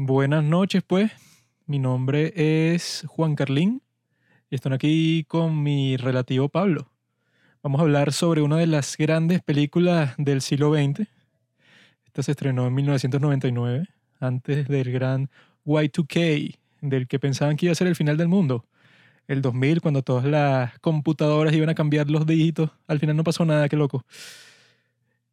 Buenas 0.00 0.44
noches, 0.44 0.84
pues. 0.86 1.10
Mi 1.66 1.80
nombre 1.80 2.32
es 2.36 3.04
Juan 3.08 3.34
Carlín 3.34 3.82
y 4.48 4.54
estoy 4.54 4.72
aquí 4.72 5.24
con 5.24 5.60
mi 5.60 5.96
relativo 5.96 6.48
Pablo. 6.48 6.88
Vamos 7.64 7.80
a 7.80 7.82
hablar 7.82 8.12
sobre 8.12 8.40
una 8.40 8.58
de 8.58 8.68
las 8.68 8.96
grandes 8.96 9.42
películas 9.42 10.14
del 10.16 10.40
siglo 10.40 10.72
XX. 10.72 11.08
Esta 12.06 12.22
se 12.22 12.30
estrenó 12.30 12.68
en 12.68 12.74
1999, 12.74 13.88
antes 14.20 14.68
del 14.68 14.92
gran 14.92 15.30
Y2K, 15.66 16.56
del 16.80 17.08
que 17.08 17.18
pensaban 17.18 17.56
que 17.56 17.66
iba 17.66 17.72
a 17.72 17.74
ser 17.74 17.88
el 17.88 17.96
final 17.96 18.16
del 18.16 18.28
mundo. 18.28 18.66
El 19.26 19.42
2000, 19.42 19.80
cuando 19.80 20.02
todas 20.02 20.26
las 20.26 20.78
computadoras 20.78 21.52
iban 21.54 21.70
a 21.70 21.74
cambiar 21.74 22.08
los 22.08 22.24
dígitos, 22.24 22.70
al 22.86 23.00
final 23.00 23.16
no 23.16 23.24
pasó 23.24 23.44
nada, 23.44 23.68
qué 23.68 23.74
loco. 23.74 24.04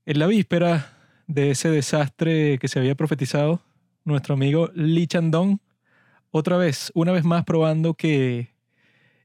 En 0.07 0.18
la 0.18 0.25
víspera 0.25 0.91
de 1.27 1.52
ese 1.52 1.70
desastre 1.70 2.57
que 2.57 2.68
se 2.68 2.79
había 2.79 2.95
profetizado, 2.95 3.61
nuestro 4.06 4.36
amigo 4.36 4.70
Lee 4.74 5.07
Chandong, 5.07 5.57
otra 6.32 6.57
vez, 6.57 6.92
una 6.93 7.11
vez 7.11 7.25
más 7.25 7.43
probando 7.43 7.96
que 7.96 8.50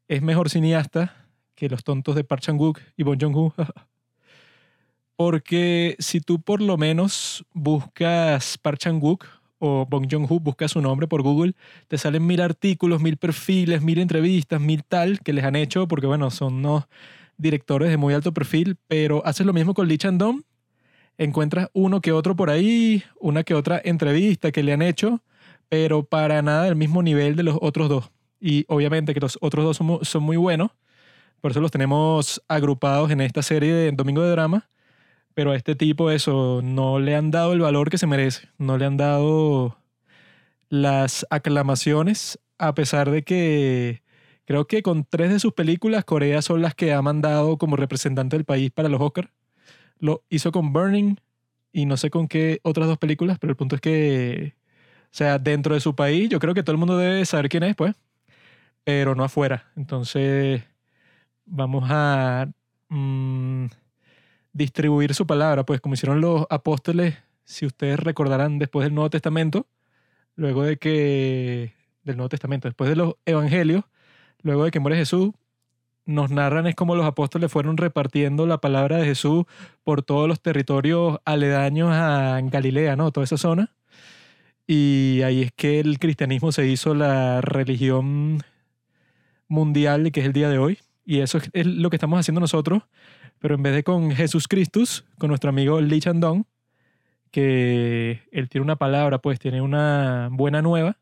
es 0.09 0.23
mejor 0.23 0.49
cineasta 0.51 1.29
que 1.55 1.69
los 1.69 1.85
tontos 1.85 2.17
de 2.17 2.25
Park 2.25 2.43
Chan-wook 2.43 2.81
y 2.97 3.03
Bong 3.03 3.19
Joon-ho. 3.21 3.55
Porque 5.17 5.97
si 5.99 6.21
tú 6.21 6.41
por 6.41 6.63
lo 6.63 6.79
menos 6.79 7.45
buscas 7.53 8.57
Park 8.57 8.79
Chan-wook 8.79 9.27
o 9.59 9.85
Bong 9.85 10.07
Joon-ho, 10.11 10.41
buscas 10.41 10.71
su 10.71 10.81
nombre 10.81 11.07
por 11.07 11.23
Google, 11.23 11.53
te 11.89 11.99
salen 11.99 12.27
mil 12.27 12.41
artículos, 12.41 13.03
mil 13.03 13.19
perfiles, 13.19 13.83
mil 13.83 13.99
entrevistas, 13.99 14.61
mil 14.61 14.83
tal 14.85 15.21
que 15.21 15.35
les 15.35 15.45
han 15.45 15.57
hecho, 15.57 15.87
porque 15.87 16.07
bueno, 16.07 16.31
son 16.31 16.55
unos 16.55 16.85
directores 17.37 17.91
de 17.91 17.99
muy 17.99 18.15
alto 18.15 18.33
perfil, 18.33 18.77
pero 18.89 19.25
haces 19.27 19.45
lo 19.45 19.53
mismo 19.53 19.75
con 19.75 19.87
Lee 19.87 19.99
Chandong 19.99 20.43
encuentras 21.19 21.69
uno 21.73 22.01
que 22.01 22.13
otro 22.13 22.37
por 22.37 22.51
ahí, 22.51 23.05
una 23.19 23.45
que 23.45 23.55
otra 23.55 23.81
entrevista 23.85 24.53
que 24.53 24.63
le 24.63 24.73
han 24.73 24.83
hecho, 24.83 25.23
pero 25.69 26.05
para 26.05 26.43
nada 26.43 26.65
del 26.65 26.77
mismo 26.77 27.03
nivel 27.03 27.37
de 27.37 27.43
los 27.45 27.59
otros 27.61 27.89
dos. 27.89 28.11
Y 28.41 28.65
obviamente 28.69 29.15
que 29.15 29.21
los 29.21 29.39
otros 29.41 29.65
dos 29.65 29.77
son, 29.77 30.05
son 30.05 30.23
muy 30.23 30.37
buenos, 30.37 30.71
por 31.41 31.51
eso 31.53 31.61
los 31.61 31.71
tenemos 31.71 32.43
agrupados 32.49 33.11
en 33.11 33.21
esta 33.21 33.43
serie 33.43 33.73
de 33.73 33.93
Domingo 33.93 34.23
de 34.23 34.31
Drama, 34.31 34.69
pero 35.35 35.53
a 35.53 35.57
este 35.57 35.75
tipo 35.75 36.11
eso, 36.11 36.61
no 36.63 36.99
le 36.99 37.15
han 37.17 37.31
dado 37.31 37.53
el 37.53 37.61
valor 37.61 37.91
que 37.91 37.99
se 37.99 38.07
merece, 38.07 38.49
no 38.59 38.79
le 38.79 38.85
han 38.85 38.97
dado 38.97 39.79
las 40.69 41.27
aclamaciones, 41.31 42.39
a 42.59 42.75
pesar 42.75 43.11
de 43.11 43.23
que 43.23 44.03
creo 44.45 44.67
que 44.67 44.83
con 44.83 45.05
tres 45.05 45.31
de 45.31 45.41
sus 45.41 45.53
películas 45.53 46.05
Corea 46.05 46.43
son 46.43 46.63
las 46.63 46.75
que 46.75 46.93
ha 46.93 47.03
mandado 47.03 47.59
como 47.59 47.77
representante 47.77 48.37
del 48.37 48.45
país 48.45 48.71
para 48.71 48.89
los 48.89 49.01
Oscars 49.01 49.31
lo 50.01 50.25
hizo 50.29 50.51
con 50.53 50.73
Burning 50.73 51.17
y 51.73 51.87
no 51.87 51.97
sé 51.97 52.11
con 52.11 52.27
qué 52.29 52.61
otras 52.63 52.89
dos 52.89 52.99
películas, 52.99 53.39
pero 53.39 53.53
el 53.53 53.57
punto 53.57 53.77
es 53.77 53.81
que, 53.81 54.55
o 55.05 55.09
sea, 55.13 55.39
dentro 55.39 55.75
de 55.75 55.81
su 55.81 55.95
país, 55.95 56.29
yo 56.29 56.41
creo 56.41 56.55
que 56.55 56.63
todo 56.63 56.73
el 56.73 56.79
mundo 56.79 56.97
debe 56.97 57.25
saber 57.25 57.49
quién 57.49 57.63
es, 57.63 57.77
pues, 57.77 57.95
pero 58.85 59.15
no 59.15 59.25
afuera. 59.25 59.71
Entonces, 59.77 60.63
vamos 61.47 61.85
a 61.89 62.49
mm, 62.89 63.67
distribuir 64.53 65.15
su 65.15 65.27
palabra, 65.27 65.65
pues, 65.65 65.81
como 65.81 65.95
hicieron 65.95 66.21
los 66.21 66.47
apóstoles, 66.51 67.17
si 67.45 67.67
ustedes 67.67 67.99
recordarán 68.01 68.59
después 68.59 68.85
del 68.85 68.95
Nuevo 68.95 69.11
Testamento, 69.11 69.67
luego 70.37 70.63
de 70.65 70.79
que, 70.79 71.75
del 72.05 72.17
Nuevo 72.17 72.29
Testamento, 72.29 72.69
después 72.69 72.91
de 72.91 72.97
los 72.97 73.15
Evangelios, 73.27 73.85
luego 74.43 74.65
de 74.65 74.71
que 74.71 74.81
muere 74.81 74.97
Jesús, 74.97 75.33
nos 76.11 76.31
narran 76.31 76.67
es 76.67 76.75
como 76.75 76.97
los 76.97 77.07
apóstoles 77.07 77.51
fueron 77.51 77.77
repartiendo 77.77 78.47
la 78.47 78.59
palabra 78.59 78.99
de 78.99 79.05
Jesús 79.05 79.45
por 79.85 80.03
todos 80.03 80.29
los 80.29 80.41
territorios 80.43 81.19
aledaños 81.25 81.91
a 81.93 82.41
Galilea, 82.43 82.97
¿no? 82.97 83.13
Toda 83.13 83.25
esa 83.25 83.39
zona. 83.39 83.73
Y 84.67 85.23
ahí 85.25 85.43
es 85.43 85.53
que 85.53 85.81
el 85.81 85.99
cristianismo 85.99 86.53
se 86.53 86.67
hizo 86.67 86.95
la 86.95 87.41
religión 87.41 88.43
mundial 89.49 90.13
que 90.13 90.21
es 90.21 90.27
el 90.27 90.33
día 90.33 90.49
de 90.49 90.59
hoy. 90.59 90.79
Y 91.05 91.21
eso 91.21 91.39
es 91.53 91.67
lo 91.67 91.91
que 91.91 91.97
estamos 91.97 92.21
haciendo 92.21 92.41
nosotros, 92.41 92.85
pero 93.39 93.55
en 93.55 93.63
vez 93.63 93.75
de 93.75 93.83
con 93.83 94.13
Jesús 94.13 94.47
Christus, 94.49 95.05
con 95.19 95.29
nuestro 95.29 95.51
amigo 95.51 95.81
Lee 95.81 96.01
Chandong, 96.01 96.45
que 97.31 98.23
él 98.33 98.49
tiene 98.49 98.65
una 98.65 98.77
palabra, 98.77 99.19
pues 99.19 99.39
tiene 99.39 99.61
una 99.61 100.29
buena 100.31 100.63
nueva, 100.63 100.99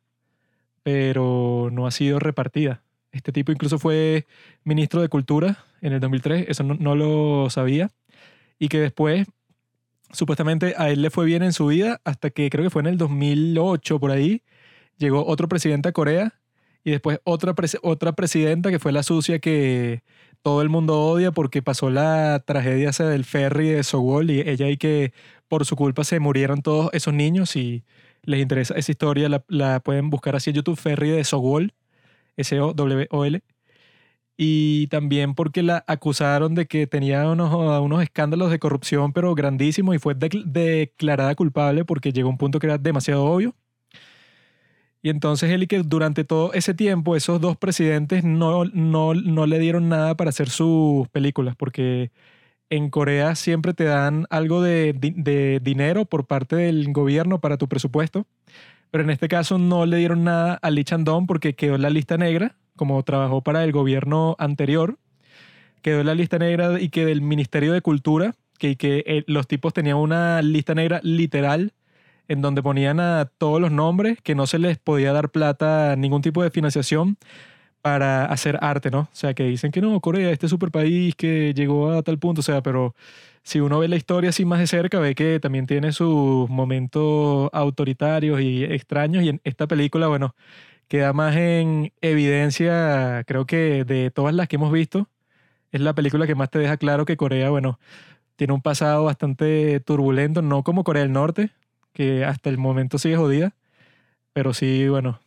pero 0.83 1.69
no 1.73 1.87
ha 1.87 1.91
sido 1.91 2.19
repartida. 2.19 2.83
Este 3.19 3.33
tipo 3.33 3.51
incluso 3.51 3.81
fue 3.81 4.27
ministro 4.63 5.03
de 5.03 5.09
Cultura 5.09 5.65
en 5.81 5.93
el 5.93 5.99
2003, 5.99 6.47
eso 6.49 6.63
no, 6.63 6.95
lo 6.95 7.51
sabía. 7.51 7.91
Y 8.61 8.69
que 8.69 8.79
después, 8.79 9.27
supuestamente, 10.13 10.75
a 10.79 10.89
él 10.91 11.03
le 11.03 11.11
fue 11.11 11.27
bien 11.27 11.43
en 11.43 11.53
su 11.53 11.67
vida 11.67 12.01
hasta 12.05 12.31
que 12.31 12.49
creo 12.49 12.63
que 12.65 12.71
fue 12.71 12.83
en 12.83 12.87
el 12.87 12.97
2008, 12.97 13.99
por 13.99 14.13
ahí, 14.13 14.43
llegó 14.99 15.27
otro 15.27 15.49
presidente 15.49 15.89
a 15.89 15.93
Corea 15.93 16.33
y 16.85 16.93
después 16.93 17.19
otra, 17.25 17.57
otra 17.83 18.13
presidenta 18.13 18.71
que 18.71 18.79
fue 18.79 18.93
la 18.93 19.03
sucia 19.03 19.41
que 19.41 20.05
todo 20.43 20.63
el 20.63 20.69
mundo 20.69 21.01
odia 21.01 21.33
porque 21.33 21.61
pasó 21.61 21.91
la 21.91 22.41
tragedia 22.47 22.91
esa 22.91 23.09
del 23.09 23.25
ferry 23.25 23.71
de 23.71 23.83
Sogol 23.83 24.31
y 24.31 24.43
ella 24.43 24.69
y 24.69 24.77
que 24.77 25.13
por 25.49 25.65
su 25.67 25.75
culpa 25.75 26.05
se 26.05 26.21
murieron 26.21 26.63
todos 26.63 26.91
esos 26.93 27.15
niños 27.15 27.57
y 27.57 27.83
les 28.23 28.41
interesa 28.41 28.75
esa 28.75 28.93
historia, 28.93 29.29
la, 29.29 29.45
la 29.49 29.81
pueden 29.81 30.09
buscar 30.09 30.37
así 30.37 30.51
en 30.51 30.57
YouTube, 30.57 30.79
ferry 30.79 31.11
de 31.11 31.25
Sogol 31.25 31.75
S-O-W-O-L. 32.39 33.43
Y 34.39 34.87
también 34.89 35.35
porque 35.35 35.63
la 35.63 35.85
acusaron 35.87 36.55
de 36.55 36.67
que 36.67 36.87
tenía 36.87 37.29
unos, 37.29 37.53
unos 37.83 38.03
escándalos 38.03 38.51
de 38.51 38.59
corrupción, 38.59 39.13
pero 39.13 39.35
grandísimos, 39.35 39.97
y 39.97 39.99
fue 39.99 40.15
declarada 40.15 41.35
culpable 41.35 41.85
porque 41.85 42.13
llegó 42.13 42.29
a 42.29 42.33
un 42.33 42.39
punto 42.39 42.59
que 42.61 42.69
era 42.69 42.79
demasiado 42.79 43.25
obvio. 43.25 43.55
Y 45.03 45.11
entonces 45.11 45.51
él 45.51 45.63
y 45.63 45.67
que 45.67 45.83
durante 45.83 46.25
todo 46.25 46.53
ese 46.53 46.75
tiempo 46.75 47.15
esos 47.17 47.41
dos 47.41 47.57
presidentes 47.57 48.25
no, 48.25 48.65
no, 48.65 49.15
no 49.15 49.47
le 49.47 49.59
dieron 49.59 49.89
nada 49.89 50.17
para 50.17 50.31
hacer 50.31 50.51
sus 50.51 51.09
películas, 51.09 51.55
porque 51.57 52.11
en 52.71 52.91
Corea 52.91 53.35
siempre 53.35 53.75
te 53.75 53.85
dan 53.85 54.27
algo 54.31 54.61
de, 54.63 54.93
de, 54.95 55.61
dinero 55.63 56.05
por 56.05 56.27
parte 56.27 56.57
del 56.57 56.93
gobierno 56.93 57.41
para 57.41 57.57
tu 57.59 57.69
presupuesto. 57.69 58.27
Pero 58.91 59.05
en 59.05 59.11
este 59.11 59.29
caso 59.29 59.59
no 59.59 59.87
le 59.87 59.99
dieron 59.99 60.25
nada 60.25 60.55
a 60.55 60.71
Lee 60.71 60.85
Chandong 60.85 61.27
porque 61.27 61.55
quedó 61.55 61.75
en 61.75 61.83
la 61.83 61.91
lista 61.91 62.17
negra, 62.17 62.57
como 62.77 63.03
trabajó 63.03 63.43
para 63.43 63.65
el 63.65 63.73
gobierno 63.73 64.37
anterior. 64.39 64.99
Quedó 65.83 66.01
en 66.01 66.07
la 66.07 66.15
lista 66.15 66.39
negra 66.39 66.81
y 66.81 66.89
que 66.89 67.05
del 67.05 67.21
Ministerio 67.23 67.73
de 67.73 67.83
Cultura, 67.83 68.35
que, 68.59 68.77
que 68.77 69.05
eh, 69.07 69.25
los 69.27 69.47
tipos 69.47 69.73
tenían 69.73 69.97
una 69.97 70.43
lista 70.43 70.75
negra 70.75 71.01
literal 71.03 71.73
en 72.29 72.43
donde 72.43 72.63
ponían 72.63 73.01
a 73.01 73.31
todos 73.39 73.61
los 73.61 73.73
nombres 73.73 74.19
que 74.23 74.35
no 74.35 74.47
se 74.47 74.59
les 74.59 74.79
podía 74.79 75.13
dar 75.13 75.31
plata, 75.31 75.97
ningún 75.97 76.23
tipo 76.23 76.43
de 76.43 76.51
financiación 76.51 77.17
para 77.81 78.27
hacer 78.27 78.59
arte, 78.61 78.91
¿no? 78.91 79.01
O 79.01 79.09
sea, 79.13 79.35
que 79.35 79.45
dicen 79.45 79.73
que 79.73 79.81
no, 79.81 79.99
Corea, 80.01 80.31
este 80.31 80.49
super 80.49 80.71
país 80.71 81.15
que 81.15 81.55
llegó 81.55 81.93
a 81.93 82.03
tal 82.03 82.19
punto, 82.19 82.41
o 82.41 82.45
sea, 82.45 82.63
pero 82.63 82.95
si 83.49 83.61
uno 83.61 83.79
ve 83.79 83.89
la 83.89 83.97
historia 83.97 84.29
así 84.29 84.45
más 84.45 84.59
de 84.61 84.67
cerca, 84.67 84.99
ve 85.01 85.15
que 85.15 85.41
también 85.41 85.67
tiene 85.67 85.93
sus 85.93 86.51
momentos 86.51 87.49
autoritarios 87.55 88.43
y 88.43 88.65
extraños. 88.65 89.25
Y 89.25 89.31
en 89.31 89.41
esta 89.43 89.67
película, 89.67 90.07
bueno, 90.09 90.35
queda 90.87 91.15
más 91.15 91.35
en 91.35 91.93
evidencia, 92.03 93.25
creo 93.27 93.47
que 93.47 93.85
de 93.85 94.11
todas 94.11 94.35
las 94.35 94.49
que 94.49 94.57
hemos 94.57 94.71
visto, 94.71 95.09
es 95.73 95.81
la 95.81 95.95
película 95.95 96.27
que 96.27 96.35
más 96.35 96.51
te 96.51 96.59
deja 96.59 96.77
claro 96.77 97.07
que 97.07 97.17
Corea, 97.17 97.49
bueno, 97.49 97.79
tiene 98.37 98.53
un 98.53 98.61
pasado 98.61 99.05
bastante 99.05 99.81
turbulento, 99.81 100.43
no 100.43 100.63
como 100.63 100.85
Corea 100.85 101.03
del 101.05 101.13
Norte, 101.13 101.51
que 101.95 102.27
hasta 102.27 102.51
el 102.51 102.59
momento 102.59 102.99
sigue 102.99 103.17
jodida, 103.17 103.55
pero 104.35 104.53
sí, 104.53 104.89
bueno, 104.89 105.21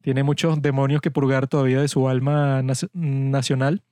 tiene 0.00 0.22
muchos 0.22 0.62
demonios 0.62 1.00
que 1.00 1.10
purgar 1.10 1.48
todavía 1.48 1.80
de 1.80 1.88
su 1.88 2.08
alma 2.08 2.62
nacional. 2.94 3.82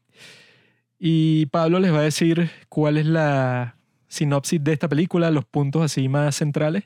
Y 0.98 1.46
Pablo 1.46 1.78
les 1.78 1.92
va 1.92 2.00
a 2.00 2.02
decir 2.02 2.50
cuál 2.68 2.96
es 2.96 3.06
la 3.06 3.76
sinopsis 4.08 4.62
de 4.62 4.72
esta 4.72 4.88
película, 4.88 5.30
los 5.30 5.44
puntos 5.44 5.82
así 5.82 6.08
más 6.08 6.36
centrales, 6.36 6.84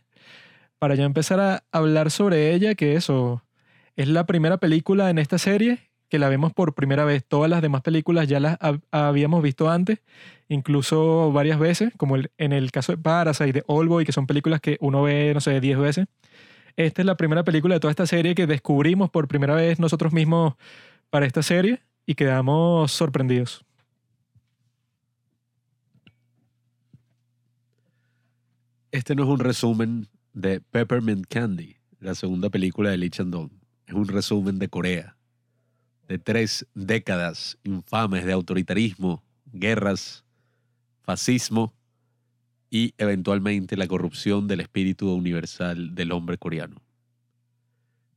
para 0.79 0.95
ya 0.95 1.05
empezar 1.05 1.41
a 1.41 1.65
hablar 1.73 2.11
sobre 2.11 2.55
ella, 2.55 2.75
que 2.75 2.95
eso 2.97 3.43
es 3.97 4.09
la 4.09 4.27
primera 4.27 4.59
película 4.59 5.11
en 5.11 5.19
esta 5.19 5.39
serie 5.39 5.91
que 6.09 6.19
la 6.19 6.29
vemos 6.29 6.53
por 6.53 6.75
primera 6.75 7.07
vez. 7.07 7.25
Todas 7.27 7.49
las 7.49 7.63
demás 7.63 7.81
películas 7.81 8.29
ya 8.29 8.39
las 8.39 8.59
habíamos 8.91 9.43
visto 9.43 9.71
antes, 9.71 10.01
incluso 10.49 11.33
varias 11.33 11.59
veces, 11.59 11.95
como 11.97 12.17
en 12.17 12.53
el 12.53 12.71
caso 12.71 12.93
de 12.93 12.99
Parasite, 12.99 13.53
de 13.53 13.65
Oldboy, 13.67 14.05
que 14.05 14.13
son 14.13 14.27
películas 14.27 14.61
que 14.61 14.77
uno 14.81 15.03
ve, 15.05 15.33
no 15.33 15.41
sé, 15.41 15.59
10 15.59 15.79
veces. 15.79 16.07
Esta 16.77 17.01
es 17.01 17.07
la 17.07 17.17
primera 17.17 17.45
película 17.45 17.75
de 17.77 17.81
toda 17.81 17.91
esta 17.91 18.07
serie 18.07 18.35
que 18.35 18.47
descubrimos 18.47 19.09
por 19.09 19.27
primera 19.27 19.55
vez 19.55 19.79
nosotros 19.79 20.13
mismos 20.13 20.55
para 21.09 21.25
esta 21.25 21.43
serie 21.43 21.81
y 22.05 22.15
quedamos 22.15 22.93
sorprendidos. 22.93 23.65
Este 28.93 29.15
no 29.15 29.23
es 29.23 29.29
un 29.31 29.39
resumen 29.39 30.07
de 30.35 30.61
Peppermint 30.61 31.25
Candy, 31.27 31.77
la 31.99 32.15
segunda 32.15 32.51
película 32.51 32.91
de 32.91 32.99
Lee 32.99 33.09
Chandong. 33.09 33.51
Es 33.87 33.95
un 33.95 34.07
resumen 34.07 34.59
de 34.59 34.69
Corea, 34.69 35.17
de 36.09 36.19
tres 36.19 36.67
décadas 36.75 37.57
infames 37.65 38.27
de 38.27 38.33
autoritarismo, 38.33 39.25
guerras, 39.47 40.27
fascismo 41.01 41.73
y 42.69 42.93
eventualmente 42.99 43.79
la 43.79 43.87
corrupción 43.87 44.47
del 44.47 44.61
espíritu 44.61 45.11
universal 45.11 45.95
del 45.95 46.13
hombre 46.13 46.37
coreano. 46.37 46.83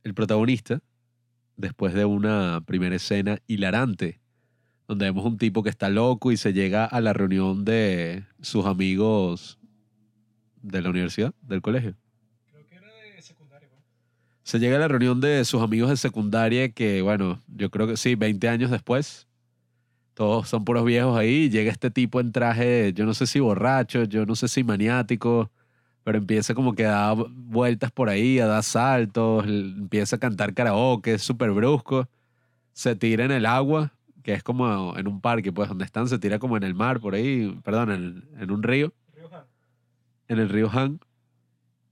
el 0.04 0.12
protagonista, 0.12 0.82
después 1.56 1.94
de 1.94 2.04
una 2.04 2.62
primera 2.66 2.96
escena 2.96 3.38
hilarante, 3.46 4.20
donde 4.86 5.06
vemos 5.06 5.24
un 5.24 5.38
tipo 5.38 5.62
que 5.62 5.70
está 5.70 5.88
loco 5.88 6.32
y 6.32 6.36
se 6.36 6.52
llega 6.52 6.84
a 6.84 7.00
la 7.00 7.14
reunión 7.14 7.64
de 7.64 8.26
sus 8.42 8.66
amigos 8.66 9.58
de 10.66 10.82
la 10.82 10.90
universidad, 10.90 11.32
del 11.42 11.62
colegio. 11.62 11.94
Creo 12.50 12.66
que 12.66 12.76
era 12.76 12.88
de 13.14 13.22
secundaria. 13.22 13.68
Se 14.42 14.58
llega 14.58 14.76
a 14.76 14.80
la 14.80 14.88
reunión 14.88 15.20
de 15.20 15.44
sus 15.44 15.62
amigos 15.62 15.90
de 15.90 15.96
secundaria 15.96 16.70
que, 16.70 17.02
bueno, 17.02 17.40
yo 17.46 17.70
creo 17.70 17.86
que 17.86 17.96
sí, 17.96 18.14
20 18.14 18.48
años 18.48 18.70
después. 18.70 19.26
Todos 20.14 20.48
son 20.48 20.64
puros 20.64 20.84
viejos 20.84 21.16
ahí. 21.16 21.50
Llega 21.50 21.70
este 21.70 21.90
tipo 21.90 22.20
en 22.20 22.32
traje, 22.32 22.92
yo 22.94 23.04
no 23.04 23.14
sé 23.14 23.26
si 23.26 23.38
borracho, 23.38 24.04
yo 24.04 24.26
no 24.26 24.34
sé 24.34 24.48
si 24.48 24.64
maniático, 24.64 25.50
pero 26.04 26.18
empieza 26.18 26.54
como 26.54 26.74
que 26.74 26.86
a 26.86 26.90
dar 26.90 27.16
vueltas 27.30 27.92
por 27.92 28.08
ahí, 28.08 28.38
a 28.38 28.46
dar 28.46 28.62
saltos, 28.62 29.44
empieza 29.46 30.16
a 30.16 30.18
cantar 30.18 30.54
karaoke, 30.54 31.14
es 31.14 31.22
súper 31.22 31.50
brusco. 31.52 32.08
Se 32.72 32.96
tira 32.96 33.24
en 33.24 33.30
el 33.30 33.46
agua, 33.46 33.92
que 34.22 34.32
es 34.32 34.42
como 34.42 34.96
en 34.96 35.06
un 35.06 35.20
parque, 35.20 35.52
pues 35.52 35.68
donde 35.68 35.84
están, 35.84 36.08
se 36.08 36.18
tira 36.18 36.38
como 36.38 36.56
en 36.56 36.62
el 36.62 36.74
mar, 36.74 37.00
por 37.00 37.14
ahí, 37.14 37.58
perdón, 37.62 37.90
en, 37.92 38.24
en 38.40 38.50
un 38.50 38.62
río 38.62 38.92
en 40.28 40.38
el 40.38 40.48
río 40.48 40.70
Han. 40.72 41.00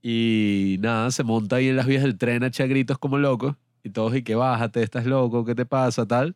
Y 0.01 0.77
nada, 0.81 1.09
se 1.11 1.23
monta 1.23 1.55
ahí 1.57 1.67
en 1.67 1.75
las 1.75 1.87
vías 1.87 2.03
del 2.03 2.17
tren 2.17 2.43
a 2.43 2.47
echar 2.47 2.67
gritos 2.67 2.97
como 2.99 3.17
loco. 3.17 3.57
Y 3.83 3.89
todos, 3.89 4.15
y 4.15 4.23
que 4.23 4.35
bájate, 4.35 4.83
estás 4.83 5.05
loco, 5.05 5.45
¿qué 5.45 5.55
te 5.55 5.65
pasa? 5.65 6.05
Tal. 6.05 6.35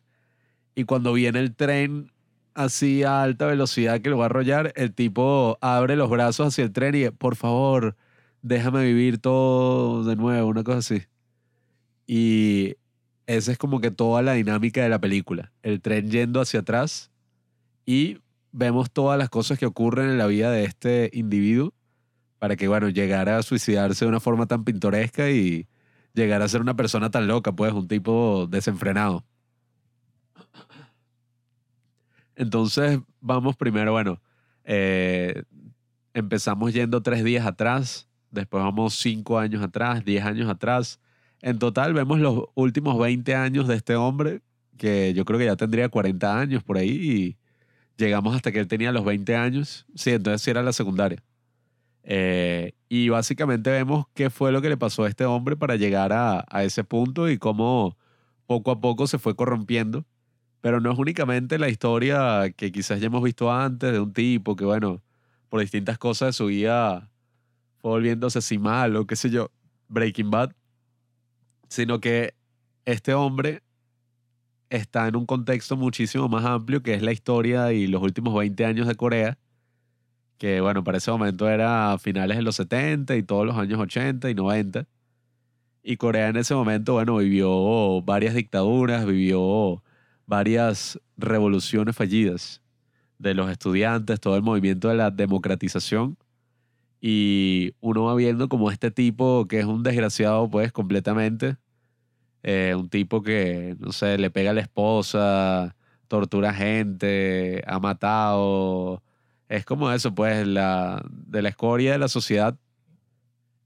Y 0.74 0.84
cuando 0.84 1.12
viene 1.12 1.40
el 1.40 1.54
tren 1.54 2.12
así 2.54 3.02
a 3.04 3.22
alta 3.22 3.46
velocidad 3.46 4.00
que 4.00 4.10
lo 4.10 4.18
va 4.18 4.24
a 4.24 4.26
arrollar, 4.26 4.72
el 4.76 4.92
tipo 4.92 5.58
abre 5.60 5.96
los 5.96 6.10
brazos 6.10 6.48
hacia 6.48 6.64
el 6.64 6.72
tren 6.72 6.94
y, 6.94 7.10
por 7.10 7.36
favor, 7.36 7.96
déjame 8.42 8.84
vivir 8.84 9.18
todo 9.18 10.04
de 10.04 10.16
nuevo, 10.16 10.48
una 10.48 10.64
cosa 10.64 10.78
así. 10.78 11.02
Y 12.06 12.76
esa 13.26 13.52
es 13.52 13.58
como 13.58 13.80
que 13.80 13.92
toda 13.92 14.22
la 14.22 14.32
dinámica 14.32 14.82
de 14.82 14.88
la 14.88 15.00
película. 15.00 15.52
El 15.62 15.80
tren 15.80 16.10
yendo 16.10 16.40
hacia 16.40 16.60
atrás 16.60 17.10
y 17.86 18.18
vemos 18.52 18.90
todas 18.90 19.18
las 19.18 19.28
cosas 19.28 19.58
que 19.58 19.66
ocurren 19.66 20.10
en 20.10 20.18
la 20.18 20.26
vida 20.26 20.50
de 20.50 20.64
este 20.64 21.10
individuo 21.12 21.72
para 22.40 22.56
que, 22.56 22.66
bueno, 22.68 22.88
llegara 22.88 23.36
a 23.38 23.42
suicidarse 23.42 24.04
de 24.04 24.08
una 24.08 24.18
forma 24.18 24.46
tan 24.46 24.64
pintoresca 24.64 25.30
y 25.30 25.68
llegara 26.14 26.46
a 26.46 26.48
ser 26.48 26.62
una 26.62 26.74
persona 26.74 27.10
tan 27.10 27.28
loca, 27.28 27.52
pues, 27.52 27.72
un 27.72 27.86
tipo 27.86 28.48
desenfrenado. 28.50 29.24
Entonces, 32.34 32.98
vamos 33.20 33.56
primero, 33.56 33.92
bueno, 33.92 34.22
eh, 34.64 35.42
empezamos 36.14 36.72
yendo 36.72 37.02
tres 37.02 37.22
días 37.22 37.46
atrás, 37.46 38.08
después 38.30 38.64
vamos 38.64 38.94
cinco 38.94 39.38
años 39.38 39.62
atrás, 39.62 40.02
diez 40.02 40.24
años 40.24 40.48
atrás. 40.48 40.98
En 41.42 41.58
total 41.58 41.92
vemos 41.92 42.20
los 42.20 42.44
últimos 42.54 42.98
20 42.98 43.34
años 43.34 43.68
de 43.68 43.74
este 43.76 43.96
hombre, 43.96 44.40
que 44.78 45.12
yo 45.12 45.26
creo 45.26 45.38
que 45.38 45.44
ya 45.44 45.56
tendría 45.56 45.90
40 45.90 46.40
años 46.40 46.62
por 46.62 46.78
ahí, 46.78 46.88
y 46.88 47.36
llegamos 47.98 48.34
hasta 48.34 48.50
que 48.50 48.60
él 48.60 48.66
tenía 48.66 48.92
los 48.92 49.04
20 49.04 49.36
años. 49.36 49.84
Sí, 49.94 50.12
entonces 50.12 50.40
sí 50.40 50.50
era 50.50 50.62
la 50.62 50.72
secundaria. 50.72 51.22
Eh, 52.02 52.72
y 52.88 53.08
básicamente 53.08 53.70
vemos 53.70 54.06
qué 54.14 54.30
fue 54.30 54.52
lo 54.52 54.62
que 54.62 54.68
le 54.68 54.76
pasó 54.76 55.04
a 55.04 55.08
este 55.08 55.24
hombre 55.24 55.56
para 55.56 55.76
llegar 55.76 56.12
a, 56.12 56.44
a 56.48 56.64
ese 56.64 56.84
punto 56.84 57.28
y 57.28 57.38
cómo 57.38 57.96
poco 58.46 58.70
a 58.70 58.80
poco 58.80 59.06
se 59.06 59.18
fue 59.18 59.36
corrompiendo. 59.36 60.04
Pero 60.60 60.80
no 60.80 60.92
es 60.92 60.98
únicamente 60.98 61.58
la 61.58 61.68
historia 61.68 62.50
que 62.56 62.72
quizás 62.72 63.00
ya 63.00 63.06
hemos 63.06 63.22
visto 63.22 63.52
antes 63.52 63.92
de 63.92 64.00
un 64.00 64.12
tipo 64.12 64.56
que, 64.56 64.64
bueno, 64.64 65.02
por 65.48 65.60
distintas 65.60 65.98
cosas 65.98 66.28
de 66.28 66.32
su 66.34 66.46
vida 66.46 67.10
fue 67.78 67.90
volviéndose 67.92 68.38
así 68.38 68.58
malo, 68.58 69.06
qué 69.06 69.16
sé 69.16 69.30
yo, 69.30 69.50
Breaking 69.88 70.30
Bad, 70.30 70.52
sino 71.68 72.00
que 72.00 72.34
este 72.84 73.14
hombre 73.14 73.62
está 74.68 75.08
en 75.08 75.16
un 75.16 75.26
contexto 75.26 75.76
muchísimo 75.76 76.28
más 76.28 76.44
amplio 76.44 76.82
que 76.82 76.94
es 76.94 77.02
la 77.02 77.12
historia 77.12 77.72
y 77.72 77.86
los 77.86 78.02
últimos 78.02 78.34
20 78.34 78.64
años 78.64 78.86
de 78.86 78.94
Corea, 78.94 79.38
que 80.40 80.62
bueno, 80.62 80.82
para 80.82 80.96
ese 80.98 81.10
momento 81.10 81.50
era 81.50 81.92
a 81.92 81.98
finales 81.98 82.38
de 82.38 82.42
los 82.42 82.56
70 82.56 83.14
y 83.16 83.22
todos 83.22 83.44
los 83.44 83.58
años 83.58 83.78
80 83.78 84.30
y 84.30 84.34
90. 84.34 84.86
Y 85.82 85.98
Corea 85.98 86.28
en 86.28 86.36
ese 86.36 86.54
momento, 86.54 86.94
bueno, 86.94 87.18
vivió 87.18 88.00
varias 88.02 88.34
dictaduras, 88.34 89.04
vivió 89.04 89.82
varias 90.26 90.98
revoluciones 91.18 91.94
fallidas 91.94 92.62
de 93.18 93.34
los 93.34 93.50
estudiantes, 93.50 94.18
todo 94.20 94.36
el 94.36 94.42
movimiento 94.42 94.88
de 94.88 94.94
la 94.94 95.10
democratización. 95.10 96.16
Y 97.02 97.74
uno 97.80 98.04
va 98.04 98.14
viendo 98.14 98.48
como 98.48 98.70
este 98.70 98.90
tipo 98.90 99.46
que 99.46 99.60
es 99.60 99.66
un 99.66 99.82
desgraciado, 99.82 100.48
pues, 100.50 100.72
completamente. 100.72 101.58
Eh, 102.42 102.74
un 102.78 102.88
tipo 102.88 103.22
que, 103.22 103.76
no 103.78 103.92
sé, 103.92 104.16
le 104.18 104.30
pega 104.30 104.52
a 104.52 104.54
la 104.54 104.62
esposa, 104.62 105.76
tortura 106.08 106.54
gente, 106.54 107.62
ha 107.66 107.78
matado. 107.78 109.02
Es 109.50 109.64
como 109.64 109.90
eso, 109.90 110.14
pues, 110.14 110.46
la, 110.46 111.04
de 111.10 111.42
la 111.42 111.48
escoria 111.48 111.90
de 111.92 111.98
la 111.98 112.06
sociedad. 112.06 112.56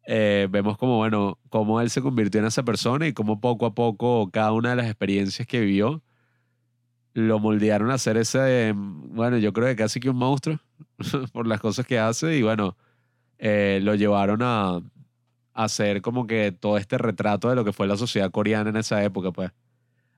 Eh, 0.07 0.49
vemos 0.51 0.79
como, 0.79 0.97
bueno, 0.97 1.39
cómo 1.51 1.81
él 1.83 1.91
se 1.91 2.01
convirtió 2.03 2.41
en 2.41 2.47
esa 2.47 2.63
persona 2.65 3.07
y 3.07 3.13
cómo 3.13 3.39
poco 3.41 3.67
a 3.67 3.75
poco 3.75 4.31
cada 4.31 4.53
una 4.53 4.71
de 4.71 4.77
las 4.77 4.87
experiencias 4.87 5.47
que 5.47 5.61
vivió 5.61 6.03
lo 7.15 7.39
moldearon 7.39 7.91
a 7.91 7.99
ser 7.99 8.17
ese, 8.17 8.73
mm, 8.75 9.15
bueno, 9.15 9.39
yo 9.39 9.53
creo 9.53 9.69
que 9.69 9.77
casi 9.77 10.01
que 10.01 10.11
un 10.11 10.17
monstruo 10.17 10.59
por 11.33 11.47
las 11.47 11.61
cosas 11.61 11.87
que 11.87 11.99
hace 11.99 12.37
y 12.37 12.43
bueno, 12.43 12.77
eh, 13.39 13.81
lo 13.83 13.95
llevaron 13.95 14.43
a, 14.43 14.77
a 14.77 14.83
hacer 15.55 16.03
como 16.03 16.27
que 16.27 16.53
todo 16.53 16.79
este 16.79 16.99
retrato 16.99 17.49
de 17.51 17.57
lo 17.57 17.65
que 17.65 17.73
fue 17.73 17.87
la 17.87 17.97
sociedad 17.97 18.31
coreana 18.31 18.71
en 18.71 18.77
esa 18.77 19.03
época, 19.05 19.33
pues. 19.33 19.53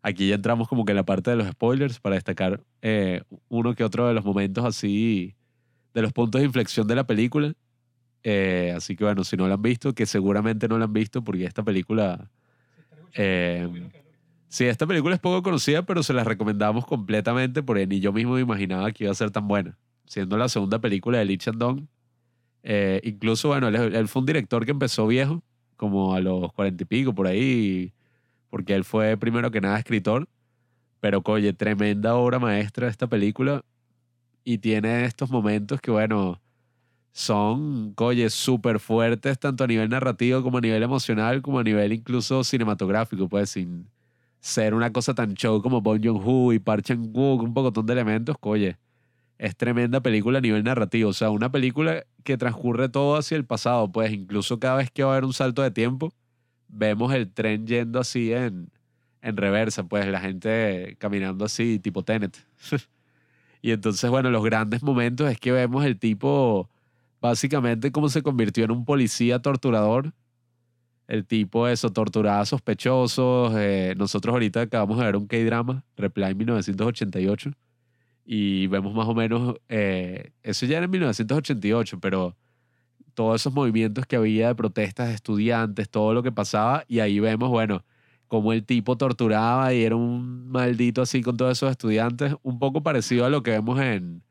Aquí 0.03 0.29
ya 0.29 0.37
entramos 0.37 0.69
como 0.69 0.85
que 0.85 0.93
en 0.93 0.97
la 0.97 1.05
parte 1.05 1.31
de 1.31 1.37
los 1.37 1.49
spoilers 1.49 2.01
para 2.01 2.15
destacar 2.15 2.63
eh, 2.83 3.23
uno 3.49 3.75
que 3.75 3.85
otro 3.85 4.09
de 4.09 4.15
los 4.15 4.25
momentos 4.25 4.65
así, 4.65 5.36
de 5.97 6.03
los 6.03 6.13
puntos 6.13 6.41
de 6.41 6.47
inflexión 6.47 6.87
de 6.87 6.95
la 6.95 7.07
película. 7.07 7.55
Eh, 8.23 8.73
así 8.77 8.95
que 8.95 9.05
bueno, 9.05 9.25
si 9.25 9.37
no 9.37 9.49
la 9.49 9.55
han 9.55 9.63
visto, 9.63 9.95
que 9.95 10.07
seguramente 10.07 10.69
no 10.69 10.79
la 10.79 10.85
han 10.85 10.93
visto 10.93 11.25
porque 11.25 11.45
esta 11.45 11.65
película... 11.65 12.31
Eh, 13.15 13.69
Sí, 14.49 14.65
esta 14.65 14.87
película 14.87 15.15
es 15.15 15.21
poco 15.21 15.43
conocida, 15.43 15.83
pero 15.83 16.03
se 16.03 16.13
la 16.13 16.25
recomendamos 16.25 16.87
completamente 16.87 17.63
porque 17.63 17.87
ni 17.87 18.01
yo 18.01 18.13
mismo 18.13 18.35
me 18.35 18.41
imaginaba 18.41 18.91
que 18.93 19.05
iba 19.05 19.11
a 19.11 19.15
ser 19.15 19.31
tan 19.31 19.49
buena. 19.49 19.77
Siendo 20.07 20.39
la 20.39 20.49
segunda 20.49 20.79
película 20.79 21.19
de 21.19 21.25
Lee 21.25 21.37
Chandong. 21.37 21.87
Eh, 22.63 23.01
incluso, 23.05 23.49
bueno, 23.49 23.69
él, 23.69 23.77
él 23.95 24.09
fue 24.09 24.21
un 24.21 24.27
director 24.27 24.65
que 24.65 24.71
empezó 24.71 25.07
viejo, 25.07 25.43
como 25.77 26.15
a 26.15 26.21
los 26.21 26.53
cuarenta 26.53 26.85
y 26.85 26.87
pico, 26.87 27.15
por 27.15 27.27
ahí, 27.27 27.93
porque 28.49 28.75
él 28.75 28.85
fue 28.85 29.17
primero 29.17 29.51
que 29.51 29.61
nada 29.61 29.79
escritor. 29.79 30.29
Pero, 31.01 31.23
oye, 31.25 31.53
tremenda 31.53 32.15
obra 32.15 32.39
maestra 32.39 32.89
esta 32.89 33.09
película. 33.09 33.63
Y 34.49 34.59
tiene 34.59 35.05
estos 35.07 35.29
momentos 35.29 35.81
que, 35.81 35.91
bueno, 35.91 36.41
son, 37.11 37.95
oye, 37.99 38.31
súper 38.31 38.79
fuertes, 38.79 39.41
tanto 39.41 39.65
a 39.65 39.67
nivel 39.67 39.89
narrativo 39.89 40.41
como 40.41 40.59
a 40.59 40.61
nivel 40.61 40.85
emocional, 40.85 41.43
como 41.43 41.59
a 41.59 41.65
nivel 41.65 41.93
incluso 41.93 42.45
cinematográfico, 42.45 43.29
pues, 43.29 43.51
sin 43.51 43.91
ser 44.39 44.75
una 44.75 44.93
cosa 44.93 45.15
tan 45.15 45.35
show 45.35 45.61
como 45.61 45.81
Bong 45.81 46.01
Joon-ho 46.01 46.53
y 46.53 46.61
Park 46.61 46.85
Chan-wook, 46.85 47.43
un 47.43 47.55
poco 47.55 47.83
de 47.83 47.93
elementos, 47.93 48.37
que, 48.41 48.49
oye, 48.49 48.79
es 49.39 49.57
tremenda 49.57 50.01
película 50.01 50.39
a 50.39 50.43
nivel 50.43 50.63
narrativo. 50.63 51.11
O 51.11 51.13
sea, 51.13 51.31
una 51.31 51.51
película 51.51 52.05
que 52.23 52.37
transcurre 52.39 52.89
todo 52.89 53.17
hacia 53.17 53.37
el 53.37 53.45
pasado, 53.45 53.91
pues 53.91 54.13
incluso 54.13 54.61
cada 54.61 54.77
vez 54.77 54.93
que 54.93 55.03
va 55.03 55.11
a 55.11 55.13
haber 55.15 55.25
un 55.25 55.33
salto 55.33 55.63
de 55.63 55.73
tiempo, 55.73 56.13
vemos 56.69 57.13
el 57.13 57.33
tren 57.33 57.67
yendo 57.67 57.99
así 57.99 58.33
en, 58.33 58.71
en 59.23 59.37
reversa, 59.37 59.83
pues 59.89 60.07
la 60.07 60.21
gente 60.21 60.95
caminando 61.01 61.45
así, 61.47 61.81
tipo 61.81 62.05
Tenet. 62.05 62.39
y 63.67 63.73
entonces, 63.73 64.09
bueno, 64.09 64.31
los 64.31 64.45
grandes 64.45 64.85
momentos 64.85 65.29
es 65.29 65.41
que 65.41 65.51
vemos 65.51 65.85
el 65.85 65.99
tipo 65.99 66.71
básicamente 67.21 67.91
cómo 67.91 68.09
se 68.09 68.23
convirtió 68.23 68.65
en 68.65 68.71
un 68.71 68.85
policía 68.85 69.41
torturador. 69.41 70.13
El 71.09 71.27
tipo 71.27 71.67
eso, 71.67 71.91
torturaba 71.91 72.39
a 72.43 72.47
sospechosos. 72.47 73.55
Eh, 73.57 73.95
nosotros 73.99 74.35
ahorita 74.35 74.61
acabamos 74.61 74.99
de 74.99 75.07
ver 75.07 75.17
un 75.17 75.27
K-drama, 75.27 75.83
Reply 75.97 76.37
1988, 76.37 77.51
y 78.25 78.69
vemos 78.69 78.95
más 78.95 79.09
o 79.09 79.17
menos, 79.17 79.57
eh, 79.69 80.31
eso 80.45 80.65
ya 80.65 80.77
era 80.77 80.85
en 80.85 80.93
1988, 80.93 81.99
pero 81.99 82.37
todos 83.15 83.43
esos 83.43 83.53
movimientos 83.53 84.07
que 84.07 84.15
había 84.15 84.47
de 84.47 84.55
protestas 84.55 85.09
de 85.09 85.15
estudiantes, 85.15 85.91
todo 85.91 86.15
lo 86.15 86.23
que 86.23 86.31
pasaba, 86.31 86.85
y 86.87 87.01
ahí 87.01 87.19
vemos, 87.19 87.49
bueno, 87.49 87.83
cómo 88.29 88.53
el 88.53 88.65
tipo 88.65 88.97
torturaba 88.97 89.73
y 89.73 89.85
era 89.85 89.97
un 89.97 90.49
maldito 90.49 91.03
así 91.03 91.23
con 91.23 91.37
todos 91.37 91.53
esos 91.53 91.71
estudiantes, 91.71 92.35
un 92.43 92.59
poco 92.59 92.83
parecido 92.83 93.25
a 93.25 93.31
lo 93.31 93.43
que 93.43 93.53
vemos 93.53 93.81
en 93.81 94.23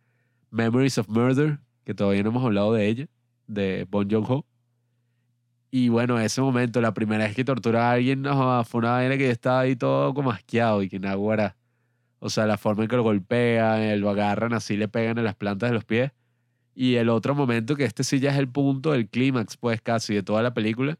Memories 0.51 0.97
of 0.97 1.09
Murder, 1.09 1.59
que 1.83 1.93
todavía 1.93 2.23
no 2.23 2.29
hemos 2.29 2.43
hablado 2.45 2.73
de 2.73 2.87
ella, 2.87 3.07
de 3.47 3.87
Bon 3.89 4.09
Joon-ho. 4.09 4.45
Y 5.71 5.89
bueno, 5.89 6.19
ese 6.19 6.41
momento, 6.41 6.79
la 6.79 6.93
primera 6.93 7.25
vez 7.25 7.35
que 7.35 7.43
tortura 7.43 7.89
a 7.89 7.93
alguien, 7.93 8.21
no, 8.21 8.63
fue 8.63 8.79
una 8.79 8.91
vaina 8.91 9.17
que 9.17 9.29
estaba 9.29 9.61
ahí 9.61 9.75
todo 9.75 10.13
como 10.13 10.31
asqueado 10.31 10.81
y 10.81 10.89
que 10.89 10.99
nada, 10.99 11.17
O 12.19 12.29
sea, 12.29 12.45
la 12.45 12.57
forma 12.57 12.83
en 12.83 12.89
que 12.89 12.95
lo 12.95 13.03
golpean, 13.03 13.99
lo 13.99 14.09
agarran 14.09 14.53
así, 14.53 14.77
le 14.77 14.87
pegan 14.87 15.17
en 15.17 15.25
las 15.25 15.35
plantas 15.35 15.69
de 15.69 15.73
los 15.73 15.83
pies. 15.83 16.11
Y 16.75 16.95
el 16.95 17.09
otro 17.09 17.35
momento, 17.35 17.75
que 17.75 17.85
este 17.85 18.03
sí 18.03 18.19
ya 18.19 18.31
es 18.31 18.37
el 18.37 18.47
punto 18.49 18.91
del 18.91 19.09
clímax, 19.09 19.57
pues 19.57 19.81
casi, 19.81 20.13
de 20.13 20.23
toda 20.23 20.41
la 20.41 20.53
película, 20.53 20.97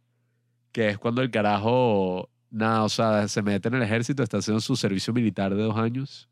que 0.72 0.90
es 0.90 0.98
cuando 0.98 1.22
el 1.22 1.32
carajo 1.32 2.30
nada, 2.56 2.84
o 2.84 2.90
sea, 2.90 3.28
se 3.28 3.42
mete 3.42 3.68
en 3.68 3.76
el 3.76 3.84
ejército, 3.84 4.24
está 4.24 4.38
haciendo 4.38 4.62
su 4.62 4.76
servicio 4.76 5.14
militar 5.14 5.54
de 5.54 5.62
dos 5.62 5.78
años. 5.78 6.30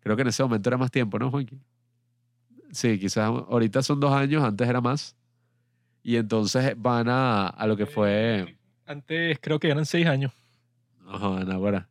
Creo 0.00 0.16
que 0.16 0.22
en 0.22 0.28
ese 0.28 0.42
momento 0.42 0.68
era 0.68 0.76
más 0.76 0.90
tiempo, 0.90 1.18
¿no, 1.18 1.30
Juanqui? 1.30 1.58
Sí, 2.70 2.98
quizás 2.98 3.28
ahorita 3.28 3.82
son 3.82 4.00
dos 4.00 4.12
años, 4.12 4.42
antes 4.42 4.68
era 4.68 4.80
más. 4.80 5.16
Y 6.02 6.16
entonces 6.16 6.74
van 6.76 7.08
a, 7.08 7.46
a 7.48 7.66
lo 7.66 7.76
que 7.76 7.86
fue... 7.86 8.56
Antes 8.86 9.38
creo 9.40 9.58
que 9.58 9.70
eran 9.70 9.86
seis 9.86 10.06
años. 10.06 10.32
Ajá, 11.06 11.40
ahora. 11.52 11.88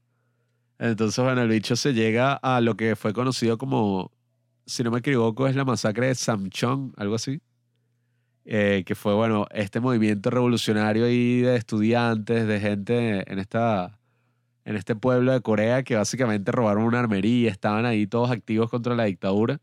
Entonces, 0.77 1.23
bueno, 1.23 1.41
el 1.41 1.49
bicho 1.49 1.75
se 1.75 1.93
llega 1.93 2.33
a 2.33 2.61
lo 2.61 2.75
que 2.75 2.95
fue 2.95 3.13
conocido 3.13 3.57
como, 3.57 4.11
si 4.65 4.83
no 4.83 4.91
me 4.91 4.99
equivoco, 4.99 5.47
es 5.47 5.55
la 5.55 5.65
masacre 5.65 6.07
de 6.07 6.15
Samchong, 6.15 6.93
algo 6.97 7.15
así. 7.15 7.41
Eh, 8.45 8.83
que 8.85 8.93
fue, 8.95 9.13
bueno, 9.13 9.47
este 9.51 9.79
movimiento 9.79 10.29
revolucionario 10.29 11.05
ahí 11.05 11.41
de 11.41 11.55
estudiantes, 11.55 12.45
de 12.45 12.59
gente 12.59 13.31
en, 13.31 13.39
esta, 13.39 13.99
en 14.65 14.75
este 14.75 14.95
pueblo 14.95 15.31
de 15.31 15.41
Corea 15.41 15.83
que 15.83 15.95
básicamente 15.95 16.51
robaron 16.51 16.83
una 16.83 16.99
armería, 16.99 17.49
estaban 17.49 17.85
ahí 17.85 18.05
todos 18.05 18.31
activos 18.31 18.69
contra 18.69 18.95
la 18.95 19.05
dictadura, 19.05 19.61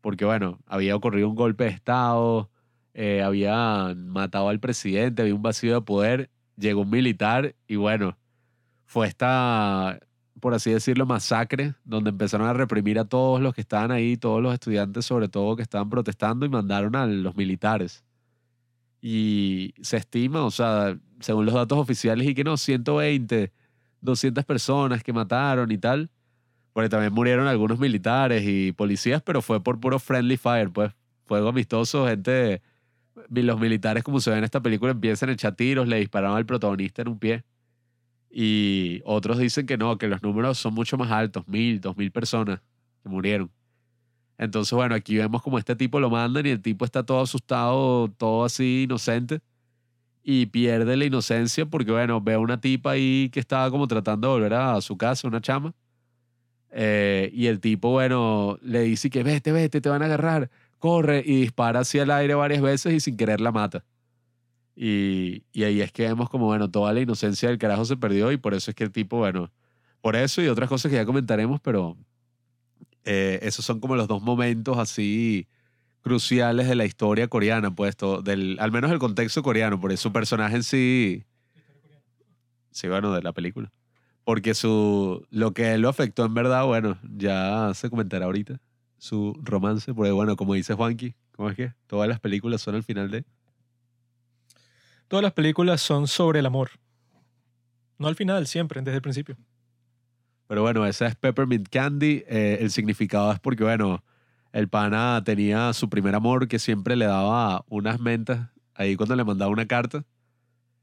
porque, 0.00 0.24
bueno, 0.24 0.58
había 0.66 0.96
ocurrido 0.96 1.28
un 1.28 1.34
golpe 1.34 1.64
de 1.64 1.70
Estado, 1.70 2.50
eh, 2.94 3.22
habían 3.22 4.08
matado 4.08 4.48
al 4.48 4.60
presidente, 4.60 5.20
había 5.22 5.34
un 5.34 5.42
vacío 5.42 5.74
de 5.74 5.82
poder, 5.82 6.30
llegó 6.56 6.82
un 6.82 6.90
militar 6.90 7.54
y, 7.66 7.76
bueno, 7.76 8.16
fue 8.86 9.08
esta, 9.08 9.98
por 10.40 10.54
así 10.54 10.70
decirlo, 10.70 11.06
masacre, 11.06 11.74
donde 11.84 12.10
empezaron 12.10 12.46
a 12.46 12.52
reprimir 12.52 12.98
a 12.98 13.04
todos 13.04 13.40
los 13.40 13.54
que 13.54 13.60
estaban 13.62 13.90
ahí, 13.90 14.16
todos 14.16 14.42
los 14.42 14.52
estudiantes 14.52 15.06
sobre 15.06 15.28
todo 15.28 15.56
que 15.56 15.62
estaban 15.62 15.88
protestando 15.88 16.46
y 16.46 16.48
mandaron 16.48 16.94
a 16.96 17.06
los 17.06 17.36
militares. 17.36 18.04
Y 19.00 19.74
se 19.80 19.98
estima, 19.98 20.44
o 20.44 20.50
sea, 20.50 20.98
según 21.20 21.46
los 21.46 21.54
datos 21.54 21.78
oficiales, 21.78 22.26
y 22.26 22.34
que 22.34 22.44
no, 22.44 22.56
120, 22.56 23.52
200 24.00 24.44
personas 24.44 25.02
que 25.02 25.12
mataron 25.12 25.70
y 25.70 25.78
tal. 25.78 26.10
Porque 26.72 26.88
también 26.90 27.12
murieron 27.12 27.46
algunos 27.46 27.78
militares 27.78 28.42
y 28.46 28.72
policías, 28.72 29.22
pero 29.22 29.40
fue 29.40 29.62
por 29.62 29.80
puro 29.80 29.98
friendly 29.98 30.36
fire, 30.36 30.70
pues. 30.70 30.92
Fuego 31.24 31.48
amistoso, 31.48 32.06
gente. 32.06 32.60
Los 33.30 33.58
militares, 33.58 34.04
como 34.04 34.20
se 34.20 34.30
ve 34.30 34.38
en 34.38 34.44
esta 34.44 34.60
película, 34.60 34.92
empiezan 34.92 35.30
a 35.30 35.32
echar 35.32 35.56
tiros, 35.56 35.88
le 35.88 35.98
dispararon 35.98 36.36
al 36.36 36.44
protagonista 36.44 37.02
en 37.02 37.08
un 37.08 37.18
pie. 37.18 37.44
Y 38.30 39.00
otros 39.04 39.38
dicen 39.38 39.66
que 39.66 39.78
no, 39.78 39.96
que 39.98 40.08
los 40.08 40.22
números 40.22 40.58
son 40.58 40.74
mucho 40.74 40.96
más 40.98 41.10
altos, 41.10 41.46
mil, 41.48 41.80
dos 41.80 41.96
mil 41.96 42.10
personas 42.10 42.60
que 43.02 43.08
murieron. 43.08 43.50
Entonces, 44.38 44.72
bueno, 44.72 44.94
aquí 44.94 45.16
vemos 45.16 45.42
como 45.42 45.58
este 45.58 45.74
tipo 45.76 45.98
lo 46.00 46.10
mandan 46.10 46.44
y 46.46 46.50
el 46.50 46.60
tipo 46.60 46.84
está 46.84 47.02
todo 47.04 47.22
asustado, 47.22 48.08
todo 48.18 48.44
así 48.44 48.82
inocente 48.84 49.40
y 50.28 50.46
pierde 50.46 50.96
la 50.96 51.04
inocencia 51.04 51.66
porque, 51.66 51.92
bueno, 51.92 52.20
ve 52.20 52.34
a 52.34 52.40
una 52.40 52.60
tipa 52.60 52.90
ahí 52.90 53.30
que 53.32 53.38
estaba 53.38 53.70
como 53.70 53.86
tratando 53.86 54.26
de 54.26 54.34
volver 54.34 54.54
a 54.54 54.80
su 54.80 54.96
casa, 54.96 55.28
una 55.28 55.40
chama. 55.40 55.72
Eh, 56.72 57.30
y 57.32 57.46
el 57.46 57.60
tipo, 57.60 57.90
bueno, 57.90 58.58
le 58.60 58.80
dice 58.80 59.08
que 59.08 59.22
vete, 59.22 59.52
vete, 59.52 59.80
te 59.80 59.88
van 59.88 60.02
a 60.02 60.06
agarrar, 60.06 60.50
corre 60.80 61.22
y 61.24 61.42
dispara 61.42 61.80
hacia 61.80 62.02
el 62.02 62.10
aire 62.10 62.34
varias 62.34 62.60
veces 62.60 62.92
y 62.92 62.98
sin 62.98 63.16
querer 63.16 63.40
la 63.40 63.52
mata. 63.52 63.84
Y, 64.76 65.42
y 65.52 65.64
ahí 65.64 65.80
es 65.80 65.90
que 65.90 66.02
vemos 66.02 66.28
como, 66.28 66.46
bueno, 66.46 66.70
toda 66.70 66.92
la 66.92 67.00
inocencia 67.00 67.48
del 67.48 67.58
carajo 67.58 67.86
se 67.86 67.96
perdió 67.96 68.30
y 68.30 68.36
por 68.36 68.52
eso 68.52 68.70
es 68.70 68.74
que 68.74 68.84
el 68.84 68.92
tipo, 68.92 69.16
bueno, 69.16 69.50
por 70.02 70.16
eso 70.16 70.42
y 70.42 70.48
otras 70.48 70.68
cosas 70.68 70.90
que 70.90 70.96
ya 70.96 71.06
comentaremos, 71.06 71.60
pero 71.62 71.96
eh, 73.04 73.38
esos 73.42 73.64
son 73.64 73.80
como 73.80 73.96
los 73.96 74.06
dos 74.06 74.22
momentos 74.22 74.76
así 74.78 75.48
cruciales 76.02 76.68
de 76.68 76.76
la 76.76 76.84
historia 76.84 77.26
coreana, 77.26 77.74
pues, 77.74 77.96
del, 78.22 78.58
al 78.60 78.70
menos 78.70 78.92
el 78.92 78.98
contexto 78.98 79.42
coreano, 79.42 79.80
porque 79.80 79.96
su 79.96 80.12
personaje 80.12 80.56
en 80.56 80.62
sí... 80.62 81.24
Sí, 82.70 82.86
bueno, 82.86 83.12
de 83.12 83.22
la 83.22 83.32
película. 83.32 83.72
Porque 84.22 84.54
su, 84.54 85.26
lo 85.30 85.52
que 85.52 85.78
lo 85.78 85.88
afectó 85.88 86.24
en 86.26 86.34
verdad, 86.34 86.66
bueno, 86.66 86.98
ya 87.02 87.72
se 87.74 87.88
comentará 87.88 88.26
ahorita. 88.26 88.60
Su 88.98 89.36
romance, 89.42 89.94
porque 89.94 90.10
bueno, 90.10 90.36
como 90.36 90.54
dice 90.54 90.74
Juanqui, 90.74 91.14
¿cómo 91.32 91.50
es 91.50 91.56
que? 91.56 91.72
Todas 91.86 92.08
las 92.08 92.20
películas 92.20 92.60
son 92.60 92.74
al 92.74 92.82
final 92.82 93.10
de... 93.10 93.24
Todas 95.08 95.22
las 95.22 95.32
películas 95.32 95.80
son 95.80 96.08
sobre 96.08 96.40
el 96.40 96.46
amor. 96.46 96.70
No 97.98 98.08
al 98.08 98.16
final, 98.16 98.46
siempre, 98.46 98.80
desde 98.82 98.96
el 98.96 99.02
principio. 99.02 99.36
Pero 100.48 100.62
bueno, 100.62 100.86
esa 100.86 101.06
es 101.06 101.14
Peppermint 101.14 101.68
Candy. 101.68 102.24
Eh, 102.28 102.58
el 102.60 102.70
significado 102.70 103.32
es 103.32 103.40
porque, 103.40 103.64
bueno, 103.64 104.04
el 104.52 104.68
pana 104.68 105.22
tenía 105.24 105.72
su 105.72 105.88
primer 105.88 106.14
amor 106.14 106.48
que 106.48 106.58
siempre 106.58 106.96
le 106.96 107.06
daba 107.06 107.64
unas 107.68 108.00
mentas 108.00 108.48
ahí 108.74 108.96
cuando 108.96 109.16
le 109.16 109.24
mandaba 109.24 109.50
una 109.50 109.66
carta. 109.66 110.04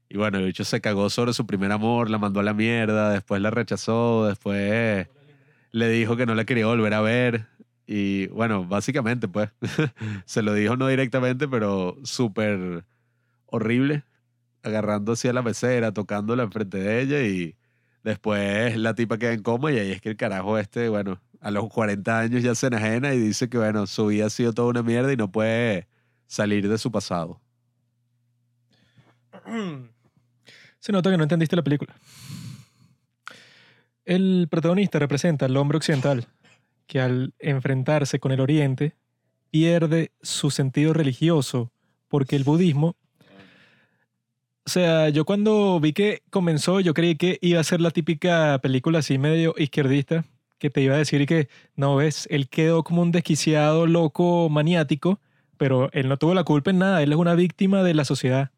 Y 0.08 0.16
bueno, 0.16 0.38
el 0.38 0.44
bicho 0.44 0.64
se 0.64 0.80
cagó 0.80 1.10
sobre 1.10 1.32
su 1.32 1.46
primer 1.46 1.72
amor, 1.72 2.10
la 2.10 2.18
mandó 2.18 2.40
a 2.40 2.42
la 2.42 2.54
mierda, 2.54 3.10
después 3.10 3.40
la 3.40 3.50
rechazó, 3.50 4.26
después 4.26 5.08
le 5.70 5.88
dijo 5.88 6.16
que 6.16 6.26
no 6.26 6.34
la 6.34 6.44
quería 6.44 6.66
volver 6.66 6.94
a 6.94 7.00
ver. 7.00 7.46
Y 7.86 8.28
bueno, 8.28 8.64
básicamente, 8.64 9.28
pues, 9.28 9.50
se 10.24 10.42
lo 10.42 10.54
dijo 10.54 10.76
no 10.76 10.86
directamente, 10.88 11.48
pero 11.48 11.96
súper 12.04 12.84
horrible, 13.46 14.04
agarrando 14.64 15.12
a 15.12 15.32
la 15.32 15.42
mesera, 15.42 15.92
tocándola 15.92 16.42
enfrente 16.42 16.78
de 16.78 17.00
ella 17.00 17.22
y 17.22 17.56
Después 18.04 18.76
la 18.76 18.94
tipa 18.94 19.16
queda 19.16 19.32
en 19.32 19.42
coma 19.42 19.72
y 19.72 19.78
ahí 19.78 19.90
es 19.92 20.00
que 20.02 20.10
el 20.10 20.16
carajo 20.18 20.58
este, 20.58 20.90
bueno, 20.90 21.22
a 21.40 21.50
los 21.50 21.70
40 21.70 22.18
años 22.18 22.42
ya 22.42 22.54
se 22.54 22.66
enajena 22.66 23.14
y 23.14 23.18
dice 23.18 23.48
que, 23.48 23.56
bueno, 23.56 23.86
su 23.86 24.08
vida 24.08 24.26
ha 24.26 24.30
sido 24.30 24.52
toda 24.52 24.68
una 24.68 24.82
mierda 24.82 25.10
y 25.10 25.16
no 25.16 25.32
puede 25.32 25.88
salir 26.26 26.68
de 26.68 26.76
su 26.76 26.92
pasado. 26.92 27.40
Se 30.78 30.92
nota 30.92 31.10
que 31.10 31.16
no 31.16 31.22
entendiste 31.22 31.56
la 31.56 31.64
película. 31.64 31.96
El 34.04 34.48
protagonista 34.50 34.98
representa 34.98 35.46
al 35.46 35.56
hombre 35.56 35.78
occidental 35.78 36.26
que 36.86 37.00
al 37.00 37.32
enfrentarse 37.38 38.20
con 38.20 38.32
el 38.32 38.40
oriente 38.40 38.94
pierde 39.50 40.12
su 40.20 40.50
sentido 40.50 40.92
religioso 40.92 41.72
porque 42.08 42.36
el 42.36 42.44
budismo 42.44 42.96
o 44.66 44.70
sea, 44.70 45.10
yo 45.10 45.24
cuando 45.26 45.78
vi 45.78 45.92
que 45.92 46.22
comenzó, 46.30 46.80
yo 46.80 46.94
creí 46.94 47.16
que 47.16 47.38
iba 47.42 47.60
a 47.60 47.64
ser 47.64 47.80
la 47.82 47.90
típica 47.90 48.58
película 48.62 49.00
así 49.00 49.18
medio 49.18 49.54
izquierdista, 49.58 50.24
que 50.58 50.70
te 50.70 50.80
iba 50.80 50.94
a 50.94 50.98
decir 50.98 51.26
que, 51.26 51.48
no 51.76 51.96
ves, 51.96 52.26
él 52.30 52.48
quedó 52.48 52.82
como 52.82 53.02
un 53.02 53.12
desquiciado, 53.12 53.86
loco, 53.86 54.48
maniático, 54.48 55.20
pero 55.58 55.90
él 55.92 56.08
no 56.08 56.16
tuvo 56.16 56.32
la 56.34 56.44
culpa 56.44 56.70
en 56.70 56.78
nada, 56.78 57.02
él 57.02 57.12
es 57.12 57.18
una 57.18 57.34
víctima 57.34 57.82
de 57.82 57.94
la 57.94 58.06
sociedad. 58.06 58.50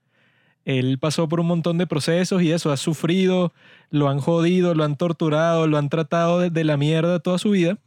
Él 0.65 0.99
pasó 0.99 1.29
por 1.29 1.41
un 1.41 1.47
montón 1.47 1.79
de 1.79 1.87
procesos 1.87 2.43
y 2.43 2.53
eso, 2.53 2.73
ha 2.73 2.77
sufrido, 2.77 3.53
lo 3.91 4.09
han 4.09 4.21
jodido, 4.21 4.75
lo 4.75 4.85
han 4.85 4.97
torturado, 4.97 5.67
lo 5.67 5.79
han 5.79 5.89
tratado 5.89 6.41
de, 6.41 6.65
la 6.65 6.77
mierda 6.77 7.19
toda 7.21 7.39
su 7.39 7.51
vida. 7.51 7.79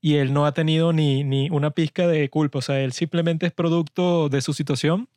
Y 0.00 0.16
él 0.16 0.32
no 0.32 0.46
ha 0.46 0.52
tenido 0.52 0.92
ni, 0.92 1.24
ni 1.24 1.48
una 1.50 1.70
pizca 1.70 2.06
de 2.08 2.28
culpa, 2.30 2.58
o 2.58 2.62
sea, 2.62 2.80
él 2.80 2.92
simplemente 2.92 3.46
es 3.46 3.52
producto 3.52 4.28
de 4.28 4.40
su 4.40 4.52
situación 4.52 5.08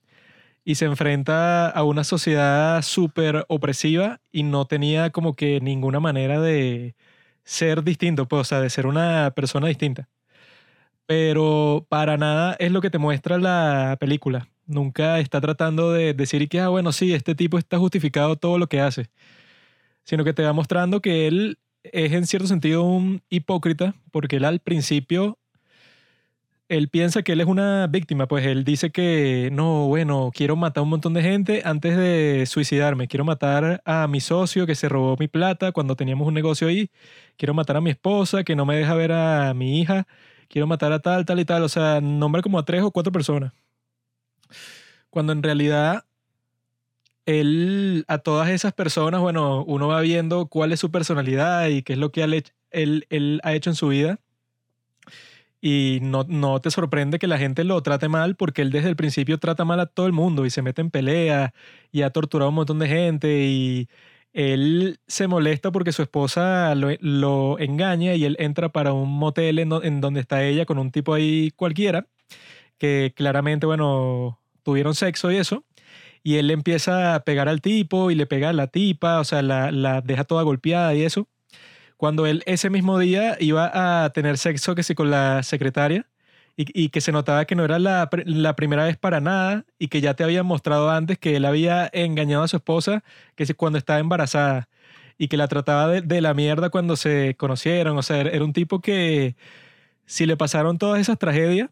y 0.65 0.75
se 0.75 0.85
enfrenta 0.85 1.69
a 1.69 1.83
una 1.83 2.03
sociedad 2.03 2.81
súper 2.81 3.45
opresiva 3.49 4.21
y 4.31 4.43
no 4.43 4.65
tenía 4.65 5.09
como 5.11 5.35
que 5.35 5.59
ninguna 5.61 5.99
manera 5.99 6.39
de 6.41 6.95
ser 7.43 7.83
distinto, 7.83 8.27
pues, 8.27 8.41
o 8.41 8.43
sea, 8.45 8.61
de 8.61 8.69
ser 8.69 8.87
una 8.87 9.31
persona 9.35 9.67
distinta. 9.67 10.09
Pero 11.05 11.85
para 11.89 12.17
nada 12.17 12.55
es 12.59 12.71
lo 12.71 12.81
que 12.81 12.89
te 12.89 12.97
muestra 12.97 13.37
la 13.37 13.97
película. 13.99 14.47
Nunca 14.65 15.19
está 15.19 15.41
tratando 15.41 15.91
de 15.91 16.13
decir 16.13 16.47
que, 16.47 16.61
ah, 16.61 16.69
bueno, 16.69 16.91
sí, 16.93 17.13
este 17.13 17.35
tipo 17.35 17.57
está 17.57 17.77
justificado 17.77 18.37
todo 18.37 18.57
lo 18.57 18.67
que 18.67 18.79
hace. 18.79 19.09
Sino 20.05 20.23
que 20.23 20.33
te 20.33 20.43
va 20.43 20.53
mostrando 20.53 21.01
que 21.01 21.27
él 21.27 21.59
es 21.83 22.13
en 22.13 22.25
cierto 22.27 22.47
sentido 22.47 22.83
un 22.83 23.21
hipócrita, 23.29 23.95
porque 24.11 24.37
él 24.37 24.45
al 24.45 24.59
principio 24.59 25.37
él 26.77 26.89
piensa 26.89 27.21
que 27.21 27.33
él 27.33 27.41
es 27.41 27.47
una 27.47 27.85
víctima, 27.87 28.27
pues 28.27 28.45
él 28.47 28.63
dice 28.63 28.91
que 28.91 29.49
no, 29.51 29.87
bueno, 29.87 30.31
quiero 30.33 30.55
matar 30.55 30.81
a 30.81 30.83
un 30.83 30.89
montón 30.89 31.13
de 31.13 31.21
gente 31.21 31.61
antes 31.65 31.95
de 31.95 32.45
suicidarme, 32.47 33.07
quiero 33.07 33.25
matar 33.25 33.81
a 33.85 34.07
mi 34.07 34.19
socio 34.19 34.65
que 34.65 34.73
se 34.73 34.89
robó 34.89 35.15
mi 35.19 35.27
plata 35.27 35.71
cuando 35.71 35.95
teníamos 35.95 36.27
un 36.27 36.33
negocio 36.33 36.67
ahí, 36.67 36.89
quiero 37.37 37.53
matar 37.53 37.77
a 37.77 37.81
mi 37.81 37.91
esposa 37.91 38.43
que 38.43 38.55
no 38.55 38.65
me 38.65 38.75
deja 38.75 38.95
ver 38.95 39.11
a 39.11 39.53
mi 39.53 39.81
hija, 39.81 40.07
quiero 40.49 40.65
matar 40.65 40.91
a 40.93 40.99
tal, 40.99 41.25
tal 41.25 41.39
y 41.39 41.45
tal, 41.45 41.63
o 41.63 41.69
sea, 41.69 42.01
nombra 42.01 42.41
como 42.41 42.57
a 42.57 42.65
tres 42.65 42.81
o 42.81 42.91
cuatro 42.91 43.11
personas. 43.11 43.53
Cuando 45.11 45.31
en 45.33 45.43
realidad 45.43 46.05
él, 47.27 48.03
a 48.07 48.17
todas 48.17 48.49
esas 48.49 48.73
personas, 48.73 49.21
bueno, 49.21 49.63
uno 49.65 49.87
va 49.89 50.01
viendo 50.01 50.47
cuál 50.47 50.71
es 50.73 50.79
su 50.79 50.91
personalidad 50.91 51.67
y 51.67 51.83
qué 51.83 51.93
es 51.93 51.99
lo 51.99 52.11
que 52.11 52.23
él, 52.23 53.05
él 53.09 53.41
ha 53.43 53.53
hecho 53.53 53.69
en 53.69 53.75
su 53.75 53.89
vida 53.89 54.19
y 55.65 55.99
no, 56.01 56.25
no 56.27 56.59
te 56.59 56.71
sorprende 56.71 57.19
que 57.19 57.27
la 57.27 57.37
gente 57.37 57.63
lo 57.63 57.81
trate 57.81 58.09
mal 58.09 58.35
porque 58.35 58.61
él 58.61 58.69
desde 58.71 58.89
el 58.89 58.97
principio 58.97 59.37
trata 59.39 59.63
mal 59.63 59.79
a 59.79 59.85
todo 59.85 60.07
el 60.07 60.11
mundo 60.11 60.45
y 60.45 60.49
se 60.49 60.61
mete 60.61 60.81
en 60.81 60.91
pelea 60.91 61.53
y 61.89 62.01
ha 62.01 62.09
torturado 62.09 62.47
a 62.47 62.49
un 62.49 62.55
montón 62.55 62.79
de 62.79 62.89
gente 62.89 63.45
y 63.45 63.87
él 64.33 64.99
se 65.07 65.27
molesta 65.27 65.71
porque 65.71 65.93
su 65.93 66.01
esposa 66.01 66.75
lo, 66.75 66.89
lo 66.99 67.59
engaña 67.59 68.13
y 68.15 68.25
él 68.25 68.35
entra 68.39 68.69
para 68.73 68.91
un 68.91 69.09
motel 69.09 69.57
en, 69.59 69.71
en, 69.83 70.01
donde 70.01 70.19
está 70.19 70.43
ella 70.43 70.65
con 70.65 70.79
un 70.79 70.91
tipo 70.91 71.13
ahí 71.13 71.51
cualquiera 71.55 72.07
que 72.77 73.13
claramente, 73.15 73.65
bueno, 73.65 74.39
tuvieron 74.63 74.95
sexo 74.95 75.31
y 75.31 75.37
eso. 75.37 75.65
y 76.23 76.37
él 76.37 76.51
empieza 76.51 77.15
a 77.15 77.23
pegar 77.25 77.49
al 77.49 77.61
tipo 77.61 78.11
y 78.11 78.15
le 78.15 78.27
pega 78.27 78.49
a 78.49 78.53
la 78.53 78.67
tipa, 78.67 79.19
o 79.21 79.25
sea, 79.25 79.41
la, 79.43 79.71
la 79.71 80.01
deja 80.01 80.25
toda 80.25 80.43
golpeada 80.43 80.95
y 80.95 81.03
eso. 81.03 81.27
Cuando 82.03 82.25
él 82.25 82.43
ese 82.47 82.69
mismo 82.69 82.99
día 82.99 83.37
iba 83.39 84.03
a 84.03 84.09
tener 84.09 84.37
sexo 84.37 84.75
que 84.75 84.83
sí 84.83 84.93
con 84.93 85.09
la 85.09 85.41
secretaria 85.41 86.05
y, 86.57 86.89
que 86.89 86.99
se 86.99 87.13
notaba 87.13 87.45
que 87.45 87.55
no 87.55 87.63
era 87.63 87.79
la, 87.79 88.09
la 88.25 88.57
primera 88.57 88.83
vez 88.83 88.97
para 88.97 89.21
nada 89.21 89.63
y 89.79 89.87
que 89.87 90.01
ya 90.01 90.13
te 90.13 90.25
había 90.25 90.43
mostrado 90.43 90.91
antes 90.91 91.17
que 91.17 91.37
él 91.37 91.45
había 91.45 91.89
engañado 91.93 92.43
a 92.43 92.49
su 92.49 92.57
esposa 92.57 93.05
que 93.37 93.45
cuando 93.53 93.77
estaba 93.77 93.99
embarazada 93.99 94.67
y 95.17 95.29
que 95.29 95.37
la 95.37 95.47
trataba 95.47 95.87
de, 95.87 96.01
de 96.01 96.19
la 96.19 96.33
mierda 96.33 96.69
cuando 96.69 96.97
se 96.97 97.35
conocieron. 97.37 97.97
O 97.97 98.03
sea, 98.03 98.19
era 98.19 98.43
un 98.43 98.51
tipo 98.51 98.81
que 98.81 99.37
si 100.05 100.25
le 100.25 100.35
pasaron 100.35 100.77
todas 100.77 100.99
esas 100.99 101.17
tragedias 101.17 101.69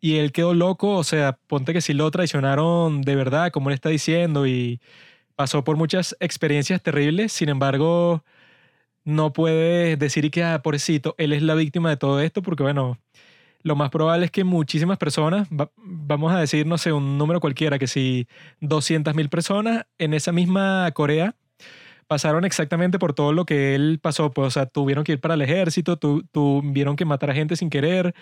y 0.00 0.16
él 0.16 0.32
quedó 0.32 0.54
loco, 0.54 0.96
o 0.96 1.04
sea, 1.04 1.38
ponte 1.48 1.74
que 1.74 1.82
si 1.82 1.92
lo 1.92 2.10
traicionaron 2.10 3.02
de 3.02 3.14
verdad, 3.14 3.50
como 3.50 3.68
él 3.68 3.74
está 3.74 3.90
diciendo, 3.90 4.46
y 4.46 4.80
pasó 5.34 5.64
por 5.64 5.76
muchas 5.76 6.16
experiencias 6.18 6.82
terribles, 6.82 7.30
sin 7.34 7.50
embargo, 7.50 8.24
no 9.06 9.32
puede 9.32 9.96
decir 9.96 10.30
que, 10.32 10.44
ah, 10.44 10.62
pobrecito, 10.62 11.14
él 11.18 11.32
es 11.32 11.42
la 11.42 11.54
víctima 11.56 11.90
de 11.90 11.96
todo 11.98 12.20
esto, 12.20 12.42
porque 12.42 12.64
bueno, 12.64 12.98
lo 13.62 13.76
más 13.76 13.90
probable 13.90 14.26
es 14.26 14.32
que 14.32 14.44
muchísimas 14.44 14.98
personas, 14.98 15.48
va- 15.50 15.70
vamos 15.78 16.32
a 16.34 16.40
decir, 16.40 16.66
no 16.66 16.78
sé, 16.78 16.92
un 16.92 17.18
número 17.18 17.40
cualquiera, 17.40 17.78
que 17.78 17.86
si 17.88 18.28
200.000 18.60 19.28
personas 19.30 19.86
en 19.98 20.14
esa 20.14 20.32
misma 20.32 20.90
Corea 20.94 21.36
pasaron 22.08 22.44
exactamente 22.44 22.98
por 22.98 23.14
todo 23.14 23.32
lo 23.32 23.44
que 23.46 23.74
él 23.74 23.98
pasó, 24.02 24.30
pues, 24.32 24.48
o 24.48 24.50
sea, 24.50 24.66
tuvieron 24.66 25.04
que 25.04 25.12
ir 25.12 25.20
para 25.20 25.34
el 25.34 25.42
ejército, 25.42 25.96
tu- 25.98 26.22
tuvieron 26.32 26.96
que 26.96 27.04
matar 27.04 27.30
a 27.30 27.34
gente 27.34 27.56
sin 27.56 27.70
querer, 27.70 28.14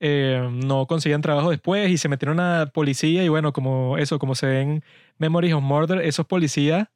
eh, 0.00 0.48
no 0.52 0.86
conseguían 0.86 1.22
trabajo 1.22 1.50
después 1.50 1.90
y 1.90 1.98
se 1.98 2.08
metieron 2.08 2.40
a 2.40 2.66
policía 2.72 3.24
y 3.24 3.28
bueno, 3.28 3.52
como 3.52 3.98
eso, 3.98 4.18
como 4.18 4.34
se 4.34 4.46
ven 4.46 4.84
Memories 5.18 5.54
of 5.54 5.62
Murder, 5.62 6.00
esos 6.02 6.26
policías 6.26 6.88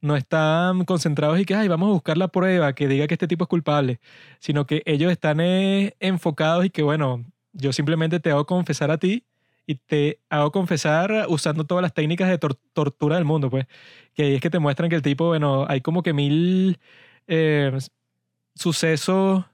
no 0.00 0.16
están 0.16 0.84
concentrados 0.84 1.38
y 1.40 1.44
que, 1.44 1.54
ay, 1.54 1.68
vamos 1.68 1.88
a 1.88 1.92
buscar 1.92 2.18
la 2.18 2.28
prueba 2.28 2.72
que 2.74 2.88
diga 2.88 3.06
que 3.06 3.14
este 3.14 3.28
tipo 3.28 3.44
es 3.44 3.48
culpable, 3.48 4.00
sino 4.38 4.66
que 4.66 4.82
ellos 4.86 5.10
están 5.12 5.40
eh, 5.40 5.94
enfocados 6.00 6.64
y 6.66 6.70
que, 6.70 6.82
bueno, 6.82 7.24
yo 7.52 7.72
simplemente 7.72 8.20
te 8.20 8.30
hago 8.30 8.46
confesar 8.46 8.90
a 8.90 8.98
ti 8.98 9.24
y 9.66 9.76
te 9.76 10.20
hago 10.30 10.52
confesar 10.52 11.26
usando 11.28 11.64
todas 11.64 11.82
las 11.82 11.92
técnicas 11.94 12.28
de 12.28 12.38
tor- 12.38 12.58
tortura 12.72 13.16
del 13.16 13.24
mundo, 13.24 13.50
pues, 13.50 13.66
que 14.14 14.22
ahí 14.24 14.34
es 14.36 14.40
que 14.40 14.50
te 14.50 14.58
muestran 14.58 14.88
que 14.90 14.96
el 14.96 15.02
tipo, 15.02 15.26
bueno, 15.28 15.66
hay 15.68 15.80
como 15.80 16.02
que 16.02 16.12
mil 16.14 16.78
eh, 17.26 17.76
sucesos 18.54 19.44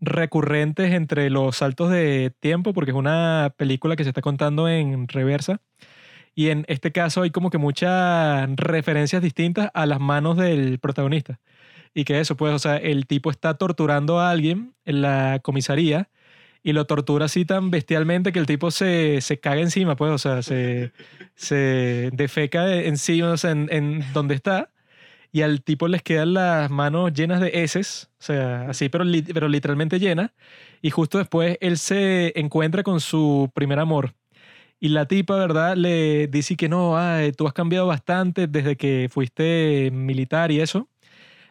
recurrentes 0.00 0.92
entre 0.92 1.30
los 1.30 1.56
saltos 1.58 1.90
de 1.90 2.32
tiempo, 2.40 2.72
porque 2.72 2.90
es 2.92 2.96
una 2.96 3.54
película 3.56 3.96
que 3.96 4.04
se 4.04 4.10
está 4.10 4.20
contando 4.22 4.68
en 4.68 5.08
reversa. 5.08 5.60
Y 6.34 6.48
en 6.48 6.64
este 6.68 6.92
caso 6.92 7.22
hay 7.22 7.30
como 7.30 7.50
que 7.50 7.58
muchas 7.58 8.48
referencias 8.56 9.22
distintas 9.22 9.70
a 9.74 9.86
las 9.86 10.00
manos 10.00 10.36
del 10.36 10.78
protagonista. 10.78 11.40
Y 11.94 12.04
que 12.04 12.20
eso, 12.20 12.36
pues, 12.36 12.54
o 12.54 12.58
sea, 12.58 12.76
el 12.76 13.06
tipo 13.06 13.30
está 13.30 13.54
torturando 13.54 14.18
a 14.18 14.30
alguien 14.30 14.74
en 14.86 15.02
la 15.02 15.40
comisaría 15.42 16.08
y 16.62 16.72
lo 16.72 16.86
tortura 16.86 17.26
así 17.26 17.44
tan 17.44 17.70
bestialmente 17.70 18.32
que 18.32 18.38
el 18.38 18.46
tipo 18.46 18.70
se, 18.70 19.20
se 19.20 19.40
caga 19.40 19.60
encima, 19.60 19.96
pues, 19.96 20.12
o 20.12 20.18
sea, 20.18 20.42
se, 20.42 20.92
se 21.34 22.10
defeca 22.12 22.72
encima, 22.74 23.32
o 23.32 23.36
sea, 23.36 23.50
en, 23.50 23.68
en 23.70 24.04
donde 24.14 24.34
está. 24.34 24.70
Y 25.32 25.42
al 25.42 25.62
tipo 25.62 25.88
les 25.88 26.02
quedan 26.02 26.34
las 26.34 26.70
manos 26.70 27.12
llenas 27.14 27.40
de 27.40 27.62
heces, 27.62 28.10
o 28.20 28.22
sea, 28.22 28.68
así, 28.70 28.88
pero, 28.90 29.04
li- 29.04 29.22
pero 29.22 29.48
literalmente 29.48 29.98
llenas. 29.98 30.30
Y 30.82 30.90
justo 30.90 31.18
después 31.18 31.56
él 31.60 31.78
se 31.78 32.38
encuentra 32.38 32.82
con 32.82 33.00
su 33.00 33.50
primer 33.54 33.78
amor. 33.78 34.14
Y 34.84 34.88
la 34.88 35.06
tipa, 35.06 35.36
¿verdad? 35.36 35.76
Le 35.76 36.26
dice 36.26 36.56
que 36.56 36.68
no, 36.68 36.98
ay, 36.98 37.30
tú 37.30 37.46
has 37.46 37.52
cambiado 37.52 37.86
bastante 37.86 38.48
desde 38.48 38.76
que 38.76 39.08
fuiste 39.12 39.90
militar 39.92 40.50
y 40.50 40.60
eso. 40.60 40.88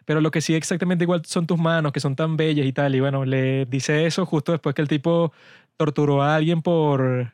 Pero 0.05 0.21
lo 0.21 0.31
que 0.31 0.41
sí 0.41 0.55
exactamente 0.55 1.05
igual 1.05 1.23
son 1.25 1.47
tus 1.47 1.59
manos, 1.59 1.93
que 1.93 2.01
son 2.01 2.17
tan 2.17 2.37
bellas 2.37 2.65
y 2.65 2.73
tal. 2.73 2.95
Y 2.95 2.99
bueno, 2.99 3.25
le 3.25 3.65
dice 3.67 4.05
eso 4.05 4.25
justo 4.25 4.51
después 4.51 4.75
que 4.75 4.81
el 4.81 4.89
tipo 4.89 5.31
torturó 5.77 6.23
a 6.23 6.35
alguien 6.35 6.61
por 6.61 7.33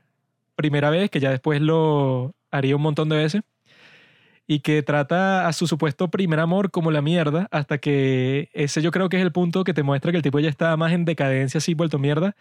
primera 0.56 0.92
vez, 0.92 1.10
que 1.10 1.20
ya 1.20 1.32
después 1.32 1.62
lo 1.62 2.36
haría 2.52 2.76
un 2.76 2.84
montón 2.84 3.10
de 3.10 3.18
veces. 3.18 3.42
Y 4.48 4.60
que 4.62 4.84
trata 4.84 5.48
a 5.48 5.54
su 5.54 5.68
supuesto 5.68 6.10
primer 6.10 6.40
amor 6.40 6.72
como 6.72 6.92
la 6.92 7.02
mierda, 7.02 7.48
hasta 7.52 7.80
que 7.80 8.50
ese 8.54 8.82
yo 8.82 8.92
creo 8.92 9.10
que 9.10 9.18
es 9.18 9.24
el 9.24 9.32
punto 9.32 9.64
que 9.64 9.74
te 9.74 9.84
muestra 9.84 10.12
que 10.12 10.18
el 10.18 10.24
tipo 10.24 10.40
ya 10.40 10.50
está 10.50 10.78
más 10.78 10.94
en 10.94 11.06
decadencia, 11.06 11.58
así 11.58 11.74
vuelto 11.74 12.00
mierda. 12.00 12.36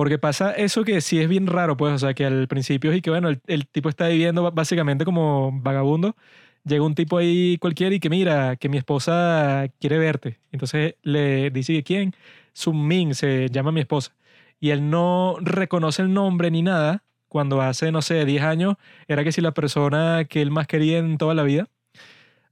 Porque 0.00 0.16
pasa 0.18 0.52
eso 0.52 0.82
que 0.82 1.02
sí 1.02 1.20
es 1.20 1.28
bien 1.28 1.46
raro, 1.46 1.76
pues, 1.76 1.92
o 1.92 1.98
sea, 1.98 2.14
que 2.14 2.24
al 2.24 2.48
principio 2.48 2.94
y 2.94 3.02
que, 3.02 3.10
bueno, 3.10 3.28
el, 3.28 3.66
tipo 3.68 3.90
está 3.90 4.08
viviendo 4.08 4.50
básicamente 4.50 5.04
como 5.04 5.50
vagabundo. 5.52 6.16
Llega 6.64 6.82
un 6.86 6.94
tipo 6.94 7.18
ahí 7.18 7.58
cualquiera 7.58 7.94
y 7.94 8.00
que 8.00 8.08
mira, 8.08 8.56
que 8.56 8.70
mi 8.70 8.78
esposa 8.78 9.66
quiere 9.78 9.98
verte. 9.98 10.40
Entonces 10.52 10.94
le 11.02 11.50
dice 11.50 11.82
quién, 11.82 12.14
Sun 12.54 12.88
Min 12.88 13.14
se 13.14 13.50
llama 13.50 13.72
mi 13.72 13.80
esposa. 13.80 14.16
Y 14.58 14.70
él 14.70 14.88
no 14.88 15.36
reconoce 15.42 16.00
el 16.00 16.14
nombre 16.14 16.50
ni 16.50 16.62
nada. 16.62 17.04
Cuando 17.28 17.60
hace, 17.60 17.92
no 17.92 18.00
sé, 18.00 18.24
10 18.24 18.42
años, 18.42 18.76
era 19.06 19.22
que 19.22 19.32
si 19.32 19.42
la 19.42 19.52
persona 19.52 20.24
que 20.24 20.40
él 20.40 20.50
más 20.50 20.66
quería 20.66 20.96
en 20.96 21.18
toda 21.18 21.34
la 21.34 21.42
vida 21.42 21.68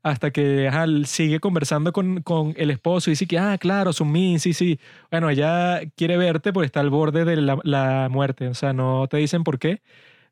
hasta 0.03 0.31
que 0.31 0.69
ajá, 0.69 0.87
sigue 1.05 1.41
conversando 1.41 1.93
con, 1.93 2.23
con 2.23 2.55
el 2.57 2.71
esposo 2.71 3.11
y 3.11 3.13
dice 3.13 3.27
que, 3.27 3.39
ah, 3.39 3.59
claro, 3.59 3.93
Sunmin, 3.93 4.41
sí, 4.41 4.53
sí. 4.53 4.79
Bueno, 5.11 5.31
ella 5.31 5.81
quiere 5.97 6.17
verte 6.17 6.53
porque 6.53 6.67
está 6.67 6.81
al 6.81 6.91
borde 6.91 7.25
de 7.25 7.37
la, 7.37 7.59
la 7.65 8.09
muerte. 8.11 8.49
O 8.49 8.55
sea, 8.55 8.73
no 8.73 9.07
te 9.09 9.17
dicen 9.19 9.45
por 9.45 9.59
qué, 9.59 9.83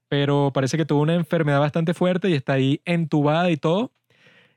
pero 0.09 0.53
parece 0.55 0.77
que 0.77 0.87
tuvo 0.87 1.03
una 1.03 1.15
enfermedad 1.15 1.61
bastante 1.61 1.95
fuerte 1.95 2.31
y 2.31 2.35
está 2.35 2.55
ahí 2.55 2.81
entubada 2.85 3.51
y 3.51 3.57
todo. 3.57 3.93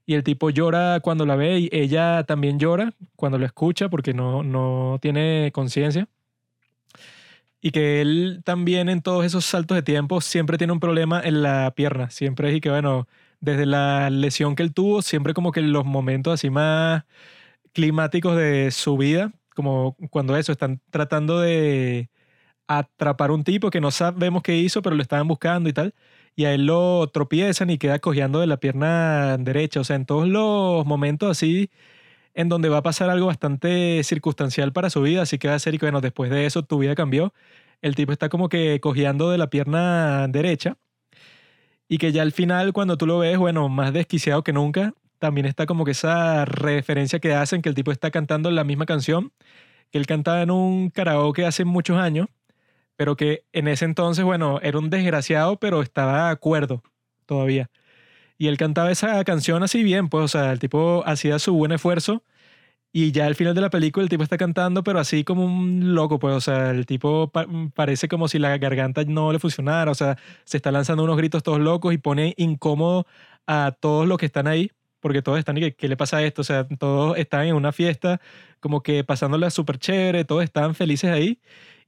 Y 0.05 0.15
el 0.15 0.23
tipo 0.23 0.49
llora 0.49 0.99
cuando 1.01 1.25
la 1.25 1.35
ve 1.35 1.59
y 1.59 1.69
ella 1.71 2.23
también 2.23 2.59
llora 2.59 2.93
cuando 3.15 3.37
lo 3.37 3.45
escucha 3.45 3.89
porque 3.89 4.13
no, 4.13 4.43
no 4.43 4.97
tiene 5.01 5.51
conciencia. 5.53 6.07
Y 7.61 7.71
que 7.71 8.01
él 8.01 8.41
también 8.45 8.89
en 8.89 9.01
todos 9.01 9.25
esos 9.25 9.45
saltos 9.45 9.75
de 9.75 9.83
tiempo 9.83 10.21
siempre 10.21 10.57
tiene 10.57 10.73
un 10.73 10.79
problema 10.79 11.21
en 11.21 11.43
la 11.43 11.73
pierna. 11.75 12.09
Siempre 12.09 12.49
es 12.49 12.55
y 12.55 12.61
que, 12.61 12.69
bueno, 12.69 13.07
desde 13.41 13.65
la 13.65 14.09
lesión 14.09 14.55
que 14.55 14.63
él 14.63 14.73
tuvo, 14.73 15.01
siempre 15.01 15.33
como 15.33 15.51
que 15.51 15.61
los 15.61 15.85
momentos 15.85 16.33
así 16.33 16.49
más 16.49 17.03
climáticos 17.73 18.37
de 18.37 18.71
su 18.71 18.97
vida, 18.97 19.33
como 19.55 19.95
cuando 20.11 20.37
eso, 20.37 20.51
están 20.51 20.81
tratando 20.91 21.39
de 21.39 22.09
atrapar 22.67 23.31
un 23.31 23.43
tipo 23.43 23.71
que 23.71 23.81
no 23.81 23.91
sabemos 23.91 24.43
qué 24.43 24.57
hizo, 24.57 24.81
pero 24.81 24.95
lo 24.95 25.01
estaban 25.03 25.27
buscando 25.27 25.69
y 25.69 25.73
tal, 25.73 25.95
y 26.35 26.45
a 26.45 26.53
él 26.53 26.65
lo 26.67 27.07
tropiezan 27.09 27.69
y 27.69 27.77
queda 27.79 27.99
cojeando 27.99 28.39
de 28.39 28.47
la 28.47 28.57
pierna 28.59 29.37
derecha, 29.37 29.81
o 29.81 29.83
sea, 29.83 29.95
en 29.97 30.05
todos 30.05 30.27
los 30.27 30.85
momentos 30.85 31.31
así 31.31 31.71
en 32.33 32.49
donde 32.49 32.69
va 32.69 32.77
a 32.77 32.83
pasar 32.83 33.09
algo 33.09 33.27
bastante 33.27 34.03
circunstancial 34.03 34.73
para 34.73 34.89
su 34.89 35.01
vida, 35.01 35.23
así 35.23 35.37
que 35.39 35.47
va 35.49 35.55
a 35.55 35.59
ser 35.59 35.75
y 35.75 35.77
bueno, 35.79 36.01
después 36.01 36.29
de 36.31 36.45
eso 36.45 36.63
tu 36.63 36.79
vida 36.79 36.95
cambió, 36.95 37.33
el 37.81 37.95
tipo 37.95 38.11
está 38.11 38.29
como 38.29 38.49
que 38.49 38.79
cojeando 38.81 39.29
de 39.31 39.37
la 39.37 39.49
pierna 39.49 40.27
derecha, 40.29 40.77
y 41.89 41.97
que 41.97 42.13
ya 42.13 42.21
al 42.21 42.31
final, 42.31 42.71
cuando 42.71 42.97
tú 42.97 43.05
lo 43.05 43.19
ves, 43.19 43.37
bueno, 43.37 43.67
más 43.67 43.91
desquiciado 43.91 44.43
que 44.43 44.53
nunca, 44.53 44.93
también 45.19 45.45
está 45.45 45.65
como 45.65 45.83
que 45.83 45.91
esa 45.91 46.45
referencia 46.45 47.19
que 47.19 47.33
hacen, 47.33 47.61
que 47.61 47.69
el 47.69 47.75
tipo 47.75 47.91
está 47.91 48.11
cantando 48.11 48.49
la 48.51 48.63
misma 48.63 48.85
canción 48.85 49.33
que 49.91 49.97
él 49.97 50.05
cantaba 50.05 50.41
en 50.41 50.51
un 50.51 50.89
karaoke 50.89 51.45
hace 51.45 51.65
muchos 51.65 51.97
años, 51.97 52.27
pero 52.95 53.15
que 53.15 53.45
en 53.53 53.67
ese 53.67 53.85
entonces, 53.85 54.25
bueno, 54.25 54.59
era 54.61 54.77
un 54.79 54.89
desgraciado, 54.89 55.57
pero 55.59 55.81
estaba 55.81 56.25
de 56.25 56.31
acuerdo 56.31 56.83
todavía. 57.25 57.69
Y 58.37 58.47
él 58.47 58.57
cantaba 58.57 58.91
esa 58.91 59.23
canción 59.25 59.63
así 59.63 59.83
bien, 59.83 60.09
pues, 60.09 60.25
o 60.25 60.27
sea, 60.27 60.51
el 60.51 60.59
tipo 60.59 61.03
hacía 61.05 61.39
su 61.39 61.53
buen 61.53 61.71
esfuerzo 61.71 62.23
y 62.91 63.11
ya 63.11 63.25
al 63.27 63.35
final 63.35 63.53
de 63.55 63.61
la 63.61 63.69
película 63.69 64.03
el 64.03 64.09
tipo 64.09 64.23
está 64.23 64.37
cantando, 64.37 64.83
pero 64.83 64.99
así 64.99 65.23
como 65.23 65.45
un 65.45 65.93
loco, 65.93 66.19
pues, 66.19 66.33
o 66.35 66.41
sea, 66.41 66.71
el 66.71 66.85
tipo 66.85 67.31
pa- 67.31 67.45
parece 67.75 68.07
como 68.07 68.27
si 68.27 68.39
la 68.39 68.57
garganta 68.57 69.03
no 69.05 69.31
le 69.31 69.39
funcionara, 69.39 69.91
o 69.91 69.95
sea, 69.95 70.17
se 70.45 70.57
está 70.57 70.71
lanzando 70.71 71.03
unos 71.03 71.17
gritos 71.17 71.43
todos 71.43 71.59
locos 71.59 71.93
y 71.93 71.97
pone 71.99 72.33
incómodo 72.37 73.05
a 73.47 73.75
todos 73.79 74.07
los 74.07 74.17
que 74.17 74.25
están 74.25 74.47
ahí, 74.47 74.71
porque 75.01 75.21
todos 75.21 75.37
están 75.39 75.57
y 75.57 75.61
que, 75.61 75.75
¿qué 75.75 75.87
le 75.87 75.97
pasa 75.97 76.17
a 76.17 76.23
esto? 76.23 76.41
O 76.41 76.43
sea, 76.45 76.67
todos 76.67 77.17
están 77.17 77.45
en 77.47 77.55
una 77.55 77.71
fiesta, 77.71 78.19
como 78.59 78.81
que 78.83 79.03
pasándola 79.03 79.49
súper 79.51 79.77
chévere, 79.79 80.25
todos 80.25 80.43
están 80.43 80.75
felices 80.75 81.11
ahí. 81.11 81.39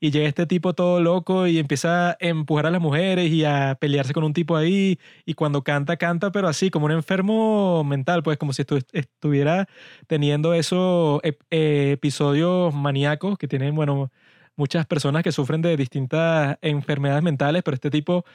Y 0.03 0.09
llega 0.11 0.27
este 0.27 0.47
tipo 0.47 0.73
todo 0.73 0.99
loco 0.99 1.45
y 1.47 1.59
empieza 1.59 2.11
a 2.11 2.17
empujar 2.19 2.65
a 2.65 2.71
las 2.71 2.81
mujeres 2.81 3.31
y 3.31 3.45
a 3.45 3.77
pelearse 3.79 4.13
con 4.13 4.23
un 4.23 4.33
tipo 4.33 4.57
ahí. 4.57 4.99
Y 5.25 5.35
cuando 5.35 5.63
canta, 5.63 5.97
canta, 5.97 6.31
pero 6.31 6.47
así, 6.47 6.71
como 6.71 6.87
un 6.87 6.91
enfermo 6.91 7.83
mental, 7.83 8.23
pues 8.23 8.37
como 8.39 8.51
si 8.53 8.63
estu- 8.63 8.83
estuviera 8.93 9.67
teniendo 10.07 10.55
esos 10.55 11.21
eh, 11.23 11.91
episodios 11.93 12.73
maníacos 12.73 13.37
que 13.37 13.47
tienen, 13.47 13.75
bueno, 13.75 14.11
muchas 14.55 14.87
personas 14.87 15.21
que 15.23 15.31
sufren 15.31 15.61
de 15.61 15.77
distintas 15.77 16.57
enfermedades 16.61 17.21
mentales, 17.23 17.61
pero 17.63 17.75
este 17.75 17.91
tipo 17.91 18.25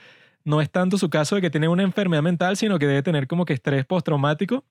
no 0.44 0.60
es 0.60 0.70
tanto 0.70 0.98
su 0.98 1.10
caso 1.10 1.36
de 1.36 1.42
que 1.42 1.50
tiene 1.50 1.68
una 1.68 1.84
enfermedad 1.84 2.22
mental, 2.22 2.56
sino 2.56 2.78
que 2.78 2.86
debe 2.86 3.02
tener 3.02 3.26
como 3.28 3.44
que 3.46 3.54
estrés 3.54 3.86
postraumático. 3.86 4.64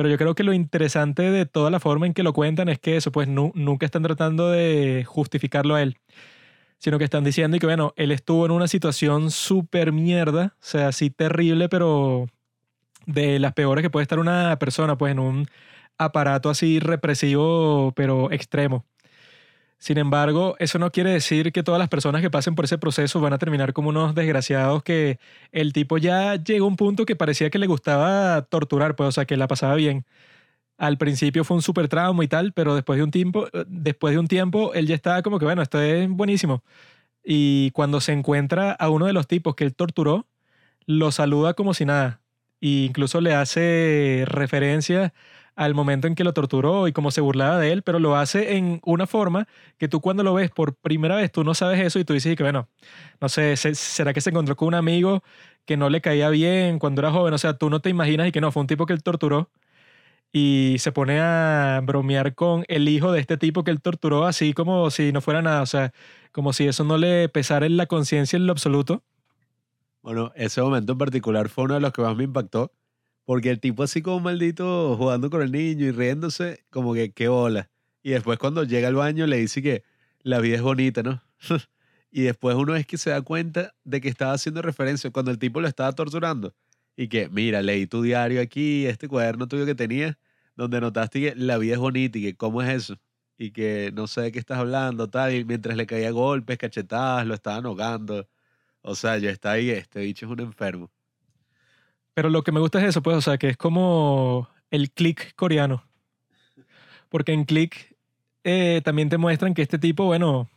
Pero 0.00 0.08
yo 0.08 0.16
creo 0.16 0.34
que 0.34 0.44
lo 0.44 0.54
interesante 0.54 1.30
de 1.30 1.44
toda 1.44 1.70
la 1.70 1.78
forma 1.78 2.06
en 2.06 2.14
que 2.14 2.22
lo 2.22 2.32
cuentan 2.32 2.70
es 2.70 2.78
que 2.78 2.96
eso, 2.96 3.12
pues 3.12 3.28
nu- 3.28 3.52
nunca 3.54 3.84
están 3.84 4.02
tratando 4.02 4.48
de 4.50 5.04
justificarlo 5.06 5.74
a 5.74 5.82
él, 5.82 5.98
sino 6.78 6.96
que 6.98 7.04
están 7.04 7.22
diciendo 7.22 7.58
y 7.58 7.60
que, 7.60 7.66
bueno, 7.66 7.92
él 7.96 8.10
estuvo 8.10 8.46
en 8.46 8.52
una 8.52 8.66
situación 8.66 9.30
súper 9.30 9.92
mierda, 9.92 10.54
o 10.56 10.64
sea, 10.64 10.88
así 10.88 11.10
terrible, 11.10 11.68
pero 11.68 12.28
de 13.06 13.38
las 13.40 13.54
peores 13.54 13.82
que 13.82 13.90
puede 13.90 14.04
estar 14.04 14.18
una 14.18 14.58
persona, 14.58 14.98
pues 14.98 15.12
en 15.12 15.20
un 15.20 15.46
aparato 15.98 16.50
así 16.50 16.80
represivo, 16.80 17.92
pero 17.96 18.32
extremo. 18.32 18.86
Sin 19.80 19.96
embargo, 19.98 20.56
eso 20.58 20.78
no 20.78 20.92
quiere 20.92 21.10
decir 21.10 21.52
que 21.52 21.62
todas 21.62 21.78
las 21.78 21.88
personas 21.88 22.20
que 22.20 22.30
pasen 22.30 22.54
por 22.54 22.66
ese 22.66 22.76
proceso 22.78 23.18
van 23.20 23.32
a 23.32 23.38
terminar 23.38 23.72
como 23.72 23.88
unos 23.88 24.14
desgraciados 24.14 24.82
que 24.82 25.18
el 25.52 25.72
tipo 25.72 25.96
ya 25.98 26.36
llegó 26.36 26.66
a 26.66 26.68
un 26.68 26.76
punto 26.76 27.06
que 27.06 27.16
parecía 27.16 27.48
que 27.48 27.58
le 27.58 27.66
gustaba 27.66 28.42
torturar, 28.42 28.94
pues, 28.94 29.08
o 29.08 29.12
sea, 29.12 29.24
que 29.24 29.38
la 29.38 29.48
pasaba 29.48 29.74
bien. 29.76 30.04
Al 30.78 30.98
principio 30.98 31.44
fue 31.44 31.56
un 31.56 31.62
super 31.62 31.88
trauma 31.88 32.24
y 32.24 32.28
tal, 32.28 32.52
pero 32.52 32.74
después 32.74 32.98
de 32.98 33.04
un 33.04 33.10
tiempo, 33.10 33.48
después 33.68 34.14
de 34.14 34.20
un 34.20 34.28
tiempo, 34.28 34.74
él 34.74 34.86
ya 34.86 34.94
estaba 34.96 35.22
como 35.22 35.38
que, 35.38 35.46
bueno, 35.46 35.62
esto 35.62 35.80
es 35.80 36.08
buenísimo. 36.08 36.62
Y 37.24 37.70
cuando 37.72 38.00
se 38.00 38.12
encuentra 38.12 38.72
a 38.72 38.90
uno 38.90 39.06
de 39.06 39.12
los 39.14 39.28
tipos 39.28 39.54
que 39.56 39.64
él 39.64 39.74
torturó, 39.74 40.26
lo 40.86 41.12
saluda 41.12 41.54
como 41.54 41.74
si 41.74 41.84
nada. 41.86 42.20
E 42.60 42.86
incluso 42.86 43.20
le 43.20 43.34
hace 43.34 44.24
referencia 44.26 45.14
al 45.60 45.74
momento 45.74 46.06
en 46.06 46.14
que 46.14 46.24
lo 46.24 46.32
torturó 46.32 46.88
y 46.88 46.92
cómo 46.94 47.10
se 47.10 47.20
burlaba 47.20 47.58
de 47.58 47.70
él, 47.70 47.82
pero 47.82 47.98
lo 47.98 48.16
hace 48.16 48.56
en 48.56 48.80
una 48.82 49.06
forma 49.06 49.46
que 49.76 49.88
tú 49.88 50.00
cuando 50.00 50.22
lo 50.22 50.32
ves 50.32 50.50
por 50.50 50.74
primera 50.74 51.16
vez, 51.16 51.30
tú 51.30 51.44
no 51.44 51.52
sabes 51.52 51.78
eso 51.80 51.98
y 51.98 52.04
tú 52.06 52.14
dices 52.14 52.34
que, 52.34 52.42
bueno, 52.42 52.70
no 53.20 53.28
sé, 53.28 53.56
¿será 53.58 54.14
que 54.14 54.22
se 54.22 54.30
encontró 54.30 54.56
con 54.56 54.68
un 54.68 54.74
amigo 54.74 55.22
que 55.66 55.76
no 55.76 55.90
le 55.90 56.00
caía 56.00 56.30
bien 56.30 56.78
cuando 56.78 57.02
era 57.02 57.12
joven? 57.12 57.34
O 57.34 57.38
sea, 57.38 57.58
tú 57.58 57.68
no 57.68 57.80
te 57.80 57.90
imaginas 57.90 58.26
y 58.26 58.32
que 58.32 58.40
no, 58.40 58.50
fue 58.52 58.62
un 58.62 58.68
tipo 58.68 58.86
que 58.86 58.94
él 58.94 59.02
torturó 59.02 59.50
y 60.32 60.76
se 60.78 60.92
pone 60.92 61.20
a 61.20 61.82
bromear 61.84 62.34
con 62.34 62.64
el 62.68 62.88
hijo 62.88 63.12
de 63.12 63.20
este 63.20 63.36
tipo 63.36 63.62
que 63.62 63.70
él 63.70 63.82
torturó 63.82 64.24
así 64.24 64.54
como 64.54 64.90
si 64.90 65.12
no 65.12 65.20
fuera 65.20 65.42
nada, 65.42 65.60
o 65.60 65.66
sea, 65.66 65.92
como 66.32 66.54
si 66.54 66.68
eso 66.68 66.84
no 66.84 66.96
le 66.96 67.28
pesara 67.28 67.66
en 67.66 67.76
la 67.76 67.84
conciencia 67.84 68.38
en 68.38 68.46
lo 68.46 68.52
absoluto. 68.52 69.02
Bueno, 70.00 70.32
ese 70.36 70.62
momento 70.62 70.92
en 70.92 70.98
particular 70.98 71.50
fue 71.50 71.64
uno 71.64 71.74
de 71.74 71.80
los 71.80 71.92
que 71.92 72.00
más 72.00 72.16
me 72.16 72.24
impactó 72.24 72.72
porque 73.30 73.50
el 73.50 73.60
tipo 73.60 73.84
así 73.84 74.02
como 74.02 74.18
maldito 74.18 74.96
jugando 74.96 75.30
con 75.30 75.40
el 75.40 75.52
niño 75.52 75.86
y 75.86 75.92
riéndose, 75.92 76.64
como 76.68 76.94
que 76.94 77.12
qué 77.12 77.28
bola. 77.28 77.70
Y 78.02 78.10
después 78.10 78.40
cuando 78.40 78.64
llega 78.64 78.88
al 78.88 78.96
baño 78.96 79.24
le 79.28 79.36
dice 79.36 79.62
que 79.62 79.84
la 80.24 80.40
vida 80.40 80.56
es 80.56 80.62
bonita, 80.62 81.04
¿no? 81.04 81.22
y 82.10 82.22
después 82.22 82.56
uno 82.56 82.74
es 82.74 82.88
que 82.88 82.98
se 82.98 83.10
da 83.10 83.22
cuenta 83.22 83.72
de 83.84 84.00
que 84.00 84.08
estaba 84.08 84.32
haciendo 84.32 84.62
referencia 84.62 85.12
cuando 85.12 85.30
el 85.30 85.38
tipo 85.38 85.60
lo 85.60 85.68
estaba 85.68 85.92
torturando. 85.92 86.56
Y 86.96 87.06
que, 87.06 87.28
mira, 87.28 87.62
leí 87.62 87.86
tu 87.86 88.02
diario 88.02 88.40
aquí, 88.40 88.86
este 88.86 89.06
cuaderno 89.06 89.46
tuyo 89.46 89.64
que 89.64 89.76
tenías, 89.76 90.16
donde 90.56 90.80
notaste 90.80 91.20
que 91.20 91.34
la 91.36 91.56
vida 91.56 91.74
es 91.74 91.78
bonita 91.78 92.18
y 92.18 92.22
que 92.22 92.36
cómo 92.36 92.62
es 92.62 92.68
eso. 92.70 92.98
Y 93.38 93.52
que 93.52 93.92
no 93.94 94.08
sé 94.08 94.22
de 94.22 94.32
qué 94.32 94.40
estás 94.40 94.58
hablando, 94.58 95.08
tal. 95.08 95.32
Y 95.36 95.44
mientras 95.44 95.76
le 95.76 95.86
caía 95.86 96.10
golpes, 96.10 96.58
cachetadas, 96.58 97.24
lo 97.28 97.34
estaban 97.34 97.64
ahogando. 97.64 98.28
O 98.82 98.96
sea, 98.96 99.18
ya 99.18 99.30
está 99.30 99.52
ahí, 99.52 99.70
este 99.70 100.00
bicho 100.00 100.26
es 100.26 100.32
un 100.32 100.40
enfermo. 100.40 100.90
Pero 102.14 102.28
lo 102.28 102.42
que 102.42 102.52
me 102.52 102.60
gusta 102.60 102.80
es 102.80 102.88
eso, 102.88 103.02
pues, 103.02 103.16
o 103.16 103.20
sea, 103.20 103.38
que 103.38 103.48
es 103.48 103.56
como 103.56 104.48
el 104.70 104.90
click 104.90 105.34
coreano. 105.36 105.84
Porque 107.08 107.32
en 107.32 107.44
click 107.44 107.96
eh, 108.44 108.80
también 108.84 109.08
te 109.08 109.18
muestran 109.18 109.54
que 109.54 109.62
este 109.62 109.78
tipo, 109.78 110.04
bueno, 110.04 110.48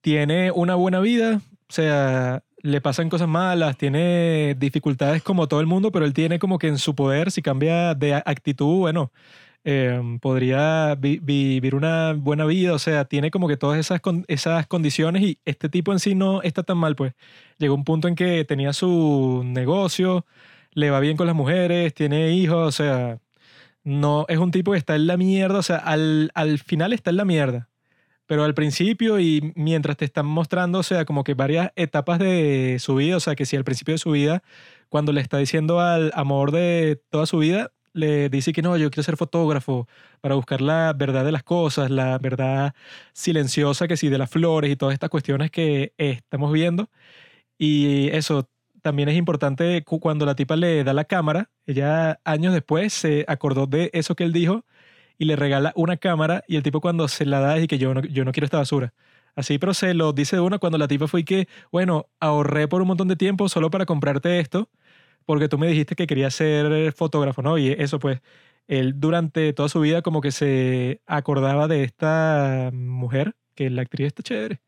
tiene 0.00 0.50
una 0.50 0.74
buena 0.74 1.00
vida, 1.00 1.40
o 1.68 1.72
sea, 1.72 2.42
le 2.62 2.80
pasan 2.80 3.08
cosas 3.08 3.28
malas, 3.28 3.76
tiene 3.76 4.54
dificultades 4.58 5.22
como 5.22 5.46
todo 5.48 5.60
el 5.60 5.66
mundo, 5.66 5.92
pero 5.92 6.04
él 6.04 6.14
tiene 6.14 6.38
como 6.38 6.58
que 6.58 6.68
en 6.68 6.78
su 6.78 6.94
poder, 6.94 7.30
si 7.30 7.42
cambia 7.42 7.94
de 7.94 8.14
actitud, 8.14 8.78
bueno, 8.78 9.12
Em, 9.68 10.20
podría 10.20 10.94
vivir 10.94 11.74
una 11.74 12.12
buena 12.12 12.44
vida, 12.44 12.72
o 12.72 12.78
sea, 12.78 13.04
tiene 13.04 13.32
como 13.32 13.48
que 13.48 13.56
todas 13.56 13.80
esas, 13.80 14.00
esas 14.28 14.68
condiciones 14.68 15.22
y 15.24 15.40
este 15.44 15.68
tipo 15.68 15.90
en 15.90 15.98
sí 15.98 16.14
no 16.14 16.40
está 16.42 16.62
tan 16.62 16.78
mal, 16.78 16.94
pues. 16.94 17.14
Llegó 17.58 17.74
un 17.74 17.82
punto 17.84 18.06
en 18.06 18.14
que 18.14 18.44
tenía 18.44 18.72
su 18.72 19.42
negocio, 19.44 20.24
le 20.70 20.90
va 20.90 21.00
bien 21.00 21.16
con 21.16 21.26
las 21.26 21.34
mujeres, 21.34 21.92
tiene 21.94 22.30
hijos, 22.30 22.68
o 22.68 22.70
sea, 22.70 23.18
no 23.84 24.26
es 24.28 24.38
un 24.38 24.52
tipo 24.52 24.72
que 24.72 24.78
está 24.78 24.94
en 24.96 25.08
la 25.08 25.16
mierda, 25.16 25.58
o 25.58 25.62
sea, 25.62 25.78
al, 25.78 26.30
al 26.34 26.58
final 26.60 26.92
está 26.92 27.10
en 27.10 27.16
la 27.16 27.24
mierda. 27.24 27.68
Pero 28.26 28.44
al 28.44 28.54
principio 28.54 29.20
y 29.20 29.52
mientras 29.56 29.96
te 29.96 30.04
están 30.04 30.26
mostrando, 30.26 30.80
o 30.80 30.82
sea, 30.84 31.04
como 31.04 31.24
que 31.24 31.34
varias 31.34 31.72
etapas 31.76 32.20
de 32.20 32.78
su 32.80 32.96
vida, 32.96 33.16
o 33.16 33.20
sea, 33.20 33.36
que 33.36 33.46
si 33.46 33.56
al 33.56 33.64
principio 33.64 33.94
de 33.94 33.98
su 33.98 34.12
vida, 34.12 34.42
cuando 34.88 35.12
le 35.12 35.20
está 35.22 35.38
diciendo 35.38 35.80
al 35.80 36.12
amor 36.14 36.52
de 36.52 37.02
toda 37.10 37.26
su 37.26 37.38
vida, 37.38 37.72
le 37.96 38.28
dice 38.28 38.52
que 38.52 38.62
no, 38.62 38.76
yo 38.76 38.90
quiero 38.90 39.02
ser 39.04 39.16
fotógrafo 39.16 39.88
para 40.20 40.34
buscar 40.34 40.60
la 40.60 40.92
verdad 40.92 41.24
de 41.24 41.32
las 41.32 41.42
cosas, 41.42 41.90
la 41.90 42.18
verdad 42.18 42.74
silenciosa 43.12 43.88
que 43.88 43.96
sí 43.96 44.08
de 44.08 44.18
las 44.18 44.30
flores 44.30 44.70
y 44.70 44.76
todas 44.76 44.94
estas 44.94 45.10
cuestiones 45.10 45.50
que 45.50 45.94
estamos 45.98 46.52
viendo. 46.52 46.88
Y 47.58 48.08
eso 48.10 48.48
también 48.82 49.08
es 49.08 49.16
importante 49.16 49.82
cuando 49.84 50.26
la 50.26 50.36
tipa 50.36 50.56
le 50.56 50.84
da 50.84 50.94
la 50.94 51.04
cámara, 51.04 51.50
ella 51.66 52.20
años 52.24 52.54
después 52.54 52.92
se 52.92 53.24
acordó 53.28 53.66
de 53.66 53.90
eso 53.94 54.14
que 54.14 54.24
él 54.24 54.32
dijo 54.32 54.64
y 55.18 55.24
le 55.24 55.36
regala 55.36 55.72
una 55.76 55.96
cámara 55.96 56.44
y 56.46 56.56
el 56.56 56.62
tipo 56.62 56.80
cuando 56.80 57.08
se 57.08 57.26
la 57.26 57.40
da 57.40 57.54
dice 57.54 57.68
que 57.68 57.78
yo 57.78 57.94
no, 57.94 58.02
yo 58.02 58.24
no 58.24 58.32
quiero 58.32 58.44
esta 58.46 58.58
basura. 58.58 58.94
Así, 59.34 59.58
pero 59.58 59.74
se 59.74 59.94
lo 59.94 60.12
dice 60.12 60.36
de 60.36 60.42
una 60.42 60.58
cuando 60.58 60.78
la 60.78 60.88
tipa 60.88 61.08
fue 61.08 61.24
que, 61.24 61.48
bueno, 61.72 62.06
ahorré 62.20 62.68
por 62.68 62.80
un 62.82 62.88
montón 62.88 63.08
de 63.08 63.16
tiempo 63.16 63.48
solo 63.48 63.70
para 63.70 63.86
comprarte 63.86 64.40
esto 64.40 64.70
porque 65.26 65.48
tú 65.48 65.58
me 65.58 65.68
dijiste 65.68 65.96
que 65.96 66.06
querías 66.06 66.34
ser 66.34 66.92
fotógrafo, 66.92 67.42
¿no? 67.42 67.58
Y 67.58 67.68
eso 67.72 67.98
pues, 67.98 68.20
él 68.68 69.00
durante 69.00 69.52
toda 69.52 69.68
su 69.68 69.80
vida 69.80 70.02
como 70.02 70.20
que 70.20 70.32
se 70.32 71.02
acordaba 71.06 71.68
de 71.68 71.84
esta 71.84 72.70
mujer, 72.72 73.36
que 73.54 73.70
la 73.70 73.82
actriz 73.82 74.08
está 74.08 74.22
chévere. 74.22 74.60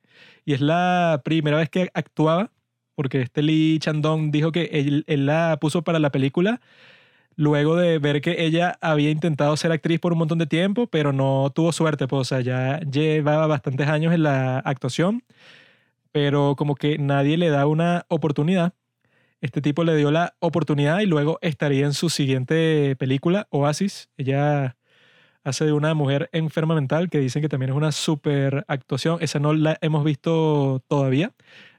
Y 0.45 0.55
es 0.55 0.61
la 0.61 1.23
primera 1.25 1.59
vez 1.59 1.71
que 1.71 1.91
actuaba, 1.95 2.53
porque 2.95 3.23
este 3.23 3.43
Lee 3.43 3.79
Chandong 3.81 4.31
dijo 4.33 4.53
que 4.53 5.05
él 5.07 5.27
la 5.27 5.59
puso 5.61 5.83
para 5.83 5.99
la 6.01 6.11
película 6.11 6.61
luego 7.39 7.77
de 7.77 7.99
ver 8.01 8.21
que 8.21 8.45
ella 8.45 8.77
había 8.81 9.11
intentado 9.11 9.57
ser 9.57 9.71
actriz 9.73 10.01
por 10.01 10.13
un 10.13 10.19
montón 10.19 10.39
de 10.39 10.47
tiempo, 10.47 10.89
pero 10.89 11.13
no 11.13 11.51
tuvo 11.55 11.73
suerte, 11.73 12.09
pues, 12.09 12.21
o 12.23 12.25
sea, 12.25 12.41
ya 12.41 12.81
llevaba 12.81 13.47
bastantes 13.47 13.89
años 13.89 14.13
en 14.13 14.25
la 14.25 14.59
actuación, 14.59 15.23
pero 16.13 16.57
como 16.57 16.75
que 16.75 16.99
nadie 16.99 17.37
le 17.39 17.51
da 17.51 17.67
una 17.67 18.07
oportunidad 18.09 18.75
este 19.41 19.61
tipo 19.61 19.85
le 19.85 19.97
dio 19.97 20.11
la 20.11 20.35
oportunidad 20.41 21.01
y 21.01 21.07
luego 21.07 21.39
estaría 21.43 21.87
en 21.87 21.93
su 21.93 22.11
siguiente 22.11 22.97
película, 22.97 23.47
Oasis. 23.51 24.09
Ella 24.17 24.77
hace 25.45 25.65
de 25.65 25.73
una 25.73 25.95
mujer 25.95 26.29
enferma 26.33 26.75
mental 26.75 27.09
que 27.09 27.21
dicen 27.21 27.43
que 27.43 27.49
también 27.49 27.71
es 27.71 27.77
una 27.77 27.93
super 27.93 28.65
actuación. 28.69 29.19
Esa 29.21 29.39
no 29.39 29.55
la 29.55 29.79
hemos 29.81 30.05
visto 30.05 30.83
todavía. 30.89 31.33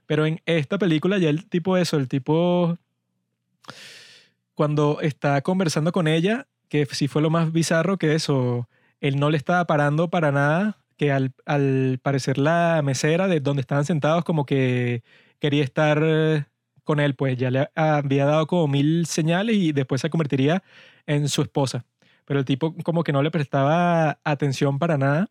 Pero 0.05 0.25
en 0.25 0.41
esta 0.45 0.77
película 0.77 1.17
ya 1.17 1.29
el 1.29 1.47
tipo 1.47 1.77
eso, 1.77 1.97
el 1.97 2.07
tipo 2.07 2.77
cuando 4.55 4.99
está 5.01 5.41
conversando 5.41 5.91
con 5.91 6.07
ella, 6.07 6.47
que 6.67 6.85
sí 6.87 7.07
fue 7.07 7.21
lo 7.21 7.29
más 7.29 7.51
bizarro 7.51 7.97
que 7.97 8.15
eso, 8.15 8.67
él 9.01 9.19
no 9.19 9.29
le 9.29 9.37
estaba 9.37 9.65
parando 9.67 10.09
para 10.09 10.31
nada, 10.31 10.77
que 10.97 11.11
al, 11.11 11.33
al 11.45 11.99
parecer 12.01 12.37
la 12.37 12.81
mesera 12.83 13.27
de 13.27 13.39
donde 13.39 13.61
estaban 13.61 13.85
sentados 13.85 14.23
como 14.23 14.45
que 14.45 15.03
quería 15.39 15.63
estar 15.63 16.48
con 16.89 16.99
él, 16.99 17.13
pues 17.13 17.37
ya 17.37 17.51
le 17.51 17.69
había 17.75 18.25
dado 18.25 18.47
como 18.47 18.67
mil 18.67 19.05
señales 19.05 19.55
y 19.55 19.73
después 19.73 20.01
se 20.01 20.09
convertiría 20.09 20.63
en 21.05 21.29
su 21.29 21.43
esposa. 21.43 21.85
Pero 22.25 22.39
el 22.39 22.45
tipo 22.45 22.73
como 22.83 23.03
que 23.03 23.13
no 23.13 23.21
le 23.21 23.29
prestaba 23.29 24.17
atención 24.23 24.79
para 24.79 24.97
nada. 24.97 25.29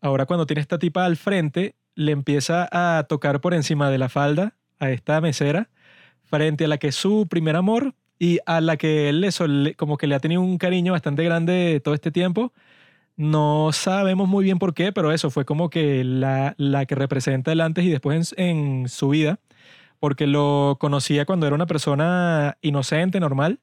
Ahora 0.00 0.26
cuando 0.26 0.44
tiene 0.44 0.60
esta 0.60 0.80
tipa 0.80 1.04
al 1.04 1.16
frente, 1.16 1.76
le 1.94 2.10
empieza 2.10 2.68
a 2.72 3.04
tocar 3.04 3.40
por 3.40 3.54
encima 3.54 3.90
de 3.90 3.98
la 3.98 4.08
falda 4.08 4.56
a 4.80 4.90
esta 4.90 5.20
mesera, 5.20 5.70
frente 6.24 6.64
a 6.64 6.68
la 6.68 6.78
que 6.78 6.88
es 6.88 6.96
su 6.96 7.28
primer 7.30 7.54
amor 7.54 7.94
y 8.18 8.40
a 8.44 8.60
la 8.60 8.76
que 8.76 9.08
él 9.08 9.20
le, 9.20 9.74
como 9.76 9.98
que 9.98 10.08
le 10.08 10.16
ha 10.16 10.20
tenido 10.20 10.40
un 10.40 10.58
cariño 10.58 10.90
bastante 10.90 11.22
grande 11.22 11.80
todo 11.84 11.94
este 11.94 12.10
tiempo. 12.10 12.52
No 13.14 13.70
sabemos 13.70 14.28
muy 14.28 14.42
bien 14.42 14.58
por 14.58 14.74
qué, 14.74 14.90
pero 14.90 15.12
eso 15.12 15.30
fue 15.30 15.44
como 15.44 15.70
que 15.70 16.02
la, 16.02 16.56
la 16.58 16.86
que 16.86 16.96
representa 16.96 17.52
el 17.52 17.60
antes 17.60 17.84
y 17.84 17.90
después 17.90 18.34
en, 18.36 18.44
en 18.44 18.88
su 18.88 19.10
vida 19.10 19.38
porque 20.02 20.26
lo 20.26 20.78
conocía 20.80 21.26
cuando 21.26 21.46
era 21.46 21.54
una 21.54 21.66
persona 21.66 22.58
inocente, 22.60 23.20
normal, 23.20 23.60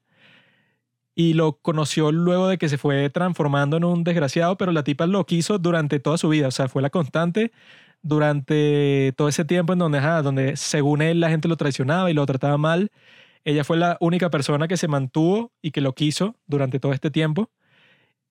y 1.14 1.34
lo 1.34 1.58
conoció 1.60 2.12
luego 2.12 2.48
de 2.48 2.56
que 2.56 2.70
se 2.70 2.78
fue 2.78 3.10
transformando 3.10 3.76
en 3.76 3.84
un 3.84 4.04
desgraciado, 4.04 4.56
pero 4.56 4.72
la 4.72 4.82
tipa 4.82 5.06
lo 5.06 5.26
quiso 5.26 5.58
durante 5.58 6.00
toda 6.00 6.16
su 6.16 6.30
vida, 6.30 6.48
o 6.48 6.50
sea, 6.50 6.68
fue 6.68 6.80
la 6.80 6.88
constante 6.88 7.52
durante 8.00 9.12
todo 9.18 9.28
ese 9.28 9.44
tiempo 9.44 9.74
en 9.74 9.80
donde, 9.80 10.00
donde 10.22 10.56
según 10.56 11.02
él 11.02 11.20
la 11.20 11.28
gente 11.28 11.46
lo 11.46 11.58
traicionaba 11.58 12.10
y 12.10 12.14
lo 12.14 12.24
trataba 12.24 12.56
mal. 12.56 12.90
Ella 13.44 13.62
fue 13.62 13.76
la 13.76 13.98
única 14.00 14.30
persona 14.30 14.66
que 14.66 14.78
se 14.78 14.88
mantuvo 14.88 15.52
y 15.60 15.72
que 15.72 15.82
lo 15.82 15.94
quiso 15.94 16.36
durante 16.46 16.80
todo 16.80 16.94
este 16.94 17.10
tiempo. 17.10 17.50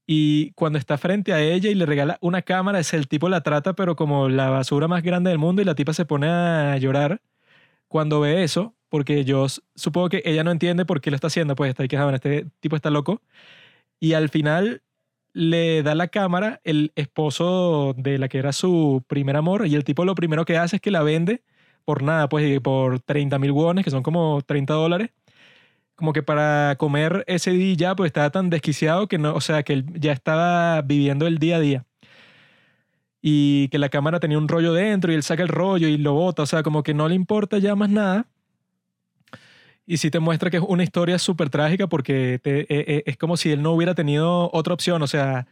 Y 0.07 0.51
cuando 0.53 0.79
está 0.79 0.97
frente 0.97 1.33
a 1.33 1.41
ella 1.41 1.69
y 1.69 1.75
le 1.75 1.85
regala 1.85 2.17
una 2.21 2.41
cámara, 2.41 2.79
es 2.79 2.93
el 2.95 3.07
tipo 3.07 3.29
la 3.29 3.41
trata, 3.43 3.73
pero 3.73 3.95
como 3.95 4.29
la 4.29 4.49
basura 4.49 4.87
más 4.87 5.03
grande 5.03 5.29
del 5.29 5.39
mundo, 5.39 5.61
y 5.61 5.65
la 5.65 5.75
tipa 5.75 5.93
se 5.93 6.05
pone 6.05 6.27
a 6.27 6.77
llorar 6.77 7.21
cuando 7.89 8.21
ve 8.21 8.43
eso, 8.43 8.75
porque 8.89 9.25
yo 9.25 9.47
supongo 9.75 10.09
que 10.09 10.21
ella 10.25 10.43
no 10.43 10.51
entiende 10.51 10.85
por 10.85 11.01
qué 11.01 11.11
lo 11.11 11.15
está 11.15 11.27
haciendo, 11.27 11.55
pues 11.55 11.69
está 11.69 11.83
ahí 11.83 11.89
que 11.89 11.97
este 12.13 12.45
tipo 12.61 12.75
está 12.75 12.89
loco. 12.89 13.21
Y 13.99 14.13
al 14.13 14.29
final 14.29 14.83
le 15.33 15.83
da 15.83 15.95
la 15.95 16.07
cámara 16.07 16.61
el 16.63 16.91
esposo 16.95 17.93
de 17.97 18.17
la 18.17 18.29
que 18.29 18.39
era 18.39 18.53
su 18.53 19.03
primer 19.07 19.35
amor 19.35 19.67
y 19.67 19.75
el 19.75 19.83
tipo 19.83 20.05
lo 20.05 20.15
primero 20.15 20.45
que 20.45 20.57
hace 20.57 20.77
es 20.77 20.81
que 20.81 20.91
la 20.91 21.03
vende 21.03 21.43
por 21.85 22.03
nada, 22.03 22.29
pues 22.29 22.59
por 22.61 22.99
30 23.01 23.39
mil 23.39 23.51
wones, 23.51 23.85
que 23.85 23.91
son 23.91 24.03
como 24.03 24.41
30 24.45 24.73
dólares, 24.73 25.11
como 25.95 26.13
que 26.13 26.23
para 26.23 26.75
comer 26.77 27.23
ese 27.27 27.51
día 27.51 27.75
ya, 27.75 27.95
pues 27.95 28.09
estaba 28.09 28.29
tan 28.31 28.49
desquiciado 28.49 29.07
que 29.07 29.17
no, 29.17 29.33
o 29.35 29.41
sea, 29.41 29.63
que 29.63 29.73
él 29.73 29.85
ya 29.99 30.13
estaba 30.13 30.81
viviendo 30.83 31.27
el 31.27 31.39
día 31.39 31.57
a 31.57 31.59
día. 31.59 31.85
Y 33.21 33.67
que 33.69 33.79
la 33.79 33.89
cámara 33.89 34.19
tenía 34.19 34.37
un 34.37 34.47
rollo 34.47 34.73
dentro 34.73 35.11
y 35.11 35.15
él 35.15 35.23
saca 35.23 35.43
el 35.43 35.49
rollo 35.49 35.87
y 35.87 35.97
lo 35.97 36.13
bota, 36.13 36.43
o 36.43 36.45
sea, 36.45 36.63
como 36.63 36.83
que 36.83 36.93
no 36.93 37.07
le 37.09 37.15
importa 37.15 37.57
ya 37.57 37.75
más 37.75 37.89
nada. 37.89 38.27
Y 39.85 39.97
sí 39.97 40.11
te 40.11 40.19
muestra 40.19 40.49
que 40.51 40.57
es 40.57 40.63
una 40.65 40.83
historia 40.83 41.17
súper 41.17 41.49
trágica 41.49 41.87
porque 41.87 42.39
te- 42.41 42.61
e- 42.73 42.97
e- 42.97 43.03
es 43.07 43.17
como 43.17 43.37
si 43.37 43.51
él 43.51 43.61
no 43.61 43.71
hubiera 43.71 43.95
tenido 43.95 44.49
otra 44.53 44.73
opción, 44.73 45.01
o 45.01 45.07
sea, 45.07 45.47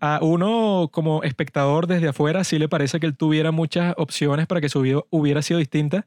a 0.00 0.18
uno 0.22 0.88
como 0.92 1.22
espectador 1.22 1.86
desde 1.86 2.08
afuera 2.08 2.44
sí 2.44 2.58
le 2.58 2.68
parece 2.68 3.00
que 3.00 3.06
él 3.06 3.16
tuviera 3.16 3.52
muchas 3.52 3.94
opciones 3.96 4.46
para 4.46 4.60
que 4.60 4.68
su 4.68 4.80
vida 4.82 5.00
hubiera 5.10 5.42
sido 5.42 5.58
distinta, 5.58 6.06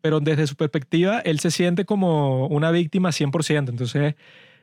pero 0.00 0.20
desde 0.20 0.46
su 0.46 0.56
perspectiva 0.56 1.20
él 1.20 1.40
se 1.40 1.50
siente 1.50 1.84
como 1.84 2.46
una 2.48 2.70
víctima 2.72 3.12
100%. 3.12 3.72
Entonces 3.72 4.16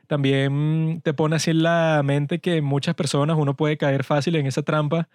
también 0.08 1.00
te 1.04 1.14
pone 1.14 1.36
así 1.36 1.50
en 1.52 1.62
la 1.62 2.02
mente 2.04 2.40
que 2.40 2.62
muchas 2.62 2.94
personas 2.94 3.36
uno 3.38 3.56
puede 3.56 3.76
caer 3.78 4.04
fácil 4.04 4.36
en 4.36 4.46
esa 4.46 4.62
trampa 4.62 5.08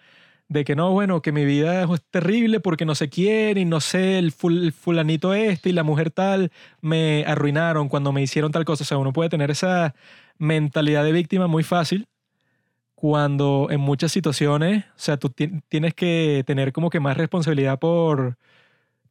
de 0.52 0.66
que 0.66 0.76
no, 0.76 0.92
bueno, 0.92 1.22
que 1.22 1.32
mi 1.32 1.46
vida 1.46 1.84
es 1.84 2.02
terrible 2.12 2.60
porque 2.60 2.84
no 2.84 2.94
se 2.94 3.08
quiere 3.08 3.62
y 3.62 3.66
no 3.66 3.80
sé, 3.80 4.20
el, 4.20 4.34
ful- 4.34 4.62
el 4.64 4.74
fulanito 4.74 5.34
este 5.34 5.70
y 5.70 5.72
la 5.72 5.84
mujer 5.84 6.12
tal 6.12 6.52
me 6.82 7.24
arruinaron 7.26 7.88
cuando 7.88 8.12
me 8.12 8.22
hicieron 8.22 8.52
tal 8.52 8.66
cosa. 8.66 8.84
O 8.84 8.86
sea, 8.86 8.98
uno 8.98 9.14
puede 9.14 9.30
tener 9.30 9.50
esa 9.50 9.96
mentalidad 10.38 11.06
de 11.06 11.14
víctima 11.14 11.48
muy 11.48 11.64
fácil 11.64 12.08
cuando 12.96 13.68
en 13.72 13.80
muchas 13.82 14.12
situaciones, 14.12 14.86
o 14.86 15.00
sea, 15.00 15.18
tú 15.18 15.30
ti- 15.30 15.62
tienes 15.70 15.94
que 15.94 16.44
tener 16.46 16.74
como 16.74 16.90
que 16.90 17.00
más 17.00 17.18
responsabilidad 17.18 17.80
por 17.80 18.38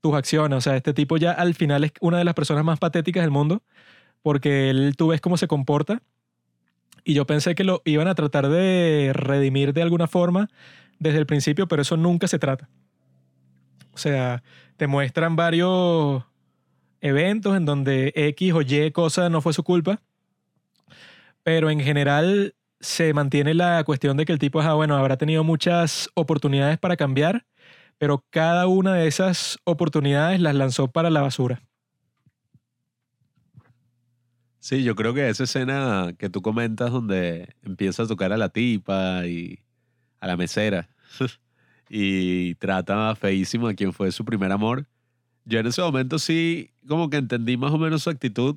tus 0.00 0.14
acciones. 0.14 0.59
O 0.59 0.61
sea, 0.61 0.76
este 0.76 0.94
tipo 0.94 1.16
ya 1.16 1.33
al 1.33 1.55
final 1.55 1.85
es 1.85 1.92
una 2.00 2.18
de 2.18 2.24
las 2.24 2.35
personas 2.35 2.64
más 2.64 2.79
patéticas 2.79 3.22
del 3.24 3.31
mundo 3.31 3.62
porque 4.22 4.70
él, 4.70 4.94
tú 4.98 5.09
ves 5.09 5.20
cómo 5.22 5.37
se 5.38 5.48
comporta 5.48 6.03
y 7.05 7.14
yo 7.14 7.26
pensé 7.26 7.55
que 7.55 7.64
lo 7.64 7.83
iban 7.85 8.09
a 8.09 8.14
tratar 8.14 8.48
de 8.48 9.12
redimir 9.14 9.72
de 9.72 9.83
alguna 9.83 10.07
forma 10.07 10.48
desde 11.01 11.19
el 11.19 11.27
principio, 11.27 11.67
pero 11.67 11.83
eso 11.83 11.97
nunca 11.97 12.29
se 12.29 12.39
trata. 12.39 12.69
O 13.93 13.99
sea, 13.99 14.45
te 14.77 14.87
muestran 14.87 15.35
varios 15.35 16.23
eventos 17.01 17.57
en 17.57 17.65
donde 17.65 18.13
X 18.15 18.53
o 18.53 18.61
Y 18.63 18.93
cosa 18.93 19.29
no 19.29 19.41
fue 19.41 19.53
su 19.53 19.65
culpa, 19.65 20.01
pero 21.43 21.71
en 21.71 21.81
general 21.81 22.55
se 22.79 23.13
mantiene 23.13 23.55
la 23.55 23.83
cuestión 23.85 24.17
de 24.17 24.25
que 24.25 24.33
el 24.33 24.39
tipo 24.39 24.61
ah, 24.61 24.75
bueno, 24.75 24.97
habrá 24.97 25.17
tenido 25.17 25.43
muchas 25.43 26.09
oportunidades 26.15 26.79
para 26.79 26.97
cambiar, 26.97 27.47
pero 27.99 28.25
cada 28.31 28.67
una 28.67 28.95
de 28.95 29.07
esas 29.07 29.59
oportunidades 29.65 30.41
las 30.41 30.55
lanzó 30.55 30.89
para 30.89 31.11
la 31.11 31.21
basura. 31.21 31.63
Sí, 34.61 34.85
yo 34.85 34.95
creo 34.95 35.15
que 35.15 35.29
esa 35.29 35.45
escena 35.45 36.13
que 36.19 36.29
tú 36.29 36.43
comentas 36.43 36.93
donde 36.93 37.55
empieza 37.63 38.03
a 38.03 38.07
tocar 38.07 38.33
a 38.33 38.37
la 38.37 38.51
tipa 38.51 39.27
y 39.27 39.61
a 40.20 40.26
la 40.26 40.37
mesera. 40.37 40.88
Y 41.92 42.54
trata 42.54 43.16
feísimo 43.16 43.66
a 43.66 43.74
quien 43.74 43.92
fue 43.92 44.12
su 44.12 44.24
primer 44.24 44.52
amor, 44.52 44.87
yo 45.44 45.59
en 45.59 45.66
ese 45.66 45.83
momento 45.83 46.20
sí 46.20 46.70
como 46.87 47.11
que 47.11 47.16
entendí 47.16 47.56
más 47.56 47.72
o 47.72 47.78
menos 47.78 48.04
su 48.04 48.11
actitud 48.11 48.56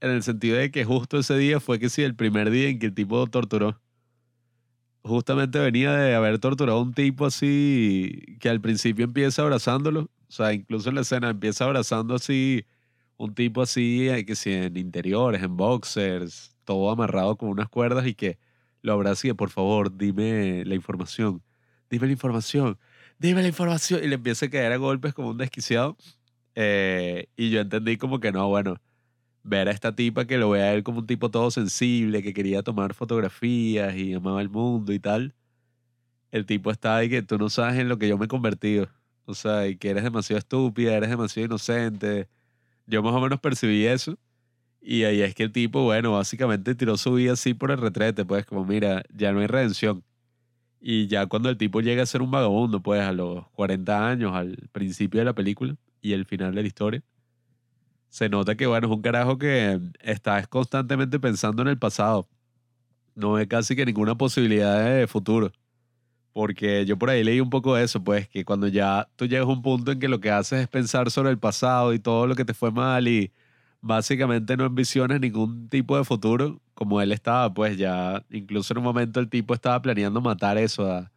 en 0.00 0.10
el 0.10 0.22
sentido 0.22 0.56
de 0.56 0.70
que 0.70 0.84
justo 0.84 1.18
ese 1.18 1.36
día 1.36 1.60
fue 1.60 1.78
que 1.78 1.88
sí, 1.90 2.02
el 2.02 2.16
primer 2.16 2.50
día 2.50 2.68
en 2.68 2.78
que 2.78 2.86
el 2.86 2.94
tipo 2.94 3.26
torturó. 3.26 3.80
Justamente 5.04 5.58
venía 5.58 5.92
de 5.92 6.14
haber 6.14 6.38
torturado 6.38 6.78
a 6.78 6.82
un 6.82 6.94
tipo 6.94 7.26
así 7.26 8.36
que 8.40 8.48
al 8.48 8.60
principio 8.60 9.04
empieza 9.04 9.42
abrazándolo, 9.42 10.02
o 10.02 10.32
sea, 10.32 10.52
incluso 10.52 10.88
en 10.88 10.94
la 10.96 11.00
escena 11.02 11.30
empieza 11.30 11.64
abrazando 11.64 12.14
así 12.14 12.64
un 13.16 13.34
tipo 13.34 13.62
así, 13.62 14.08
eh, 14.08 14.24
que 14.24 14.34
sí, 14.34 14.52
en 14.52 14.76
interiores, 14.76 15.42
en 15.42 15.56
boxers, 15.56 16.56
todo 16.64 16.90
amarrado 16.90 17.36
con 17.36 17.48
unas 17.50 17.68
cuerdas 17.68 18.06
y 18.06 18.14
que 18.14 18.38
lo 18.82 19.02
que 19.14 19.34
por 19.34 19.50
favor, 19.50 19.96
dime 19.96 20.64
la 20.64 20.74
información, 20.74 21.42
dime 21.90 22.06
la 22.06 22.12
información, 22.12 22.78
dime 23.18 23.42
la 23.42 23.48
información. 23.48 24.00
Y 24.04 24.08
le 24.08 24.16
empieza 24.16 24.46
a 24.46 24.50
caer 24.50 24.72
a 24.72 24.76
golpes 24.76 25.14
como 25.14 25.30
un 25.30 25.38
desquiciado. 25.38 25.96
Eh, 26.54 27.28
y 27.36 27.50
yo 27.50 27.60
entendí 27.60 27.96
como 27.96 28.20
que 28.20 28.32
no, 28.32 28.48
bueno, 28.48 28.76
ver 29.44 29.68
a 29.68 29.72
esta 29.72 29.94
tipa 29.94 30.26
que 30.26 30.38
lo 30.38 30.50
ve 30.50 30.62
a 30.62 30.74
él 30.74 30.82
como 30.82 31.00
un 31.00 31.06
tipo 31.06 31.30
todo 31.30 31.50
sensible, 31.50 32.22
que 32.22 32.34
quería 32.34 32.62
tomar 32.62 32.94
fotografías 32.94 33.96
y 33.96 34.14
amaba 34.14 34.42
el 34.42 34.50
mundo 34.50 34.92
y 34.92 34.98
tal. 35.00 35.34
El 36.30 36.46
tipo 36.46 36.70
está 36.70 36.96
ahí 36.96 37.08
que 37.10 37.22
tú 37.22 37.38
no 37.38 37.50
sabes 37.50 37.78
en 37.78 37.88
lo 37.88 37.98
que 37.98 38.08
yo 38.08 38.18
me 38.18 38.26
he 38.26 38.28
convertido. 38.28 38.88
O 39.26 39.34
sea, 39.34 39.68
y 39.68 39.76
que 39.76 39.90
eres 39.90 40.04
demasiado 40.04 40.38
estúpida, 40.38 40.94
eres 40.94 41.10
demasiado 41.10 41.46
inocente. 41.46 42.28
Yo 42.86 43.02
más 43.02 43.14
o 43.14 43.20
menos 43.20 43.40
percibí 43.40 43.86
eso. 43.86 44.18
Y 44.84 45.04
ahí 45.04 45.22
es 45.22 45.34
que 45.34 45.44
el 45.44 45.52
tipo, 45.52 45.84
bueno, 45.84 46.12
básicamente 46.12 46.74
tiró 46.74 46.96
su 46.96 47.14
vida 47.14 47.34
así 47.34 47.54
por 47.54 47.70
el 47.70 47.78
retrete, 47.78 48.24
pues 48.24 48.44
como, 48.44 48.64
mira, 48.64 49.04
ya 49.14 49.32
no 49.32 49.38
hay 49.38 49.46
redención. 49.46 50.02
Y 50.80 51.06
ya 51.06 51.26
cuando 51.26 51.48
el 51.48 51.56
tipo 51.56 51.80
llega 51.80 52.02
a 52.02 52.06
ser 52.06 52.20
un 52.20 52.32
vagabundo, 52.32 52.82
pues 52.82 53.00
a 53.00 53.12
los 53.12 53.48
40 53.50 54.08
años, 54.08 54.34
al 54.34 54.56
principio 54.72 55.20
de 55.20 55.26
la 55.26 55.34
película 55.34 55.76
y 56.00 56.12
el 56.14 56.26
final 56.26 56.52
de 56.56 56.62
la 56.62 56.66
historia, 56.66 57.02
se 58.08 58.28
nota 58.28 58.56
que, 58.56 58.66
bueno, 58.66 58.88
es 58.88 58.92
un 58.92 59.02
carajo 59.02 59.38
que 59.38 59.80
está 60.00 60.44
constantemente 60.46 61.20
pensando 61.20 61.62
en 61.62 61.68
el 61.68 61.78
pasado. 61.78 62.28
No 63.14 63.32
ve 63.34 63.46
casi 63.46 63.76
que 63.76 63.86
ninguna 63.86 64.16
posibilidad 64.16 64.84
de 64.84 65.06
futuro. 65.06 65.52
Porque 66.32 66.84
yo 66.86 66.98
por 66.98 67.10
ahí 67.10 67.22
leí 67.22 67.40
un 67.40 67.50
poco 67.50 67.76
de 67.76 67.84
eso, 67.84 68.02
pues, 68.02 68.28
que 68.28 68.44
cuando 68.44 68.66
ya 68.66 69.08
tú 69.16 69.26
llegas 69.26 69.46
a 69.46 69.50
un 69.52 69.62
punto 69.62 69.92
en 69.92 70.00
que 70.00 70.08
lo 70.08 70.20
que 70.20 70.30
haces 70.30 70.62
es 70.62 70.68
pensar 70.68 71.10
sobre 71.10 71.30
el 71.30 71.38
pasado 71.38 71.94
y 71.94 72.00
todo 72.00 72.26
lo 72.26 72.34
que 72.34 72.44
te 72.44 72.54
fue 72.54 72.72
mal 72.72 73.06
y 73.06 73.32
básicamente 73.82 74.56
no 74.56 74.64
envisionas 74.66 75.20
ningún 75.20 75.68
tipo 75.68 75.96
de 75.98 76.04
futuro, 76.04 76.60
como 76.74 77.02
él 77.02 77.12
estaba, 77.12 77.52
pues 77.52 77.76
ya, 77.76 78.24
incluso 78.30 78.72
en 78.74 78.78
un 78.78 78.84
momento 78.84 79.20
el 79.20 79.28
tipo 79.28 79.54
estaba 79.54 79.82
planeando 79.82 80.20
matar 80.22 80.56
eso 80.58 80.90
a 80.90 81.12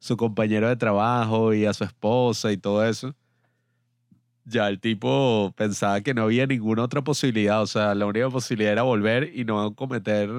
su 0.00 0.16
compañero 0.16 0.68
de 0.68 0.76
trabajo 0.76 1.54
y 1.54 1.66
a 1.66 1.74
su 1.74 1.84
esposa 1.84 2.52
y 2.52 2.58
todo 2.58 2.84
eso. 2.86 3.14
Ya 4.44 4.68
el 4.68 4.80
tipo 4.80 5.52
pensaba 5.56 6.00
que 6.00 6.14
no 6.14 6.22
había 6.22 6.46
ninguna 6.46 6.84
otra 6.84 7.02
posibilidad, 7.02 7.62
o 7.62 7.66
sea, 7.66 7.94
la 7.94 8.06
única 8.06 8.30
posibilidad 8.30 8.72
era 8.72 8.82
volver 8.82 9.32
y 9.34 9.44
no 9.44 9.74
cometer 9.74 10.30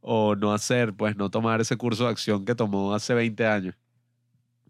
o 0.00 0.36
no 0.36 0.52
hacer, 0.52 0.94
pues 0.94 1.16
no 1.16 1.30
tomar 1.30 1.60
ese 1.60 1.76
curso 1.76 2.04
de 2.04 2.10
acción 2.10 2.44
que 2.44 2.54
tomó 2.54 2.94
hace 2.94 3.14
20 3.14 3.46
años. 3.46 3.76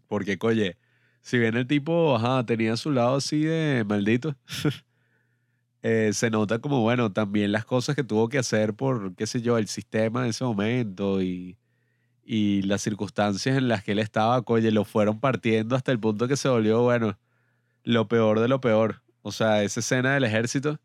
Porque, 0.07 0.37
oye, 0.41 0.77
si 1.21 1.39
bien 1.39 1.55
el 1.55 1.67
tipo, 1.67 2.15
ajá, 2.15 2.45
tenía 2.45 2.75
su 2.77 2.91
lado 2.91 3.15
así 3.17 3.43
de 3.43 3.85
maldito, 3.87 4.35
eh, 5.83 6.11
se 6.13 6.29
nota 6.29 6.59
como, 6.59 6.81
bueno, 6.81 7.11
también 7.11 7.51
las 7.51 7.65
cosas 7.65 7.95
que 7.95 8.03
tuvo 8.03 8.29
que 8.29 8.37
hacer 8.39 8.75
por, 8.75 9.15
qué 9.15 9.27
sé 9.27 9.41
yo, 9.41 9.57
el 9.57 9.67
sistema 9.67 10.23
en 10.23 10.29
ese 10.29 10.43
momento 10.43 11.21
y, 11.21 11.57
y 12.23 12.61
las 12.63 12.81
circunstancias 12.81 13.57
en 13.57 13.67
las 13.67 13.83
que 13.83 13.93
él 13.93 13.99
estaba, 13.99 14.43
oye, 14.45 14.71
lo 14.71 14.85
fueron 14.85 15.19
partiendo 15.19 15.75
hasta 15.75 15.91
el 15.91 15.99
punto 15.99 16.27
que 16.27 16.37
se 16.37 16.49
volvió, 16.49 16.81
bueno, 16.83 17.17
lo 17.83 18.07
peor 18.07 18.39
de 18.39 18.47
lo 18.47 18.61
peor. 18.61 19.03
O 19.21 19.31
sea, 19.31 19.63
esa 19.63 19.81
escena 19.81 20.13
del 20.15 20.23
ejército, 20.23 20.79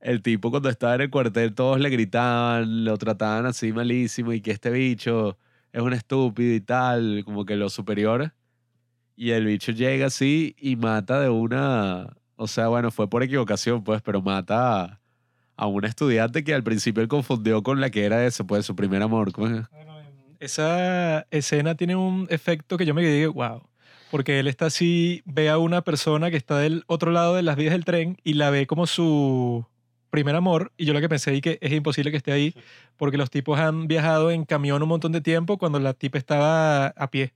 el 0.00 0.22
tipo 0.22 0.50
cuando 0.50 0.68
estaba 0.70 0.94
en 0.96 1.02
el 1.02 1.10
cuartel 1.10 1.54
todos 1.54 1.80
le 1.80 1.90
gritaban, 1.90 2.84
lo 2.84 2.96
trataban 2.98 3.46
así 3.46 3.72
malísimo 3.72 4.32
y 4.32 4.40
que 4.40 4.52
este 4.52 4.70
bicho 4.70 5.38
es 5.72 5.82
un 5.82 5.92
estúpido 5.92 6.54
y 6.54 6.60
tal, 6.60 7.22
como 7.24 7.44
que 7.44 7.56
los 7.56 7.72
superiores. 7.72 8.32
Y 9.16 9.32
el 9.32 9.46
bicho 9.46 9.72
llega 9.72 10.06
así 10.06 10.56
y 10.58 10.76
mata 10.76 11.20
de 11.20 11.28
una, 11.28 12.16
o 12.40 12.46
sea, 12.46 12.68
bueno, 12.68 12.90
fue 12.90 13.08
por 13.08 13.22
equivocación 13.22 13.84
pues, 13.84 14.00
pero 14.00 14.22
mata 14.22 14.82
a, 14.82 15.00
a 15.56 15.66
una 15.66 15.88
estudiante 15.88 16.42
que 16.42 16.54
al 16.54 16.62
principio 16.62 17.02
él 17.02 17.08
confundió 17.08 17.62
con 17.62 17.82
la 17.82 17.90
que 17.90 18.04
era 18.04 18.24
ese, 18.24 18.44
pues 18.44 18.64
su 18.64 18.74
primer 18.74 19.02
amor. 19.02 19.30
¿cómo 19.30 19.46
es? 19.48 19.66
Esa 20.38 21.26
escena 21.30 21.74
tiene 21.74 21.96
un 21.96 22.26
efecto 22.30 22.78
que 22.78 22.86
yo 22.86 22.94
me 22.94 23.02
quedé, 23.02 23.26
wow. 23.26 23.62
Porque 24.10 24.40
él 24.40 24.46
está 24.46 24.66
así, 24.66 25.20
ve 25.26 25.50
a 25.50 25.58
una 25.58 25.82
persona 25.82 26.30
que 26.30 26.38
está 26.38 26.56
del 26.56 26.82
otro 26.86 27.10
lado 27.10 27.34
de 27.34 27.42
las 27.42 27.56
vías 27.56 27.72
del 27.72 27.84
tren 27.84 28.16
y 28.24 28.32
la 28.32 28.48
ve 28.48 28.66
como 28.66 28.86
su 28.86 29.66
primer 30.08 30.34
amor. 30.34 30.72
Y 30.78 30.86
yo 30.86 30.94
lo 30.94 31.00
que 31.02 31.10
pensé 31.10 31.34
y 31.34 31.42
que 31.42 31.58
es 31.60 31.72
imposible 31.72 32.10
que 32.10 32.16
esté 32.16 32.32
ahí 32.32 32.54
porque 32.96 33.18
los 33.18 33.30
tipos 33.30 33.60
han 33.60 33.86
viajado 33.86 34.30
en 34.30 34.46
camión 34.46 34.82
un 34.82 34.88
montón 34.88 35.12
de 35.12 35.20
tiempo 35.20 35.58
cuando 35.58 35.78
la 35.78 35.92
tipa 35.92 36.16
estaba 36.16 36.86
a 36.86 37.10
pie. 37.10 37.34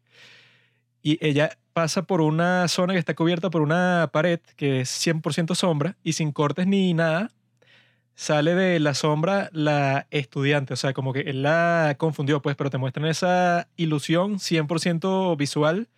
Y 1.05 1.25
ella 1.25 1.59
pasa 1.75 2.05
por 2.05 2.23
una 2.23 2.67
zona 2.67 2.95
que 2.95 2.99
está 2.99 3.15
cubierta 3.15 3.51
por 3.51 3.61
una 3.63 4.11
pared 4.13 4.41
que 4.57 4.81
es 4.81 4.89
100% 4.89 5.55
sombra 5.55 5.97
y 6.03 6.15
sin 6.15 6.33
cortes 6.33 6.67
ni 6.67 6.95
nada. 6.95 7.31
Sale 8.15 8.55
de 8.55 8.81
la 8.81 8.95
sombra 8.95 9.51
la 9.53 10.07
estudiante, 10.11 10.75
o 10.75 10.77
sea, 10.77 10.95
como 10.95 11.13
que 11.13 11.21
él 11.21 11.43
la 11.43 11.97
confundió, 11.99 12.41
pues, 12.43 12.57
pero 12.57 12.71
te 12.71 12.79
muestran 12.79 13.07
esa 13.07 13.69
ilusión 13.77 14.39
100% 14.39 15.37
visual 15.37 15.89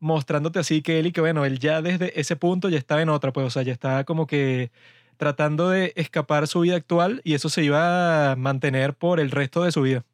mostrándote 0.00 0.58
así 0.58 0.82
que 0.82 0.98
él 0.98 1.06
y 1.06 1.12
que 1.12 1.20
bueno, 1.20 1.44
él 1.44 1.58
ya 1.58 1.82
desde 1.82 2.18
ese 2.20 2.36
punto 2.36 2.68
ya 2.68 2.78
estaba 2.78 3.02
en 3.02 3.08
otra, 3.08 3.32
pues, 3.32 3.46
o 3.46 3.50
sea, 3.50 3.62
ya 3.62 3.72
estaba 3.72 4.04
como 4.04 4.26
que 4.26 4.70
tratando 5.16 5.70
de 5.70 5.92
escapar 5.96 6.46
su 6.48 6.60
vida 6.60 6.76
actual 6.76 7.20
y 7.24 7.34
eso 7.34 7.48
se 7.48 7.64
iba 7.64 8.32
a 8.32 8.36
mantener 8.36 8.94
por 8.94 9.20
el 9.20 9.30
resto 9.30 9.64
de 9.64 9.72
su 9.72 9.82
vida. 9.82 10.04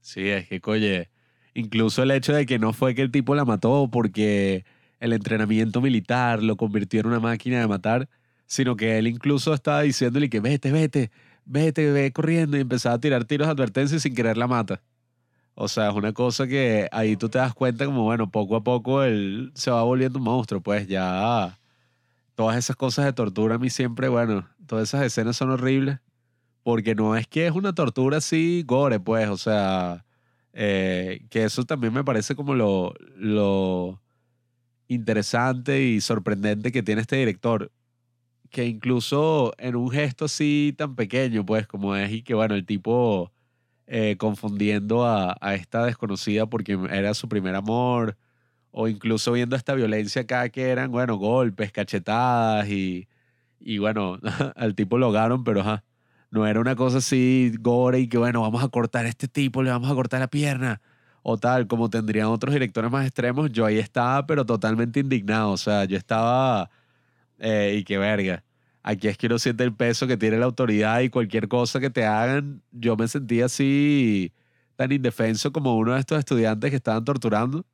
Sí, 0.00 0.28
es 0.30 0.48
que, 0.48 0.60
oye, 0.64 1.11
incluso 1.54 2.02
el 2.02 2.10
hecho 2.10 2.32
de 2.32 2.46
que 2.46 2.58
no 2.58 2.72
fue 2.72 2.94
que 2.94 3.02
el 3.02 3.10
tipo 3.10 3.34
la 3.34 3.44
mató 3.44 3.88
porque 3.90 4.64
el 5.00 5.12
entrenamiento 5.12 5.80
militar 5.80 6.42
lo 6.42 6.56
convirtió 6.56 7.00
en 7.00 7.06
una 7.06 7.20
máquina 7.20 7.60
de 7.60 7.66
matar, 7.66 8.08
sino 8.46 8.76
que 8.76 8.98
él 8.98 9.06
incluso 9.06 9.54
estaba 9.54 9.82
diciéndole 9.82 10.30
que 10.30 10.40
vete, 10.40 10.70
vete, 10.72 11.10
vete, 11.44 11.90
ve 11.90 12.12
corriendo 12.12 12.56
y 12.56 12.60
empezaba 12.60 12.96
a 12.96 13.00
tirar 13.00 13.24
tiros 13.24 13.48
de 13.48 13.52
advertencia 13.52 13.98
sin 13.98 14.14
querer 14.14 14.36
la 14.36 14.46
mata. 14.46 14.82
O 15.54 15.68
sea, 15.68 15.90
es 15.90 15.94
una 15.94 16.12
cosa 16.12 16.46
que 16.46 16.88
ahí 16.92 17.16
tú 17.16 17.28
te 17.28 17.38
das 17.38 17.54
cuenta 17.54 17.84
como, 17.84 18.04
bueno, 18.04 18.30
poco 18.30 18.56
a 18.56 18.64
poco 18.64 19.02
él 19.02 19.52
se 19.54 19.70
va 19.70 19.82
volviendo 19.82 20.18
un 20.18 20.24
monstruo, 20.24 20.62
pues 20.62 20.86
ya 20.86 21.58
todas 22.34 22.56
esas 22.56 22.76
cosas 22.76 23.04
de 23.04 23.12
tortura 23.12 23.56
a 23.56 23.58
mí 23.58 23.70
siempre, 23.70 24.08
bueno, 24.08 24.48
todas 24.66 24.88
esas 24.88 25.04
escenas 25.04 25.36
son 25.36 25.50
horribles, 25.50 25.98
porque 26.62 26.94
no 26.94 27.16
es 27.16 27.26
que 27.26 27.46
es 27.46 27.52
una 27.52 27.74
tortura 27.74 28.18
así 28.18 28.62
gore, 28.66 29.00
pues, 29.00 29.28
o 29.28 29.36
sea, 29.36 30.04
eh, 30.52 31.24
que 31.30 31.44
eso 31.44 31.64
también 31.64 31.92
me 31.92 32.04
parece 32.04 32.34
como 32.34 32.54
lo, 32.54 32.94
lo 33.16 34.02
interesante 34.88 35.82
y 35.82 36.00
sorprendente 36.00 36.72
que 36.72 36.82
tiene 36.82 37.00
este 37.00 37.16
director, 37.16 37.72
que 38.50 38.66
incluso 38.66 39.54
en 39.58 39.76
un 39.76 39.90
gesto 39.90 40.26
así 40.26 40.74
tan 40.76 40.94
pequeño, 40.96 41.44
pues, 41.46 41.66
como 41.66 41.96
es, 41.96 42.12
y 42.12 42.22
que, 42.22 42.34
bueno, 42.34 42.54
el 42.54 42.66
tipo 42.66 43.32
eh, 43.86 44.16
confundiendo 44.18 45.04
a, 45.04 45.36
a, 45.40 45.54
esta 45.54 45.84
desconocida 45.86 46.46
porque 46.46 46.78
era 46.90 47.14
su 47.14 47.28
primer 47.28 47.54
amor, 47.54 48.18
o 48.70 48.88
incluso 48.88 49.32
viendo 49.32 49.56
esta 49.56 49.74
violencia 49.74 50.22
acá 50.22 50.48
que 50.50 50.70
eran, 50.70 50.90
bueno, 50.90 51.16
golpes, 51.16 51.72
cachetadas 51.72 52.68
y, 52.68 53.08
y 53.60 53.78
bueno, 53.78 54.18
al 54.56 54.74
tipo 54.74 54.98
lo 54.98 55.12
pero 55.44 55.60
ajá, 55.60 55.84
no 56.32 56.46
era 56.46 56.60
una 56.60 56.74
cosa 56.74 56.98
así 56.98 57.52
gore 57.60 58.00
y 58.00 58.08
que 58.08 58.18
bueno, 58.18 58.40
vamos 58.40 58.64
a 58.64 58.68
cortar 58.68 59.06
a 59.06 59.08
este 59.08 59.28
tipo, 59.28 59.62
le 59.62 59.70
vamos 59.70 59.90
a 59.90 59.94
cortar 59.94 60.20
la 60.20 60.28
pierna 60.28 60.80
o 61.22 61.38
tal, 61.38 61.66
como 61.68 61.90
tendrían 61.90 62.28
otros 62.28 62.54
directores 62.54 62.90
más 62.90 63.06
extremos, 63.06 63.52
yo 63.52 63.66
ahí 63.66 63.78
estaba, 63.78 64.26
pero 64.26 64.44
totalmente 64.46 65.00
indignado, 65.00 65.52
o 65.52 65.56
sea, 65.58 65.84
yo 65.84 65.96
estaba, 65.96 66.70
eh, 67.38 67.76
y 67.78 67.84
qué 67.84 67.98
verga. 67.98 68.44
Aquí 68.82 69.08
es 69.08 69.18
que 69.18 69.26
uno 69.26 69.38
siente 69.38 69.62
el 69.62 69.74
peso 69.74 70.06
que 70.06 70.16
tiene 70.16 70.38
la 70.38 70.46
autoridad 70.46 71.00
y 71.00 71.10
cualquier 71.10 71.48
cosa 71.48 71.80
que 71.80 71.90
te 71.90 72.06
hagan, 72.06 72.62
yo 72.72 72.96
me 72.96 73.06
sentía 73.08 73.44
así 73.46 74.32
tan 74.76 74.90
indefenso 74.90 75.52
como 75.52 75.76
uno 75.76 75.94
de 75.94 76.00
estos 76.00 76.18
estudiantes 76.18 76.70
que 76.70 76.76
estaban 76.76 77.04
torturando. 77.04 77.64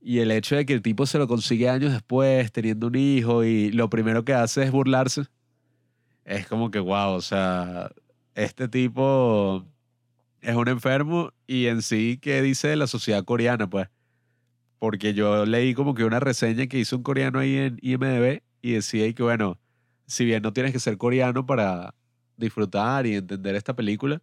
Y 0.00 0.20
el 0.20 0.30
hecho 0.30 0.56
de 0.56 0.66
que 0.66 0.72
el 0.72 0.82
tipo 0.82 1.06
se 1.06 1.18
lo 1.18 1.28
consigue 1.28 1.68
años 1.68 1.92
después, 1.92 2.50
teniendo 2.52 2.88
un 2.88 2.96
hijo, 2.96 3.44
y 3.44 3.70
lo 3.72 3.90
primero 3.90 4.24
que 4.24 4.34
hace 4.34 4.62
es 4.64 4.70
burlarse, 4.72 5.24
es 6.28 6.46
como 6.46 6.70
que, 6.70 6.78
wow, 6.78 7.14
o 7.14 7.22
sea, 7.22 7.90
este 8.34 8.68
tipo 8.68 9.66
es 10.42 10.54
un 10.54 10.68
enfermo 10.68 11.32
y 11.46 11.66
en 11.66 11.80
sí, 11.80 12.18
¿qué 12.20 12.42
dice 12.42 12.68
de 12.68 12.76
la 12.76 12.86
sociedad 12.86 13.24
coreana? 13.24 13.68
Pues, 13.68 13.88
porque 14.78 15.14
yo 15.14 15.46
leí 15.46 15.72
como 15.74 15.94
que 15.94 16.04
una 16.04 16.20
reseña 16.20 16.66
que 16.66 16.78
hizo 16.78 16.96
un 16.96 17.02
coreano 17.02 17.38
ahí 17.38 17.56
en 17.56 17.78
IMDB 17.80 18.42
y 18.60 18.72
decía 18.72 19.10
que, 19.14 19.22
bueno, 19.22 19.58
si 20.06 20.26
bien 20.26 20.42
no 20.42 20.52
tienes 20.52 20.72
que 20.72 20.80
ser 20.80 20.98
coreano 20.98 21.46
para 21.46 21.94
disfrutar 22.36 23.06
y 23.06 23.16
entender 23.16 23.54
esta 23.54 23.74
película, 23.74 24.20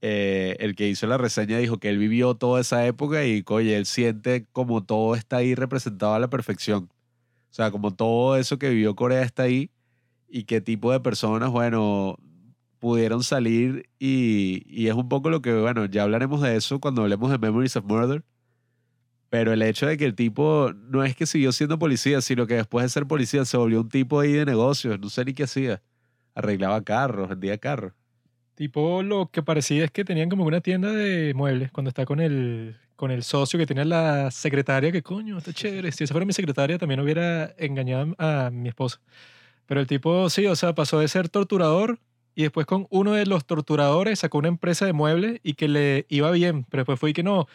eh, 0.00 0.56
el 0.58 0.74
que 0.74 0.88
hizo 0.88 1.06
la 1.06 1.16
reseña 1.16 1.58
dijo 1.58 1.78
que 1.78 1.90
él 1.90 1.98
vivió 1.98 2.34
toda 2.34 2.60
esa 2.60 2.84
época 2.86 3.24
y, 3.24 3.44
oye, 3.46 3.76
él 3.76 3.86
siente 3.86 4.46
como 4.52 4.84
todo 4.84 5.14
está 5.14 5.36
ahí 5.38 5.54
representado 5.54 6.14
a 6.14 6.18
la 6.18 6.28
perfección. 6.28 6.90
O 7.50 7.54
sea, 7.54 7.70
como 7.70 7.94
todo 7.94 8.36
eso 8.36 8.58
que 8.58 8.68
vivió 8.70 8.96
Corea 8.96 9.22
está 9.22 9.44
ahí 9.44 9.70
y 10.28 10.44
qué 10.44 10.60
tipo 10.60 10.92
de 10.92 11.00
personas, 11.00 11.50
bueno, 11.50 12.16
pudieron 12.78 13.22
salir 13.22 13.88
y, 13.98 14.62
y 14.66 14.88
es 14.88 14.94
un 14.94 15.08
poco 15.08 15.30
lo 15.30 15.42
que, 15.42 15.52
bueno, 15.54 15.86
ya 15.86 16.04
hablaremos 16.04 16.42
de 16.42 16.56
eso 16.56 16.80
cuando 16.80 17.02
hablemos 17.02 17.30
de 17.30 17.38
Memories 17.38 17.76
of 17.76 17.84
Murder 17.84 18.24
pero 19.30 19.52
el 19.52 19.62
hecho 19.62 19.86
de 19.86 19.96
que 19.96 20.04
el 20.04 20.14
tipo 20.14 20.72
no 20.74 21.04
es 21.04 21.14
que 21.14 21.26
siguió 21.26 21.52
siendo 21.52 21.78
policía, 21.78 22.20
sino 22.20 22.46
que 22.46 22.54
después 22.54 22.84
de 22.84 22.88
ser 22.88 23.06
policía 23.06 23.44
se 23.44 23.56
volvió 23.56 23.80
un 23.82 23.88
tipo 23.88 24.20
ahí 24.20 24.32
de 24.32 24.46
negocios. 24.46 24.98
No 24.98 25.10
sé 25.10 25.24
ni 25.24 25.34
qué 25.34 25.44
hacía. 25.44 25.82
Arreglaba 26.34 26.82
carros, 26.82 27.28
vendía 27.28 27.58
carros. 27.58 27.92
Tipo, 28.54 29.02
lo 29.02 29.30
que 29.30 29.42
parecía 29.42 29.84
es 29.84 29.90
que 29.90 30.04
tenían 30.04 30.30
como 30.30 30.44
una 30.44 30.60
tienda 30.60 30.92
de 30.92 31.32
muebles 31.34 31.70
cuando 31.70 31.90
está 31.90 32.06
con 32.06 32.20
el, 32.20 32.76
con 32.96 33.10
el 33.10 33.22
socio 33.22 33.58
que 33.58 33.66
tenía 33.66 33.84
la 33.84 34.30
secretaria, 34.30 34.90
que 34.90 35.02
coño, 35.02 35.38
está 35.38 35.52
chévere. 35.52 35.92
Si 35.92 36.04
esa 36.04 36.14
fuera 36.14 36.26
mi 36.26 36.32
secretaria, 36.32 36.78
también 36.78 37.00
hubiera 37.00 37.54
engañado 37.58 38.14
a 38.18 38.50
mi 38.50 38.70
esposa. 38.70 39.00
Pero 39.68 39.82
el 39.82 39.86
tipo, 39.86 40.30
sí, 40.30 40.46
o 40.46 40.56
sea, 40.56 40.74
pasó 40.74 40.98
de 40.98 41.08
ser 41.08 41.28
torturador 41.28 42.00
y 42.34 42.42
después 42.42 42.64
con 42.64 42.86
uno 42.88 43.12
de 43.12 43.26
los 43.26 43.44
torturadores 43.44 44.20
sacó 44.20 44.38
una 44.38 44.48
empresa 44.48 44.86
de 44.86 44.94
muebles 44.94 45.40
y 45.42 45.54
que 45.54 45.68
le 45.68 46.06
iba 46.08 46.30
bien. 46.30 46.64
Pero 46.70 46.80
después 46.80 46.98
fue 46.98 47.12
que 47.12 47.22
no, 47.22 47.46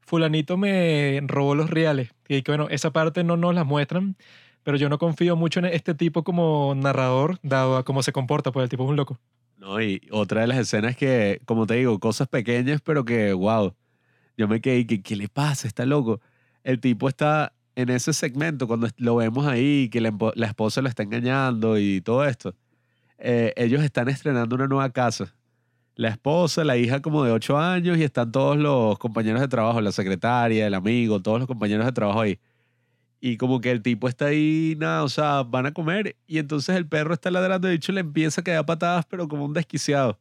fulanito 0.00 0.58
me 0.58 1.18
robó 1.26 1.54
los 1.54 1.70
reales. 1.70 2.10
Y 2.28 2.42
que 2.42 2.52
bueno, 2.52 2.68
esa 2.68 2.92
parte 2.92 3.24
no 3.24 3.38
nos 3.38 3.54
la 3.54 3.64
muestran, 3.64 4.16
pero 4.64 4.76
yo 4.76 4.90
no 4.90 4.98
confío 4.98 5.34
mucho 5.34 5.60
en 5.60 5.64
este 5.64 5.94
tipo 5.94 6.24
como 6.24 6.74
narrador, 6.76 7.38
dado 7.42 7.78
a 7.78 7.84
cómo 7.86 8.02
se 8.02 8.12
comporta, 8.12 8.52
pues 8.52 8.64
el 8.64 8.68
tipo 8.68 8.84
es 8.84 8.90
un 8.90 8.96
loco. 8.96 9.18
No, 9.56 9.80
y 9.80 10.02
otra 10.10 10.42
de 10.42 10.48
las 10.48 10.58
escenas 10.58 10.94
que, 10.94 11.40
como 11.46 11.66
te 11.66 11.74
digo, 11.74 11.98
cosas 12.00 12.28
pequeñas, 12.28 12.82
pero 12.82 13.06
que, 13.06 13.32
wow, 13.32 13.74
yo 14.36 14.46
me 14.46 14.60
quedé, 14.60 14.86
¿qué, 14.86 15.00
qué 15.00 15.16
le 15.16 15.28
pasa? 15.28 15.66
Está 15.66 15.86
loco. 15.86 16.20
El 16.64 16.80
tipo 16.80 17.08
está 17.08 17.54
en 17.76 17.88
ese 17.90 18.12
segmento, 18.12 18.66
cuando 18.66 18.88
lo 18.98 19.16
vemos 19.16 19.46
ahí, 19.46 19.88
que 19.90 20.00
la, 20.00 20.12
esposa 20.46 20.82
lo 20.82 20.88
está 20.88 21.02
engañando 21.02 21.78
y 21.78 22.00
todo 22.00 22.24
esto. 22.24 22.54
Eh, 23.18 23.52
ellos 23.56 23.82
están 23.82 24.08
estrenando 24.08 24.56
una 24.56 24.66
nueva 24.66 24.90
casa 24.90 25.34
la 25.94 26.08
esposa, 26.08 26.64
la 26.64 26.76
hija 26.76 27.00
como 27.02 27.24
de 27.24 27.32
8 27.32 27.58
años 27.58 27.98
y 27.98 28.04
están 28.04 28.32
todos 28.32 28.56
los 28.56 28.98
compañeros 28.98 29.40
de 29.40 29.48
trabajo, 29.48 29.80
la 29.80 29.92
secretaria, 29.92 30.66
el 30.66 30.74
amigo, 30.74 31.20
todos 31.20 31.38
los 31.38 31.46
compañeros 31.46 31.86
de 31.86 31.92
trabajo 31.92 32.20
ahí. 32.20 32.38
Y 33.20 33.36
como 33.36 33.60
que 33.60 33.70
el 33.70 33.82
tipo 33.82 34.08
está 34.08 34.26
ahí, 34.26 34.74
nada, 34.78 35.04
o 35.04 35.08
sea, 35.08 35.42
van 35.44 35.66
a 35.66 35.72
comer 35.72 36.16
y 36.26 36.38
entonces 36.38 36.76
el 36.76 36.88
perro 36.88 37.14
está 37.14 37.30
ladrando, 37.30 37.68
de 37.68 37.74
hecho 37.74 37.92
le 37.92 38.00
empieza 38.00 38.40
a 38.40 38.44
caer 38.44 38.64
patadas, 38.64 39.06
pero 39.06 39.28
como 39.28 39.44
un 39.44 39.52
desquiciado. 39.52 40.18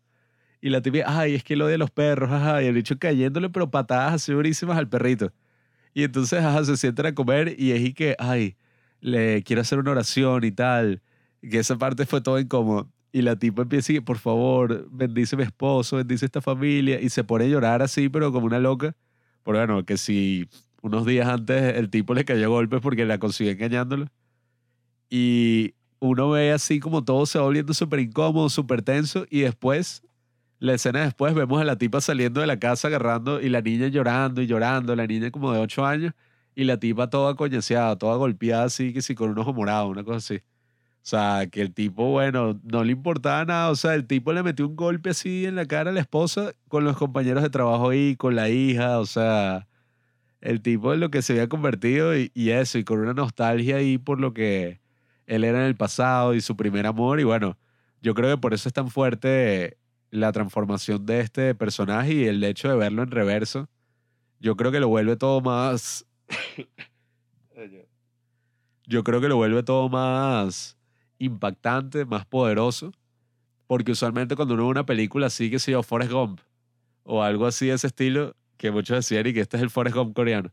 Y 0.61 0.69
la 0.69 0.81
tibia, 0.81 1.05
ay, 1.07 1.35
es 1.35 1.43
que 1.43 1.55
lo 1.55 1.67
de 1.67 1.77
los 1.77 1.89
perros, 1.89 2.31
ajá, 2.31 2.61
y 2.61 2.67
el 2.67 2.75
bicho 2.75 2.97
cayéndole, 2.99 3.49
pero 3.49 3.71
patadas 3.71 4.13
así 4.15 4.31
durísimas 4.31 4.77
al 4.77 4.87
perrito. 4.87 5.31
Y 5.93 6.03
entonces, 6.03 6.39
ajá, 6.39 6.63
se 6.65 6.77
sientan 6.77 7.07
a 7.07 7.15
comer 7.15 7.55
y 7.59 7.71
es 7.71 7.81
y 7.81 7.93
que, 7.93 8.15
ay, 8.19 8.55
le 9.01 9.43
quiero 9.43 9.61
hacer 9.61 9.79
una 9.79 9.91
oración 9.91 10.43
y 10.43 10.51
tal. 10.51 11.01
Y 11.41 11.49
que 11.49 11.59
esa 11.59 11.77
parte 11.77 12.05
fue 12.05 12.21
todo 12.21 12.39
incómodo. 12.39 12.89
Y 13.11 13.23
la 13.23 13.35
tipa 13.35 13.63
empieza 13.63 13.87
decir, 13.87 14.05
por 14.05 14.17
favor, 14.19 14.87
bendice 14.91 15.35
a 15.35 15.39
mi 15.39 15.43
esposo, 15.43 15.97
bendice 15.97 16.25
a 16.25 16.27
esta 16.27 16.41
familia. 16.41 17.01
Y 17.01 17.09
se 17.09 17.23
pone 17.23 17.45
a 17.45 17.47
llorar 17.47 17.81
así, 17.81 18.09
pero 18.09 18.31
como 18.31 18.45
una 18.45 18.59
loca. 18.59 18.95
Por 19.43 19.55
bueno, 19.55 19.85
que 19.85 19.97
si 19.97 20.47
unos 20.81 21.05
días 21.05 21.27
antes 21.27 21.77
el 21.77 21.89
tipo 21.89 22.13
le 22.13 22.25
cayó 22.25 22.49
golpes 22.49 22.79
porque 22.81 23.05
la 23.05 23.17
consiguió 23.19 23.53
engañándolo. 23.53 24.07
Y 25.09 25.75
uno 25.99 26.29
ve 26.31 26.51
así 26.51 26.79
como 26.79 27.03
todo 27.03 27.25
se 27.25 27.37
va 27.37 27.45
volviendo 27.45 27.73
súper 27.73 27.99
incómodo, 27.99 28.49
súper 28.49 28.81
tenso. 28.81 29.25
Y 29.29 29.41
después, 29.41 30.03
la 30.61 30.75
escena 30.75 31.01
después, 31.01 31.33
vemos 31.33 31.59
a 31.59 31.65
la 31.65 31.75
tipa 31.75 32.01
saliendo 32.01 32.39
de 32.39 32.45
la 32.45 32.59
casa 32.59 32.87
agarrando 32.87 33.41
y 33.41 33.49
la 33.49 33.61
niña 33.61 33.87
llorando 33.87 34.43
y 34.43 34.47
llorando. 34.47 34.95
La 34.95 35.07
niña 35.07 35.31
como 35.31 35.51
de 35.51 35.59
8 35.59 35.85
años. 35.85 36.13
Y 36.53 36.65
la 36.65 36.77
tipa 36.77 37.09
toda 37.09 37.35
coñaseada, 37.35 37.97
toda 37.97 38.15
golpeada 38.17 38.65
así, 38.65 38.93
que 38.93 39.01
sí, 39.01 39.15
con 39.15 39.31
un 39.31 39.39
ojo 39.39 39.53
morado, 39.53 39.87
una 39.87 40.03
cosa 40.03 40.17
así. 40.17 40.35
O 40.35 40.41
sea, 41.01 41.47
que 41.51 41.61
el 41.61 41.73
tipo, 41.73 42.11
bueno, 42.11 42.59
no 42.63 42.83
le 42.83 42.91
importaba 42.91 43.43
nada. 43.43 43.71
O 43.71 43.75
sea, 43.75 43.95
el 43.95 44.05
tipo 44.05 44.33
le 44.33 44.43
metió 44.43 44.67
un 44.67 44.75
golpe 44.75 45.09
así 45.09 45.45
en 45.47 45.55
la 45.55 45.65
cara 45.65 45.89
a 45.89 45.93
la 45.93 46.01
esposa 46.01 46.53
con 46.67 46.83
los 46.83 46.95
compañeros 46.95 47.41
de 47.41 47.49
trabajo 47.49 47.89
ahí, 47.89 48.15
con 48.15 48.35
la 48.35 48.49
hija. 48.49 48.99
O 48.99 49.07
sea, 49.07 49.67
el 50.41 50.61
tipo 50.61 50.93
en 50.93 50.99
lo 50.99 51.09
que 51.09 51.23
se 51.23 51.33
había 51.33 51.49
convertido 51.49 52.15
y, 52.15 52.31
eso, 52.35 52.77
y 52.77 52.83
con 52.83 52.99
una 52.99 53.13
nostalgia 53.15 53.77
ahí 53.77 53.97
por 53.97 54.19
lo 54.19 54.33
que 54.35 54.79
él 55.25 55.43
era 55.43 55.59
en 55.61 55.65
el 55.65 55.75
pasado 55.75 56.35
y 56.35 56.41
su 56.41 56.55
primer 56.55 56.85
amor. 56.85 57.19
Y 57.19 57.23
bueno, 57.23 57.57
yo 58.01 58.13
creo 58.13 58.35
que 58.35 58.41
por 58.41 58.53
eso 58.53 58.69
es 58.69 58.73
tan 58.73 58.89
fuerte 58.91 59.79
la 60.11 60.31
transformación 60.31 61.05
de 61.05 61.21
este 61.21 61.55
personaje 61.55 62.13
y 62.13 62.23
el 62.25 62.43
hecho 62.43 62.69
de 62.69 62.75
verlo 62.75 63.01
en 63.01 63.11
reverso. 63.11 63.69
Yo 64.39 64.55
creo 64.55 64.71
que 64.71 64.79
lo 64.79 64.89
vuelve 64.89 65.15
todo 65.15 65.41
más. 65.41 66.05
yo 68.85 69.03
creo 69.03 69.21
que 69.21 69.29
lo 69.29 69.37
vuelve 69.37 69.63
todo 69.63 69.89
más 69.89 70.77
impactante, 71.17 72.05
más 72.05 72.25
poderoso. 72.25 72.91
Porque 73.67 73.93
usualmente 73.93 74.35
cuando 74.35 74.55
uno 74.55 74.63
ve 74.65 74.69
una 74.69 74.85
película 74.85 75.27
así, 75.27 75.49
que 75.49 75.59
se 75.59 75.71
llama 75.71 75.83
Forrest 75.83 76.11
Gump, 76.11 76.41
o 77.03 77.23
algo 77.23 77.45
así 77.45 77.67
de 77.67 77.73
ese 77.73 77.87
estilo, 77.87 78.35
que 78.57 78.69
muchos 78.69 78.97
decían 78.97 79.25
y 79.25 79.33
que 79.33 79.39
este 79.39 79.57
es 79.57 79.63
el 79.63 79.69
Forrest 79.69 79.95
Gump 79.95 80.13
coreano. 80.13 80.51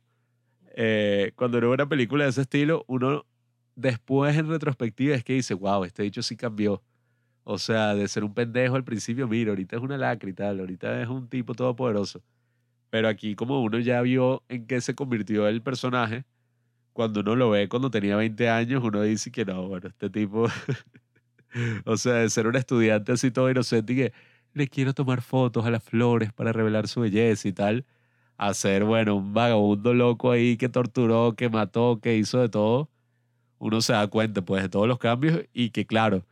Eh, 0.76 1.32
cuando 1.34 1.59
uno 1.59 1.68
ve 1.68 1.74
una 1.74 1.88
película 1.88 2.24
de 2.24 2.30
ese 2.30 2.42
estilo, 2.42 2.84
uno 2.86 3.26
después 3.74 4.36
en 4.36 4.48
retrospectiva 4.48 5.16
es 5.16 5.24
que 5.24 5.32
dice, 5.32 5.54
wow, 5.54 5.84
este 5.84 6.04
dicho 6.04 6.22
sí 6.22 6.36
cambió. 6.36 6.82
O 7.51 7.57
sea, 7.57 7.94
de 7.94 8.07
ser 8.09 8.24
un 8.24 8.34
pendejo 8.34 8.76
al 8.76 8.84
principio, 8.84 9.26
mira, 9.26 9.49
ahorita 9.53 9.76
es 9.76 9.82
una 9.82 9.96
lacra 9.96 10.28
y 10.28 10.34
tal, 10.34 10.61
ahorita 10.61 11.01
es 11.01 11.09
un 11.09 11.28
tipo 11.30 11.55
todopoderoso. 11.55 12.22
Pero 12.90 13.09
aquí 13.09 13.34
como 13.34 13.62
uno 13.62 13.78
ya 13.78 14.03
vio 14.03 14.42
en 14.51 14.66
qué 14.66 14.82
se 14.82 14.94
convirtió 14.94 15.49
el 15.49 15.62
personaje, 15.62 16.26
cuando 16.92 17.20
uno 17.20 17.36
lo 17.36 17.49
ve 17.49 17.66
cuando 17.70 17.90
tenía 17.90 18.16
20 18.16 18.51
años, 18.51 18.84
uno 18.84 19.01
dice 19.01 19.30
que 19.32 19.46
no, 19.46 19.66
bueno, 19.66 19.88
este 19.88 20.11
tipo, 20.11 20.46
o 21.86 21.96
sea, 21.96 22.16
de 22.16 22.28
ser 22.28 22.46
un 22.49 22.57
estudiante 22.57 23.12
así 23.12 23.30
todo 23.30 23.51
inocente 23.51 23.94
y 23.94 23.96
que 23.96 24.12
le 24.53 24.68
quiero 24.68 24.92
tomar 24.92 25.22
fotos 25.22 25.64
a 25.64 25.70
las 25.70 25.82
flores 25.82 26.34
para 26.34 26.53
revelar 26.53 26.86
su 26.86 27.01
belleza 27.01 27.49
y 27.49 27.55
tal, 27.55 27.86
a 28.36 28.53
ser, 28.53 28.84
bueno, 28.84 29.16
un 29.16 29.32
vagabundo 29.32 29.94
loco 29.94 30.32
ahí 30.32 30.59
que 30.59 30.68
torturó, 30.68 31.34
que 31.34 31.49
mató, 31.49 31.99
que 32.03 32.14
hizo 32.16 32.40
de 32.40 32.51
todo. 32.51 32.90
uno 33.59 33.80
se 33.80 33.94
da 33.94 34.07
cuenta 34.09 34.42
pues 34.42 34.62
de 34.64 34.68
todos 34.68 34.86
los 34.88 34.99
cambios 34.99 35.44
y 35.55 35.70
que 35.70 35.86
claro, 35.86 36.26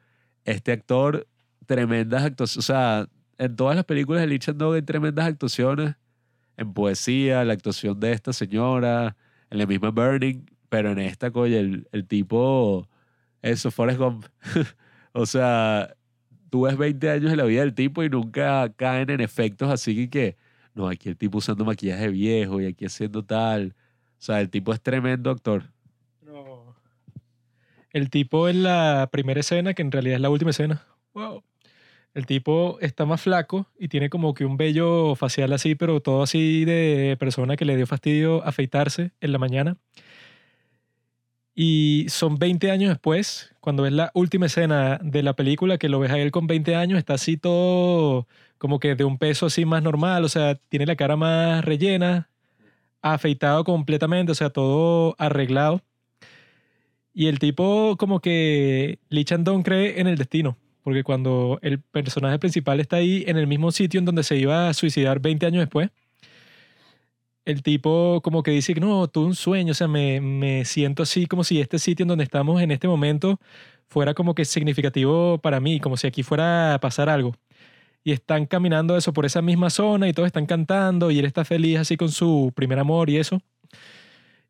este 0.47 0.72
actor, 0.72 1.26
tremendas 1.66 2.24
actuaciones, 2.24 2.59
o 2.59 2.66
sea, 2.66 3.09
en 3.38 3.57
todas 3.57 3.76
las 3.76 3.84
películas 3.84 4.22
de 4.22 4.28
Lich 4.28 4.49
and 4.49 4.59
Dog 4.59 4.74
hay 4.74 4.82
tremendas 4.82 5.26
actuaciones, 5.26 5.97
en 6.57 6.72
poesía, 6.72 7.44
la 7.44 7.53
actuación 7.53 8.01
de 8.01 8.12
esta 8.12 8.32
señora, 8.32 9.16
en 9.51 9.59
la 9.59 9.66
misma 9.66 9.90
Burning, 9.90 10.47
pero 10.70 10.92
en 10.92 10.99
esta, 11.01 11.30
coño, 11.30 11.57
el, 11.57 11.88
el 11.92 12.07
tipo, 12.07 12.88
eso, 13.42 13.70
Forrest 13.70 13.99
Gump, 13.99 14.26
o 15.12 15.26
sea, 15.26 15.94
tú 16.51 16.62
ves 16.62 16.76
20 16.78 17.11
años 17.11 17.30
de 17.30 17.36
la 17.36 17.44
vida 17.44 17.61
del 17.61 17.74
tipo 17.74 18.03
y 18.03 18.09
nunca 18.09 18.72
caen 18.76 19.11
en 19.11 19.20
efectos 19.20 19.68
así 19.70 20.09
que, 20.09 20.36
no, 20.74 20.88
aquí 20.88 21.09
el 21.09 21.16
tipo 21.16 21.38
usando 21.38 21.64
maquillaje 21.64 22.09
viejo 22.09 22.61
y 22.61 22.66
aquí 22.66 22.84
haciendo 22.84 23.24
tal. 23.24 23.74
O 24.18 24.22
sea, 24.22 24.40
el 24.40 24.51
tipo 24.51 24.72
es 24.74 24.80
tremendo 24.82 25.30
actor. 25.30 25.72
El 27.97 28.11
tipo 28.11 28.47
en 28.51 28.62
la 28.62 29.09
primera 29.11 29.40
escena, 29.40 29.72
que 29.72 29.80
en 29.80 29.90
realidad 29.90 30.16
es 30.16 30.20
la 30.20 30.28
última 30.28 30.51
escena. 30.51 30.84
Wow. 31.14 31.42
El 32.12 32.26
tipo 32.26 32.76
está 32.82 33.07
más 33.07 33.22
flaco 33.22 33.70
y 33.78 33.88
tiene 33.88 34.11
como 34.11 34.34
que 34.34 34.44
un 34.44 34.59
vello 34.59 35.14
facial 35.14 35.51
así, 35.55 35.76
pero 35.76 36.03
todo 36.03 36.22
así 36.22 36.66
de 36.66 37.16
persona 37.18 37.57
que 37.57 37.64
le 37.64 37.74
dio 37.74 37.86
fastidio 37.86 38.44
afeitarse 38.44 39.12
en 39.22 39.32
la 39.32 39.38
mañana. 39.38 39.78
Y 41.55 42.05
son 42.11 42.36
20 42.36 42.70
años 42.70 42.90
después, 42.90 43.55
cuando 43.61 43.84
ves 43.84 43.94
la 43.94 44.11
última 44.12 44.44
escena 44.44 45.01
de 45.03 45.22
la 45.22 45.32
película, 45.32 45.78
que 45.78 45.88
lo 45.88 45.99
ves 45.99 46.11
a 46.11 46.18
él 46.18 46.32
con 46.32 46.47
20 46.47 46.76
años, 46.76 46.99
está 46.99 47.14
así 47.14 47.38
todo 47.38 48.28
como 48.59 48.78
que 48.78 48.94
de 48.94 49.05
un 49.05 49.16
peso 49.16 49.47
así 49.47 49.64
más 49.64 49.82
normal, 49.82 50.22
o 50.22 50.28
sea, 50.28 50.57
tiene 50.68 50.84
la 50.84 50.97
cara 50.97 51.16
más 51.16 51.64
rellena, 51.64 52.28
afeitado 53.01 53.64
completamente, 53.64 54.32
o 54.32 54.34
sea, 54.34 54.51
todo 54.51 55.16
arreglado. 55.18 55.80
Y 57.19 57.29
el 57.29 57.39
tipo 57.39 57.97
como 57.99 58.21
que 58.21 58.99
Lee 59.09 59.25
Chandon 59.25 59.62
cree 59.62 59.99
en 60.03 60.07
el 60.07 60.19
destino, 60.19 60.59
porque 60.83 61.03
cuando 61.03 61.59
el 61.62 61.81
personaje 61.81 62.39
principal 62.39 62.79
está 62.79 62.97
ahí 62.97 63.25
en 63.27 63.39
el 63.39 63.47
mismo 63.47 63.73
sitio 63.73 63.99
en 63.99 64.05
donde 64.05 64.23
se 64.23 64.37
iba 64.37 64.69
a 64.69 64.75
suicidar 64.75 65.19
20 65.21 65.47
años 65.47 65.62
después, 65.62 65.89
el 67.47 67.62
tipo 67.62 68.21
como 68.23 68.43
que 68.43 68.51
dice 68.51 68.75
que 68.75 68.81
no, 68.81 69.09
tuve 69.09 69.29
un 69.29 69.35
sueño, 69.35 69.71
o 69.71 69.75
sea, 69.75 69.89
me, 69.89 70.21
me 70.21 70.67
siento 70.67 71.05
así 71.05 71.25
como 71.25 71.43
si 71.43 71.59
este 71.59 71.79
sitio 71.79 72.05
en 72.05 72.09
donde 72.09 72.25
estamos 72.25 72.61
en 72.61 72.71
este 72.71 72.87
momento 72.87 73.41
fuera 73.89 74.12
como 74.12 74.35
que 74.35 74.45
significativo 74.45 75.39
para 75.39 75.59
mí, 75.59 75.81
como 75.81 75.97
si 75.97 76.07
aquí 76.07 76.23
fuera 76.23 76.75
a 76.75 76.81
pasar 76.81 77.09
algo. 77.09 77.35
Y 78.05 78.12
están 78.12 78.45
caminando 78.45 78.95
eso 78.95 79.14
por 79.14 79.25
esa 79.25 79.41
misma 79.41 79.71
zona 79.71 80.07
y 80.07 80.12
todos 80.12 80.27
están 80.27 80.45
cantando 80.45 81.11
y 81.11 81.19
él 81.19 81.25
está 81.25 81.47
feliz 81.47 81.79
así 81.79 81.97
con 81.97 82.11
su 82.11 82.53
primer 82.55 82.79
amor 82.79 83.09
y 83.09 83.17
eso. 83.17 83.41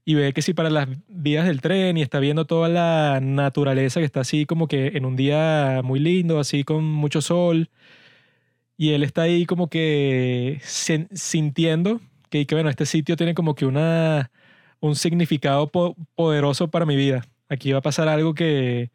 Y 0.07 0.15
ve 0.15 0.33
que 0.33 0.41
sí 0.43 0.55
para 0.55 0.71
las 0.71 0.89
vías 1.09 1.47
del 1.47 1.61
tren 1.61 1.97
y 1.97 2.03
está 2.03 2.21
viendo 2.21 2.47
toda 2.47 2.69
la 2.69 3.21
naturaleza 3.21 4.01
que 4.01 4.07
está 4.07 4.21
así 4.21 4.47
como 4.47 4.69
que 4.69 4.89
en 4.95 5.05
un 5.05 5.17
día 5.17 5.81
muy 5.85 5.99
lindo, 6.01 6.39
así 6.39 6.65
con 6.65 6.85
mucho 6.85 7.21
sol. 7.21 7.71
Y 8.79 8.93
él 8.93 9.03
está 9.03 9.23
ahí 9.23 9.47
como 9.47 9.69
que 9.69 10.61
sintiendo 10.63 12.01
que, 12.31 12.47
que, 12.47 12.55
bueno, 12.55 12.71
este 12.71 12.87
sitio 12.87 13.17
tiene 13.17 13.35
como 13.35 13.55
que 13.55 13.67
una, 13.67 14.31
un 14.81 14.97
significado 14.97 15.71
poderoso 16.15 16.69
para 16.71 16.87
mi 16.87 16.97
vida. 16.97 17.27
Aquí 17.49 17.73
va 17.73 17.79
a 17.79 17.83
pasar 17.83 18.09
algo 18.09 18.35
que 18.35 18.91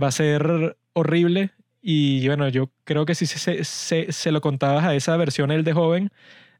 va 0.00 0.08
a 0.08 0.12
ser 0.12 0.76
horrible 0.92 1.52
y 1.82 2.26
bueno, 2.26 2.48
yo 2.48 2.70
creo 2.84 3.06
que 3.06 3.14
si 3.14 3.26
se, 3.26 3.64
se, 3.64 4.12
se 4.12 4.32
lo 4.32 4.40
contabas 4.40 4.84
a 4.84 4.94
esa 4.94 5.16
versión 5.16 5.50
él 5.50 5.64
de 5.64 5.72
joven, 5.72 6.10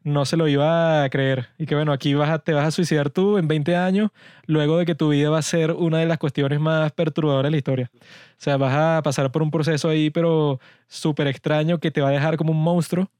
no 0.02 0.24
se 0.24 0.36
lo 0.36 0.48
iba 0.48 1.04
a 1.04 1.10
creer. 1.10 1.48
Y 1.58 1.66
que 1.66 1.74
bueno, 1.74 1.92
aquí 1.92 2.14
vas 2.14 2.30
a, 2.30 2.38
te 2.38 2.52
vas 2.52 2.66
a 2.66 2.70
suicidar 2.70 3.10
tú 3.10 3.38
en 3.38 3.48
20 3.48 3.76
años, 3.76 4.10
luego 4.46 4.78
de 4.78 4.86
que 4.86 4.94
tu 4.94 5.10
vida 5.10 5.30
va 5.30 5.38
a 5.38 5.42
ser 5.42 5.72
una 5.72 5.98
de 5.98 6.06
las 6.06 6.18
cuestiones 6.18 6.60
más 6.60 6.92
perturbadoras 6.92 7.48
de 7.48 7.50
la 7.50 7.56
historia. 7.56 7.90
O 7.94 7.98
sea, 8.38 8.56
vas 8.56 8.74
a 8.74 9.02
pasar 9.02 9.30
por 9.32 9.42
un 9.42 9.50
proceso 9.50 9.88
ahí, 9.88 10.10
pero 10.10 10.60
súper 10.88 11.26
extraño, 11.26 11.78
que 11.78 11.90
te 11.90 12.00
va 12.00 12.08
a 12.08 12.12
dejar 12.12 12.36
como 12.36 12.52
un 12.52 12.62
monstruo. 12.62 13.10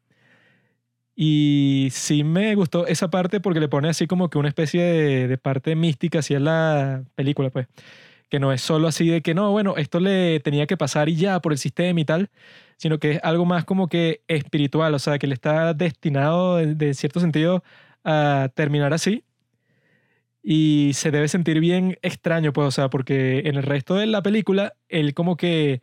Y 1.15 1.89
sí 1.91 2.25
me 2.25 2.55
gustó 2.55 2.87
esa 2.87 3.11
parte 3.11 3.41
porque 3.41 3.61
le 3.61 3.69
pone 3.69 3.91
así 3.91 4.07
como 4.07 4.31
que 4.31 4.39
una 4.39 4.49
especie 4.49 4.83
de, 5.29 5.39
parte 5.39 5.77
mística 5.77 6.21
así 6.21 6.35
en 6.35 6.45
la 6.45 7.05
película, 7.15 7.51
pues. 7.51 7.67
Que 8.31 8.39
no 8.41 8.53
es 8.53 8.63
solo 8.63 8.89
así 8.89 9.09
de 9.09 9.23
que 9.23 9.35
no, 9.35 9.51
bueno, 9.51 9.75
esto 9.77 10.01
le 10.01 10.41
tenía 10.41 10.67
que 10.67 10.77
pasar 10.77 11.09
y 11.09 11.17
ya 11.17 11.41
por 11.41 11.53
el 11.53 11.59
sistema 11.59 12.01
y 12.01 12.05
tal, 12.05 12.31
sino 12.81 12.99
que 12.99 13.13
es 13.13 13.21
algo 13.23 13.45
más 13.45 13.67
como 13.67 13.89
que 13.89 14.23
espiritual, 14.27 14.95
o 14.95 14.99
sea, 14.99 15.19
que 15.19 15.27
le 15.27 15.35
está 15.35 15.75
destinado 15.75 16.57
de, 16.57 16.95
cierto 16.95 17.21
sentido 17.21 17.63
a 18.05 18.49
terminar 18.55 18.95
así. 18.95 19.23
Y 20.43 20.93
se 20.95 21.11
debe 21.11 21.29
sentir 21.29 21.61
bien 21.61 21.99
extraño, 22.01 22.55
pues, 22.55 22.69
o 22.69 22.71
sea, 22.71 22.89
porque 22.89 23.41
en 23.41 23.57
el 23.57 23.65
resto 23.65 23.97
de 23.97 24.07
la 24.07 24.23
película, 24.23 24.73
él 24.89 25.13
como 25.13 25.37
que 25.37 25.83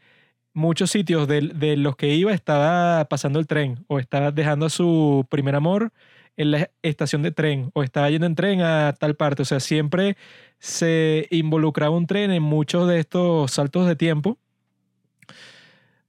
muchos 0.54 0.90
sitios 0.90 1.28
de, 1.28 1.42
de, 1.42 1.78
los 1.78 1.96
que 1.98 2.16
iba 2.16 2.34
estaba 2.34 3.06
pasando 3.06 3.40
el 3.40 3.46
tren 3.46 3.86
o 3.88 4.00
estaba 4.00 4.32
dejando 4.32 4.66
a 4.66 4.70
su 4.72 5.28
primer 5.30 5.54
amor 5.56 5.94
en 6.36 6.52
la 6.52 6.72
estación 6.82 7.22
de 7.22 7.32
tren 7.32 7.70
o 7.76 7.84
estaba 7.84 8.10
yendo 8.10 8.26
en 8.26 8.34
tren 8.34 8.62
a 8.62 8.96
tal 9.00 9.16
parte. 9.16 9.44
O 9.44 9.46
sea, 9.46 9.60
siempre 9.60 10.18
se 10.58 11.28
involucraba 11.30 11.96
un 11.96 12.08
tren 12.08 12.32
en 12.32 12.42
muchos 12.42 12.88
de 12.88 13.00
estos 13.00 13.52
saltos 13.52 13.88
de 13.88 13.96
tiempo. 13.96 14.40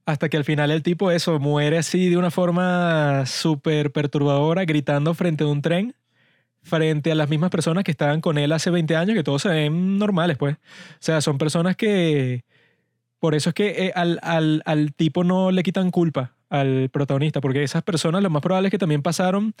Hasta 0.09 0.27
que 0.27 0.37
al 0.37 0.43
final 0.43 0.71
el 0.71 0.81
tipo 0.81 1.11
eso 1.11 1.39
muere 1.39 1.77
así 1.77 2.09
de 2.09 2.17
una 2.17 2.31
forma 2.31 3.27
súper 3.27 3.91
perturbadora, 3.91 4.65
gritando 4.65 5.13
frente 5.13 5.43
a 5.43 5.47
un 5.47 5.61
tren, 5.61 5.93
frente 6.63 7.11
a 7.11 7.15
las 7.15 7.29
mismas 7.29 7.51
personas 7.51 7.83
que 7.83 7.91
estaban 7.91 8.19
con 8.19 8.39
él 8.39 8.51
hace 8.51 8.71
20 8.71 8.95
años, 8.95 9.15
que 9.15 9.23
todos 9.23 9.43
se 9.43 9.49
ven 9.49 9.99
normales, 9.99 10.35
pues. 10.37 10.55
O 10.55 10.97
sea, 10.97 11.21
son 11.21 11.37
personas 11.37 11.75
que, 11.75 12.43
por 13.19 13.35
eso 13.35 13.49
es 13.49 13.53
que 13.53 13.85
eh, 13.85 13.91
al, 13.93 14.19
al, 14.23 14.63
al, 14.65 14.93
tipo 14.95 15.23
no 15.23 15.51
le 15.51 15.61
quitan 15.61 15.91
culpa 15.91 16.33
al 16.49 16.89
protagonista, 16.89 17.39
porque 17.39 17.61
esas 17.61 17.83
personas 17.83 18.23
lo 18.23 18.31
más 18.31 18.41
probable 18.41 18.69
es 18.69 18.71
que 18.71 18.79
también 18.79 19.03
pasaron, 19.03 19.53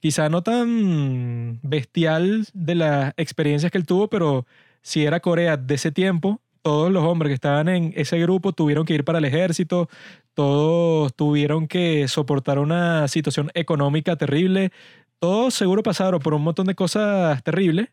quizá 0.00 0.30
no 0.30 0.42
tan 0.42 1.60
bestial 1.62 2.46
de 2.54 2.74
las 2.76 3.12
experiencias 3.18 3.70
que 3.70 3.76
él 3.76 3.84
tuvo, 3.84 4.08
pero 4.08 4.46
si 4.80 5.04
era 5.04 5.20
Corea 5.20 5.58
de 5.58 5.74
ese 5.74 5.92
tiempo, 5.92 6.40
todos 6.62 6.90
los 6.92 7.04
hombres 7.04 7.30
que 7.30 7.34
estaban 7.34 7.68
en 7.68 7.92
ese 7.96 8.18
grupo 8.20 8.52
tuvieron 8.52 8.84
que 8.84 8.94
ir 8.94 9.04
para 9.04 9.18
el 9.18 9.24
ejército, 9.24 9.88
todos 10.34 11.14
tuvieron 11.14 11.68
que 11.68 12.08
soportar 12.08 12.58
una 12.58 13.08
situación 13.08 13.50
económica 13.54 14.16
terrible, 14.16 14.72
todos 15.18 15.54
seguro 15.54 15.82
pasaron 15.82 16.20
por 16.20 16.34
un 16.34 16.42
montón 16.42 16.66
de 16.66 16.74
cosas 16.74 17.42
terribles. 17.42 17.88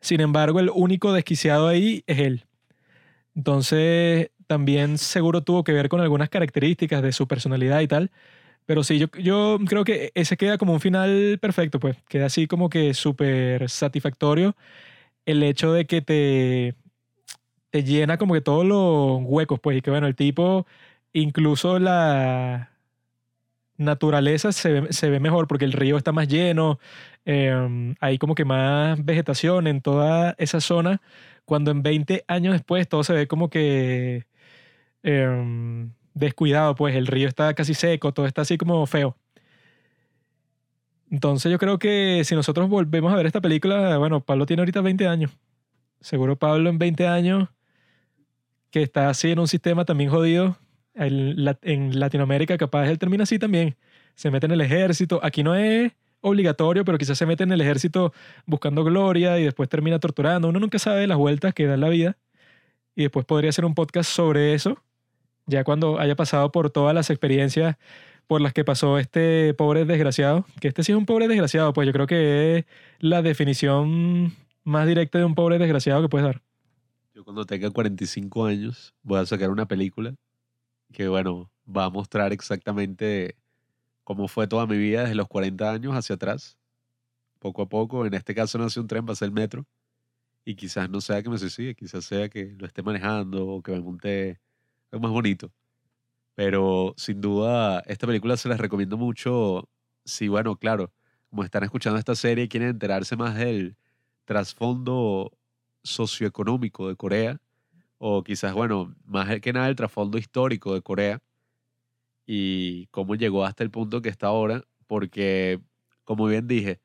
Sin 0.00 0.20
embargo, 0.20 0.60
el 0.60 0.70
único 0.72 1.12
desquiciado 1.12 1.68
ahí 1.68 2.04
es 2.06 2.18
él. 2.20 2.44
Entonces, 3.34 4.30
también 4.46 4.98
seguro 4.98 5.42
tuvo 5.42 5.64
que 5.64 5.72
ver 5.72 5.88
con 5.88 6.00
algunas 6.00 6.28
características 6.30 7.02
de 7.02 7.12
su 7.12 7.28
personalidad 7.28 7.80
y 7.80 7.88
tal. 7.88 8.10
Pero 8.66 8.84
sí, 8.84 8.98
yo, 8.98 9.58
creo 9.66 9.84
que 9.84 10.12
ese 10.14 10.36
queda 10.36 10.58
como 10.58 10.74
un 10.74 10.80
final 10.80 11.38
perfecto, 11.40 11.80
pues. 11.80 11.96
Queda 12.08 12.26
así 12.26 12.46
como 12.46 12.68
que 12.70 12.94
súper 12.94 13.70
satisfactorio 13.70 14.56
el 15.26 15.42
hecho 15.42 15.72
de 15.72 15.86
que 15.86 16.02
te, 16.02 16.74
te 17.70 17.84
llena 17.84 18.18
como 18.18 18.34
que 18.34 18.40
todos 18.40 18.64
los 18.64 19.20
huecos, 19.24 19.60
pues. 19.60 19.78
Y 19.78 19.82
que 19.82 19.90
bueno, 19.90 20.06
el 20.06 20.16
tipo, 20.16 20.66
incluso 21.12 21.78
la 21.78 22.70
naturaleza 23.76 24.52
se 24.52 24.80
ve, 24.80 24.92
se 24.92 25.10
ve 25.10 25.20
mejor 25.20 25.46
porque 25.48 25.64
el 25.64 25.72
río 25.72 25.96
está 25.96 26.12
más 26.12 26.28
lleno, 26.28 26.78
eh, 27.24 27.94
hay 28.00 28.18
como 28.18 28.34
que 28.34 28.44
más 28.44 29.04
vegetación 29.04 29.66
en 29.68 29.80
toda 29.82 30.34
esa 30.38 30.60
zona 30.60 31.00
cuando 31.48 31.70
en 31.70 31.82
20 31.82 32.24
años 32.28 32.52
después 32.52 32.88
todo 32.88 33.02
se 33.04 33.14
ve 33.14 33.26
como 33.26 33.48
que 33.50 34.26
eh, 35.02 35.88
descuidado, 36.14 36.74
pues 36.74 36.94
el 36.94 37.06
río 37.06 37.28
está 37.28 37.54
casi 37.54 37.74
seco, 37.74 38.12
todo 38.12 38.26
está 38.26 38.42
así 38.42 38.58
como 38.58 38.84
feo. 38.86 39.16
Entonces 41.10 41.50
yo 41.50 41.58
creo 41.58 41.78
que 41.78 42.22
si 42.24 42.34
nosotros 42.34 42.68
volvemos 42.68 43.12
a 43.12 43.16
ver 43.16 43.26
esta 43.26 43.40
película, 43.40 43.96
bueno, 43.98 44.20
Pablo 44.20 44.44
tiene 44.44 44.60
ahorita 44.60 44.82
20 44.82 45.08
años. 45.08 45.38
Seguro 46.00 46.36
Pablo 46.36 46.68
en 46.68 46.78
20 46.78 47.06
años, 47.08 47.48
que 48.70 48.82
está 48.82 49.08
así 49.08 49.30
en 49.30 49.38
un 49.38 49.48
sistema 49.48 49.84
también 49.84 50.10
jodido, 50.10 50.56
en 50.94 51.98
Latinoamérica 51.98 52.58
capaz 52.58 52.88
él 52.88 52.98
termina 52.98 53.22
así 53.22 53.38
también. 53.38 53.76
Se 54.14 54.30
mete 54.30 54.46
en 54.46 54.52
el 54.52 54.60
ejército. 54.60 55.20
Aquí 55.22 55.42
no 55.42 55.54
es 55.54 55.92
obligatorio, 56.20 56.84
pero 56.84 56.98
quizás 56.98 57.16
se 57.16 57.26
mete 57.26 57.44
en 57.44 57.52
el 57.52 57.60
ejército 57.60 58.12
buscando 58.46 58.82
gloria 58.84 59.38
y 59.38 59.44
después 59.44 59.68
termina 59.68 59.98
torturando. 60.00 60.48
Uno 60.48 60.58
nunca 60.58 60.78
sabe 60.78 61.06
las 61.06 61.18
vueltas 61.18 61.54
que 61.54 61.66
da 61.66 61.76
la 61.76 61.88
vida. 61.88 62.16
Y 62.96 63.02
después 63.02 63.24
podría 63.24 63.50
hacer 63.50 63.64
un 63.64 63.74
podcast 63.74 64.10
sobre 64.10 64.54
eso, 64.54 64.82
ya 65.46 65.62
cuando 65.62 66.00
haya 66.00 66.16
pasado 66.16 66.50
por 66.50 66.70
todas 66.70 66.92
las 66.94 67.10
experiencias 67.10 67.76
por 68.26 68.40
las 68.40 68.52
que 68.52 68.64
pasó 68.64 68.98
este 68.98 69.54
pobre 69.54 69.84
desgraciado. 69.84 70.44
Que 70.60 70.68
este 70.68 70.82
sí 70.82 70.92
es 70.92 70.98
un 70.98 71.06
pobre 71.06 71.28
desgraciado, 71.28 71.72
pues 71.72 71.86
yo 71.86 71.92
creo 71.92 72.08
que 72.08 72.58
es 72.58 72.64
la 72.98 73.22
definición 73.22 74.34
más 74.64 74.86
directa 74.88 75.18
de 75.18 75.24
un 75.24 75.36
pobre 75.36 75.58
desgraciado 75.58 76.02
que 76.02 76.08
puedes 76.08 76.26
dar. 76.26 76.42
Yo 77.18 77.24
cuando 77.24 77.44
tenga 77.44 77.68
45 77.68 78.46
años 78.46 78.94
voy 79.02 79.18
a 79.18 79.26
sacar 79.26 79.50
una 79.50 79.66
película 79.66 80.14
que, 80.92 81.08
bueno, 81.08 81.50
va 81.66 81.86
a 81.86 81.90
mostrar 81.90 82.32
exactamente 82.32 83.36
cómo 84.04 84.28
fue 84.28 84.48
toda 84.48 84.66
mi 84.66 84.78
vida 84.78 85.02
desde 85.02 85.16
los 85.16 85.28
40 85.28 85.72
años 85.72 85.94
hacia 85.94 86.16
atrás, 86.16 86.58
poco 87.40 87.62
a 87.62 87.68
poco. 87.68 88.06
En 88.06 88.14
este 88.14 88.34
caso 88.34 88.58
no 88.58 88.64
hace 88.66 88.80
un 88.80 88.88
tren, 88.88 89.06
va 89.08 89.12
a 89.12 89.16
ser 89.16 89.26
el 89.28 89.32
metro. 89.32 89.66
y 90.44 90.56
quizás 90.56 90.90
no 90.90 91.00
sea 91.02 91.22
que 91.22 91.30
me 91.30 91.38
suicide, 91.38 91.74
quizás 91.74 92.04
sea 92.06 92.28
que 92.28 92.54
lo 92.58 92.66
esté 92.66 92.82
manejando 92.82 93.46
o 93.48 93.62
que 93.62 93.72
me 93.72 93.80
monte 93.80 94.40
algo 94.92 95.02
más 95.04 95.12
bonito. 95.12 95.52
Pero 96.34 96.94
sin 96.96 97.20
duda, 97.20 97.80
esta 97.86 98.06
película 98.06 98.36
se 98.36 98.48
las 98.48 98.60
recomiendo 98.60 98.96
mucho. 98.96 99.68
Si, 100.04 100.28
bueno, 100.28 100.56
claro, 100.56 100.92
como 101.30 101.44
están 101.44 101.64
escuchando 101.64 101.98
esta 101.98 102.14
serie 102.14 102.44
y 102.44 102.48
quieren 102.48 102.70
enterarse 102.70 103.16
más 103.16 103.36
del 103.36 103.76
trasfondo 104.26 105.37
socioeconómico 105.88 106.88
de 106.88 106.96
Corea, 106.96 107.40
o 107.98 108.22
quizás, 108.22 108.54
bueno, 108.54 108.94
más 109.04 109.40
que 109.40 109.52
nada 109.52 109.68
el 109.68 109.76
trasfondo 109.76 110.18
histórico 110.18 110.74
de 110.74 110.82
Corea 110.82 111.20
y 112.26 112.86
cómo 112.88 113.14
llegó 113.14 113.44
hasta 113.44 113.64
el 113.64 113.70
punto 113.70 114.02
que 114.02 114.08
está 114.08 114.28
ahora, 114.28 114.64
porque, 114.86 115.60
como 116.04 116.26
bien 116.26 116.46
dije, 116.46 116.80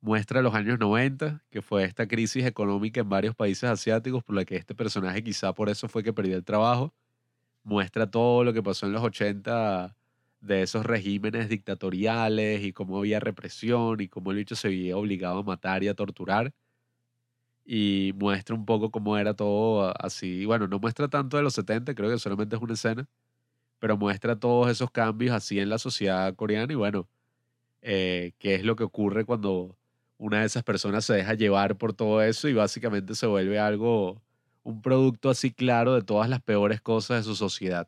muestra 0.00 0.42
los 0.42 0.54
años 0.54 0.78
90, 0.78 1.44
que 1.50 1.62
fue 1.62 1.84
esta 1.84 2.06
crisis 2.06 2.44
económica 2.44 3.00
en 3.00 3.08
varios 3.08 3.34
países 3.34 3.64
asiáticos 3.64 4.22
por 4.24 4.36
la 4.36 4.44
que 4.44 4.56
este 4.56 4.74
personaje 4.74 5.22
quizá 5.24 5.52
por 5.52 5.68
eso 5.68 5.88
fue 5.88 6.02
que 6.04 6.12
perdió 6.12 6.36
el 6.36 6.44
trabajo, 6.44 6.94
muestra 7.64 8.10
todo 8.10 8.44
lo 8.44 8.52
que 8.52 8.62
pasó 8.62 8.86
en 8.86 8.92
los 8.92 9.02
80 9.02 9.96
de 10.40 10.62
esos 10.62 10.86
regímenes 10.86 11.48
dictatoriales 11.48 12.62
y 12.62 12.72
cómo 12.72 12.98
había 12.98 13.20
represión 13.20 14.00
y 14.00 14.08
cómo 14.08 14.30
el 14.30 14.38
bicho 14.38 14.54
se 14.56 14.68
veía 14.68 14.96
obligado 14.96 15.40
a 15.40 15.42
matar 15.42 15.82
y 15.82 15.88
a 15.88 15.94
torturar 15.94 16.52
y 17.70 18.14
muestra 18.16 18.56
un 18.56 18.64
poco 18.64 18.90
cómo 18.90 19.18
era 19.18 19.34
todo 19.34 19.92
así. 20.02 20.46
Bueno, 20.46 20.66
no 20.68 20.78
muestra 20.78 21.06
tanto 21.08 21.36
de 21.36 21.42
los 21.42 21.52
70, 21.52 21.94
creo 21.94 22.10
que 22.10 22.18
solamente 22.18 22.56
es 22.56 22.62
una 22.62 22.72
escena, 22.72 23.06
pero 23.78 23.98
muestra 23.98 24.36
todos 24.36 24.70
esos 24.70 24.90
cambios 24.90 25.34
así 25.34 25.60
en 25.60 25.68
la 25.68 25.76
sociedad 25.76 26.34
coreana 26.34 26.72
y 26.72 26.76
bueno, 26.76 27.06
eh, 27.82 28.32
qué 28.38 28.54
es 28.54 28.64
lo 28.64 28.74
que 28.74 28.84
ocurre 28.84 29.26
cuando 29.26 29.76
una 30.16 30.40
de 30.40 30.46
esas 30.46 30.64
personas 30.64 31.04
se 31.04 31.12
deja 31.12 31.34
llevar 31.34 31.76
por 31.76 31.92
todo 31.92 32.22
eso 32.22 32.48
y 32.48 32.54
básicamente 32.54 33.14
se 33.14 33.26
vuelve 33.26 33.58
algo, 33.58 34.22
un 34.62 34.80
producto 34.80 35.28
así 35.28 35.52
claro 35.52 35.94
de 35.94 36.02
todas 36.02 36.30
las 36.30 36.40
peores 36.40 36.80
cosas 36.80 37.18
de 37.18 37.22
su 37.24 37.36
sociedad. 37.36 37.86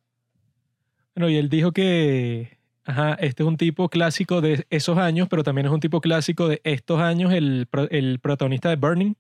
Bueno, 1.14 1.30
y 1.30 1.36
él 1.36 1.48
dijo 1.48 1.72
que 1.72 2.58
Ajá, 2.84 3.14
este 3.14 3.44
es 3.44 3.48
un 3.48 3.56
tipo 3.56 3.88
clásico 3.88 4.42
de 4.42 4.66
esos 4.68 4.98
años, 4.98 5.28
pero 5.28 5.42
también 5.42 5.66
es 5.66 5.72
un 5.72 5.80
tipo 5.80 6.02
clásico 6.02 6.48
de 6.48 6.60
estos 6.64 7.00
años, 7.00 7.32
el, 7.32 7.66
el 7.90 8.18
protagonista 8.18 8.68
de 8.68 8.76
Burning, 8.76 9.14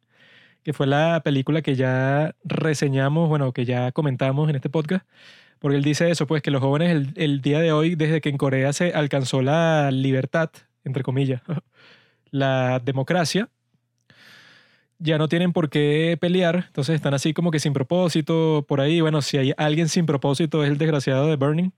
que 0.62 0.72
fue 0.72 0.86
la 0.86 1.20
película 1.24 1.62
que 1.62 1.74
ya 1.74 2.34
reseñamos, 2.44 3.28
bueno, 3.28 3.52
que 3.52 3.64
ya 3.64 3.92
comentamos 3.92 4.48
en 4.48 4.56
este 4.56 4.70
podcast, 4.70 5.06
porque 5.58 5.76
él 5.76 5.84
dice 5.84 6.10
eso, 6.10 6.26
pues 6.26 6.42
que 6.42 6.50
los 6.50 6.62
jóvenes 6.62 7.08
el, 7.16 7.40
día 7.42 7.60
de 7.60 7.72
hoy, 7.72 7.94
desde 7.94 8.20
que 8.20 8.28
en 8.28 8.38
Corea 8.38 8.72
se 8.72 8.92
alcanzó 8.92 9.42
la 9.42 9.90
libertad, 9.90 10.50
entre 10.84 11.02
comillas, 11.02 11.42
la 12.30 12.80
democracia, 12.80 13.48
ya 14.98 15.16
no 15.18 15.28
tienen 15.28 15.52
por 15.52 15.70
qué 15.70 16.18
pelear, 16.20 16.64
entonces 16.66 16.94
están 16.94 17.14
así 17.14 17.32
como 17.32 17.50
que 17.50 17.58
sin 17.58 17.72
propósito 17.72 18.66
por 18.68 18.80
ahí. 18.82 19.00
Bueno, 19.00 19.22
si 19.22 19.38
hay 19.38 19.54
alguien 19.56 19.88
sin 19.88 20.04
propósito 20.04 20.62
es 20.62 20.70
el 20.70 20.76
desgraciado 20.78 21.26
de 21.26 21.36
Burning, 21.36 21.70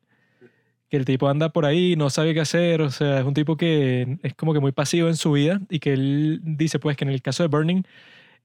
que 0.89 0.97
el 0.97 1.05
tipo 1.05 1.29
anda 1.29 1.51
por 1.51 1.65
ahí, 1.65 1.97
no 1.97 2.11
sabe 2.11 2.35
qué 2.35 2.41
hacer, 2.41 2.83
o 2.83 2.91
sea, 2.91 3.21
es 3.21 3.25
un 3.25 3.33
tipo 3.33 3.57
que 3.57 4.19
es 4.23 4.35
como 4.35 4.53
que 4.53 4.61
muy 4.61 4.73
pasivo 4.73 5.09
en 5.09 5.17
su 5.17 5.33
vida 5.33 5.61
y 5.71 5.79
que 5.79 5.93
él 5.93 6.41
dice 6.43 6.79
pues 6.81 6.97
que 6.97 7.05
en 7.05 7.11
el 7.11 7.23
caso 7.23 7.43
de 7.45 7.49
Burning 7.49 7.85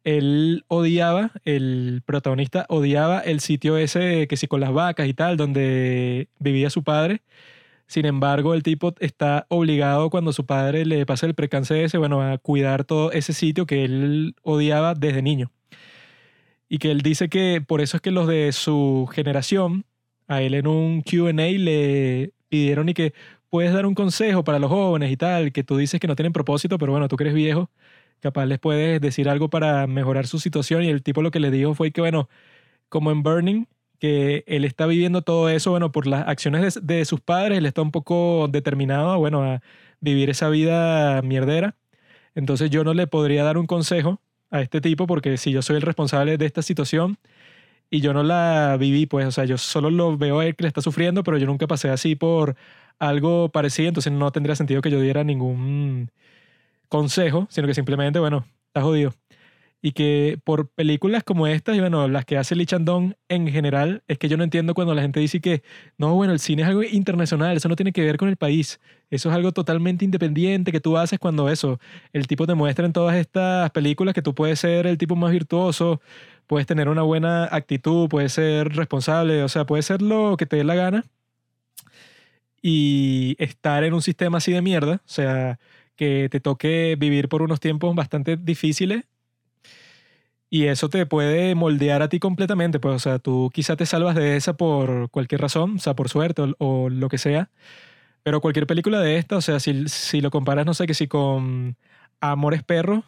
él 0.04 0.64
odiaba, 0.68 1.32
el 1.46 2.02
protagonista 2.06 2.66
odiaba 2.70 3.20
el 3.20 3.40
sitio 3.42 3.78
ese 3.78 4.28
que 4.28 4.38
sí 4.38 4.48
con 4.48 4.62
las 4.62 4.74
vacas 4.74 5.08
y 5.08 5.14
tal, 5.14 5.38
donde 5.38 6.30
vivía 6.40 6.70
su 6.70 6.84
padre. 6.84 7.22
Sin 7.88 8.06
embargo, 8.06 8.54
el 8.54 8.64
tipo 8.64 8.94
está 9.00 9.46
obligado 9.50 10.10
cuando 10.10 10.34
su 10.34 10.46
padre 10.46 10.86
le 10.86 11.06
pasa 11.06 11.26
el 11.26 11.36
precance 11.36 11.84
ese, 11.84 11.98
bueno, 11.98 12.22
a 12.22 12.38
cuidar 12.38 12.84
todo 12.84 13.12
ese 13.12 13.34
sitio 13.34 13.66
que 13.66 13.86
él 13.86 14.36
odiaba 14.44 14.94
desde 14.94 15.22
niño. 15.22 15.52
Y 16.70 16.80
que 16.80 16.92
él 16.92 17.02
dice 17.02 17.30
que 17.30 17.64
por 17.66 17.82
eso 17.82 17.98
es 17.98 18.02
que 18.02 18.12
los 18.12 18.28
de 18.28 18.52
su 18.52 19.10
generación, 19.14 19.86
a 20.28 20.42
él 20.42 20.54
en 20.54 20.68
un 20.68 21.02
QA 21.02 21.32
le 21.34 22.34
pidieron 22.50 22.90
y 22.90 22.94
que 22.94 23.14
puedes 23.50 23.74
dar 23.74 23.86
un 23.86 23.96
consejo 23.96 24.44
para 24.44 24.60
los 24.60 24.70
jóvenes 24.70 25.12
y 25.12 25.18
tal, 25.18 25.52
que 25.54 25.64
tú 25.64 25.78
dices 25.78 26.00
que 26.00 26.08
no 26.08 26.16
tienen 26.16 26.34
propósito, 26.34 26.78
pero 26.78 26.92
bueno, 26.92 27.08
tú 27.08 27.16
que 27.16 27.24
eres 27.24 27.34
viejo, 27.34 27.70
capaz 28.22 28.46
les 28.46 28.60
puedes 28.60 29.02
decir 29.02 29.30
algo 29.30 29.50
para 29.50 29.88
mejorar 29.88 30.28
su 30.28 30.40
situación 30.40 30.84
y 30.84 30.90
el 30.90 31.04
tipo 31.04 31.22
lo 31.22 31.32
que 31.32 31.40
le 31.40 31.52
dijo 31.52 31.74
fue 31.76 31.92
que, 31.92 32.02
bueno, 32.02 32.30
como 32.90 33.12
en 33.12 33.24
Burning, 33.24 33.66
que 34.00 34.44
él 34.48 34.66
está 34.66 34.86
viviendo 34.88 35.22
todo 35.22 35.50
eso, 35.50 35.72
bueno, 35.72 35.92
por 35.92 36.08
las 36.08 36.28
acciones 36.28 36.80
de, 36.82 37.06
sus 37.06 37.22
padres, 37.22 37.58
él 37.58 37.66
está 37.66 37.82
un 37.82 37.92
poco 37.92 38.48
determinado, 38.50 39.18
bueno, 39.20 39.44
a 39.44 39.62
vivir 40.00 40.30
esa 40.30 40.50
vida 40.50 41.22
mierdera. 41.24 41.76
Entonces 42.36 42.70
yo 42.70 42.84
no 42.84 42.94
le 42.94 43.08
podría 43.08 43.44
dar 43.44 43.58
un 43.58 43.68
consejo 43.68 44.22
a 44.52 44.62
este 44.62 44.82
tipo 44.82 45.08
porque 45.08 45.38
si 45.38 45.52
yo 45.52 45.62
soy 45.62 45.78
el 45.78 45.82
responsable 45.82 46.38
de 46.38 46.46
esta 46.46 46.62
situación 46.62 47.18
y 47.90 48.02
yo 48.02 48.14
no 48.14 48.24
la 48.24 48.78
viví, 48.80 49.06
pues, 49.08 49.26
o 49.28 49.32
sea, 49.32 49.46
yo 49.46 49.58
solo 49.58 49.90
lo 49.90 50.18
veo 50.18 50.40
a 50.40 50.46
él 50.46 50.56
que 50.56 50.64
le 50.64 50.68
está 50.70 50.82
sufriendo, 50.82 51.24
pero 51.24 51.38
yo 51.38 51.48
nunca 51.48 51.68
pasé 51.68 51.90
así 51.90 52.16
por 52.16 52.56
algo 53.00 53.50
parecido, 53.50 53.90
entonces 53.90 54.14
no 54.14 54.32
tendría 54.32 54.56
sentido 54.56 54.82
que 54.82 54.92
yo 54.92 55.02
diera 55.02 55.24
ningún 55.24 56.12
consejo, 56.90 57.48
sino 57.50 57.68
que 57.68 57.74
simplemente, 57.74 58.20
bueno, 58.20 58.46
está 58.68 58.82
jodido. 58.82 59.14
Y 59.80 59.92
que 59.92 60.40
por 60.44 60.70
películas 60.70 61.24
como 61.24 61.46
estas, 61.46 61.76
y 61.76 61.80
bueno, 61.80 62.08
las 62.08 62.26
que 62.26 62.38
hace 62.38 62.56
Lee 62.56 62.66
en 63.30 63.48
general, 63.48 64.04
es 64.08 64.18
que 64.18 64.28
yo 64.28 64.36
no 64.36 64.44
entiendo 64.44 64.74
cuando 64.74 64.96
la 64.96 65.04
gente 65.04 65.20
dice 65.20 65.40
que, 65.40 65.62
no, 65.98 66.16
bueno, 66.16 66.34
el 66.34 66.40
cine 66.40 66.64
es 66.64 66.68
algo 66.68 66.82
internacional, 66.84 67.56
eso 67.56 67.70
no 67.70 67.76
tiene 67.76 67.92
que 67.92 68.04
ver 68.04 68.18
con 68.18 68.28
el 68.28 68.38
país, 68.38 68.80
eso 69.12 69.30
es 69.30 69.36
algo 69.36 69.52
totalmente 69.52 70.04
independiente 70.04 70.72
que 70.72 70.80
tú 70.80 70.98
haces 70.98 71.20
cuando 71.20 71.48
eso, 71.48 71.80
el 72.12 72.26
tipo 72.26 72.48
te 72.48 72.56
muestra 72.56 72.86
en 72.88 72.94
todas 72.94 73.16
estas 73.18 73.70
películas 73.70 74.16
que 74.16 74.24
tú 74.24 74.34
puedes 74.34 74.60
ser 74.60 74.88
el 74.88 74.98
tipo 74.98 75.16
más 75.16 75.32
virtuoso, 75.32 76.02
puedes 76.48 76.66
tener 76.66 76.90
una 76.90 77.04
buena 77.04 77.46
actitud, 77.46 78.10
puedes 78.10 78.34
ser 78.34 78.76
responsable, 78.76 79.44
o 79.44 79.50
sea, 79.50 79.66
puedes 79.66 79.86
ser 79.86 80.02
lo 80.02 80.38
que 80.38 80.48
te 80.48 80.56
dé 80.58 80.64
la 80.64 80.76
gana 80.76 81.06
y 82.62 83.36
estar 83.40 83.84
en 83.84 83.94
un 83.94 84.02
sistema 84.02 84.40
así 84.40 84.52
de 84.52 84.62
mierda, 84.62 84.96
o 84.96 85.10
sea, 85.10 85.60
que 85.98 86.30
te 86.32 86.40
toque 86.40 86.96
vivir 86.98 87.28
por 87.28 87.42
unos 87.42 87.60
tiempos 87.60 87.94
bastante 87.96 88.38
difíciles 88.38 89.04
y 90.50 90.66
eso 90.68 90.90
te 90.90 91.06
puede 91.06 91.56
moldear 91.56 92.02
a 92.02 92.10
ti 92.10 92.20
completamente, 92.20 92.80
pues, 92.80 92.96
o 92.96 93.00
sea, 93.00 93.20
tú 93.20 93.52
quizá 93.54 93.76
te 93.76 93.86
salvas 93.86 94.16
de 94.16 94.38
esa 94.38 94.56
por 94.56 95.10
cualquier 95.10 95.42
razón, 95.42 95.76
o 95.76 95.80
sea, 95.80 95.96
por 95.96 96.10
suerte 96.10 96.44
o, 96.60 96.90
lo 96.90 97.10
que 97.10 97.18
sea, 97.18 97.50
pero 98.24 98.42
cualquier 98.42 98.68
película 98.68 99.02
de 99.02 99.18
esta, 99.18 99.38
o 99.38 99.42
sea, 99.42 99.60
si, 99.60 99.90
si 99.90 100.22
lo 100.22 100.32
comparas, 100.32 100.66
no 100.66 100.74
sé, 100.74 100.88
que 100.88 100.94
si 100.94 101.08
con 101.08 101.78
Amores 102.22 102.64
Perros, 102.64 103.04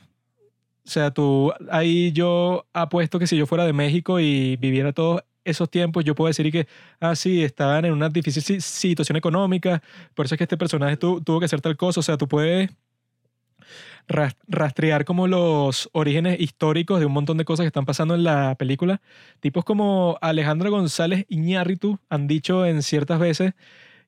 o 0.85 0.89
sea, 0.89 1.11
tú 1.11 1.53
ahí 1.71 2.11
yo 2.13 2.65
apuesto 2.73 3.19
que 3.19 3.27
si 3.27 3.37
yo 3.37 3.45
fuera 3.45 3.65
de 3.65 3.73
México 3.73 4.19
y 4.19 4.57
viviera 4.57 4.91
todos 4.93 5.23
esos 5.49 5.69
tiempos, 5.69 6.03
yo 6.05 6.15
puedo 6.15 6.27
decir 6.27 6.51
que, 6.51 6.67
ah, 6.99 7.13
estaban 7.13 7.85
en 7.85 7.93
una 7.93 8.09
difícil 8.09 8.61
situación 8.61 9.17
económica, 9.17 9.81
por 10.15 10.25
eso 10.25 10.35
es 10.35 10.37
que 10.37 10.43
este 10.45 10.57
personaje 10.57 10.97
tuvo 10.97 11.39
que 11.39 11.45
hacer 11.45 11.61
tal 11.61 11.77
cosa, 11.77 11.99
o 11.99 12.03
sea, 12.03 12.17
tú 12.17 12.27
puedes 12.27 12.69
rastrear 14.47 15.05
como 15.05 15.27
los 15.27 15.89
orígenes 15.93 16.39
históricos 16.39 16.99
de 16.99 17.05
un 17.05 17.11
montón 17.11 17.37
de 17.37 17.45
cosas 17.45 17.63
que 17.63 17.67
están 17.67 17.85
pasando 17.85 18.15
en 18.15 18.23
la 18.23 18.55
película. 18.55 19.01
Tipos 19.39 19.63
como 19.63 20.17
Alejandro 20.21 20.71
González 20.71 21.25
Iñárritu 21.29 21.99
han 22.09 22.27
dicho 22.27 22.65
en 22.65 22.81
ciertas 22.81 23.19
veces 23.19 23.53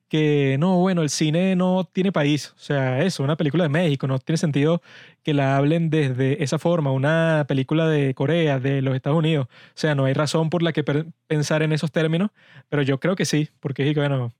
que 0.08 0.56
no, 0.58 0.78
bueno, 0.78 1.02
el 1.02 1.08
cine 1.08 1.56
no 1.56 1.88
tiene 1.90 2.12
país. 2.12 2.52
O 2.56 2.58
sea, 2.58 3.02
eso, 3.02 3.22
una 3.22 3.36
película 3.36 3.64
de 3.64 3.70
México, 3.70 4.06
no 4.06 4.18
tiene 4.18 4.36
sentido 4.36 4.82
que 5.22 5.34
la 5.34 5.56
hablen 5.56 5.90
desde 5.90 6.42
esa 6.42 6.58
forma, 6.58 6.92
una 6.92 7.44
película 7.48 7.88
de 7.88 8.14
Corea, 8.14 8.58
de 8.60 8.82
los 8.82 8.94
Estados 8.94 9.18
Unidos. 9.18 9.46
O 9.50 9.72
sea, 9.74 9.94
no 9.94 10.04
hay 10.06 10.14
razón 10.14 10.50
por 10.50 10.62
la 10.62 10.72
que 10.72 10.84
pensar 11.26 11.62
en 11.62 11.72
esos 11.72 11.92
términos, 11.92 12.30
pero 12.68 12.82
yo 12.82 13.00
creo 13.00 13.16
que 13.16 13.24
sí, 13.24 13.48
porque 13.60 13.92
bueno, 13.94 14.32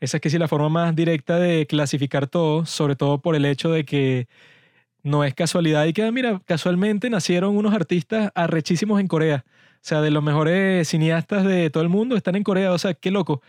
esa 0.00 0.18
es 0.18 0.20
que 0.20 0.30
sí 0.30 0.38
la 0.38 0.48
forma 0.48 0.68
más 0.68 0.96
directa 0.96 1.38
de 1.38 1.66
clasificar 1.66 2.26
todo, 2.28 2.66
sobre 2.66 2.96
todo 2.96 3.20
por 3.20 3.34
el 3.36 3.44
hecho 3.44 3.70
de 3.70 3.84
que 3.84 4.28
no 5.02 5.24
es 5.24 5.34
casualidad 5.34 5.86
y 5.86 5.92
que, 5.92 6.02
ah, 6.04 6.12
mira, 6.12 6.40
casualmente 6.46 7.10
nacieron 7.10 7.56
unos 7.56 7.74
artistas 7.74 8.30
arrechísimos 8.34 9.00
en 9.00 9.08
Corea. 9.08 9.44
O 9.76 9.80
sea, 9.82 10.00
de 10.00 10.10
los 10.10 10.22
mejores 10.22 10.88
cineastas 10.88 11.44
de 11.44 11.70
todo 11.70 11.82
el 11.82 11.88
mundo 11.88 12.16
están 12.16 12.36
en 12.36 12.42
Corea. 12.42 12.72
O 12.72 12.78
sea, 12.78 12.94
qué 12.94 13.10
loco 13.10 13.42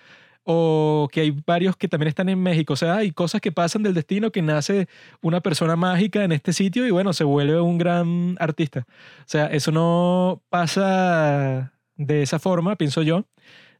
o 0.43 1.07
que 1.11 1.21
hay 1.21 1.31
varios 1.45 1.75
que 1.75 1.87
también 1.87 2.07
están 2.07 2.29
en 2.29 2.41
México. 2.41 2.73
O 2.73 2.75
sea, 2.75 2.97
hay 2.97 3.11
cosas 3.11 3.41
que 3.41 3.51
pasan 3.51 3.83
del 3.83 3.93
destino 3.93 4.31
que 4.31 4.41
nace 4.41 4.87
una 5.21 5.41
persona 5.41 5.75
mágica 5.75 6.23
en 6.23 6.31
este 6.31 6.53
sitio 6.53 6.87
y 6.87 6.91
bueno, 6.91 7.13
se 7.13 7.23
vuelve 7.23 7.59
un 7.59 7.77
gran 7.77 8.35
artista. 8.39 8.85
O 9.19 9.27
sea, 9.27 9.47
eso 9.47 9.71
no 9.71 10.41
pasa 10.49 11.73
de 11.95 12.21
esa 12.23 12.39
forma, 12.39 12.75
pienso 12.77 13.01
yo, 13.01 13.25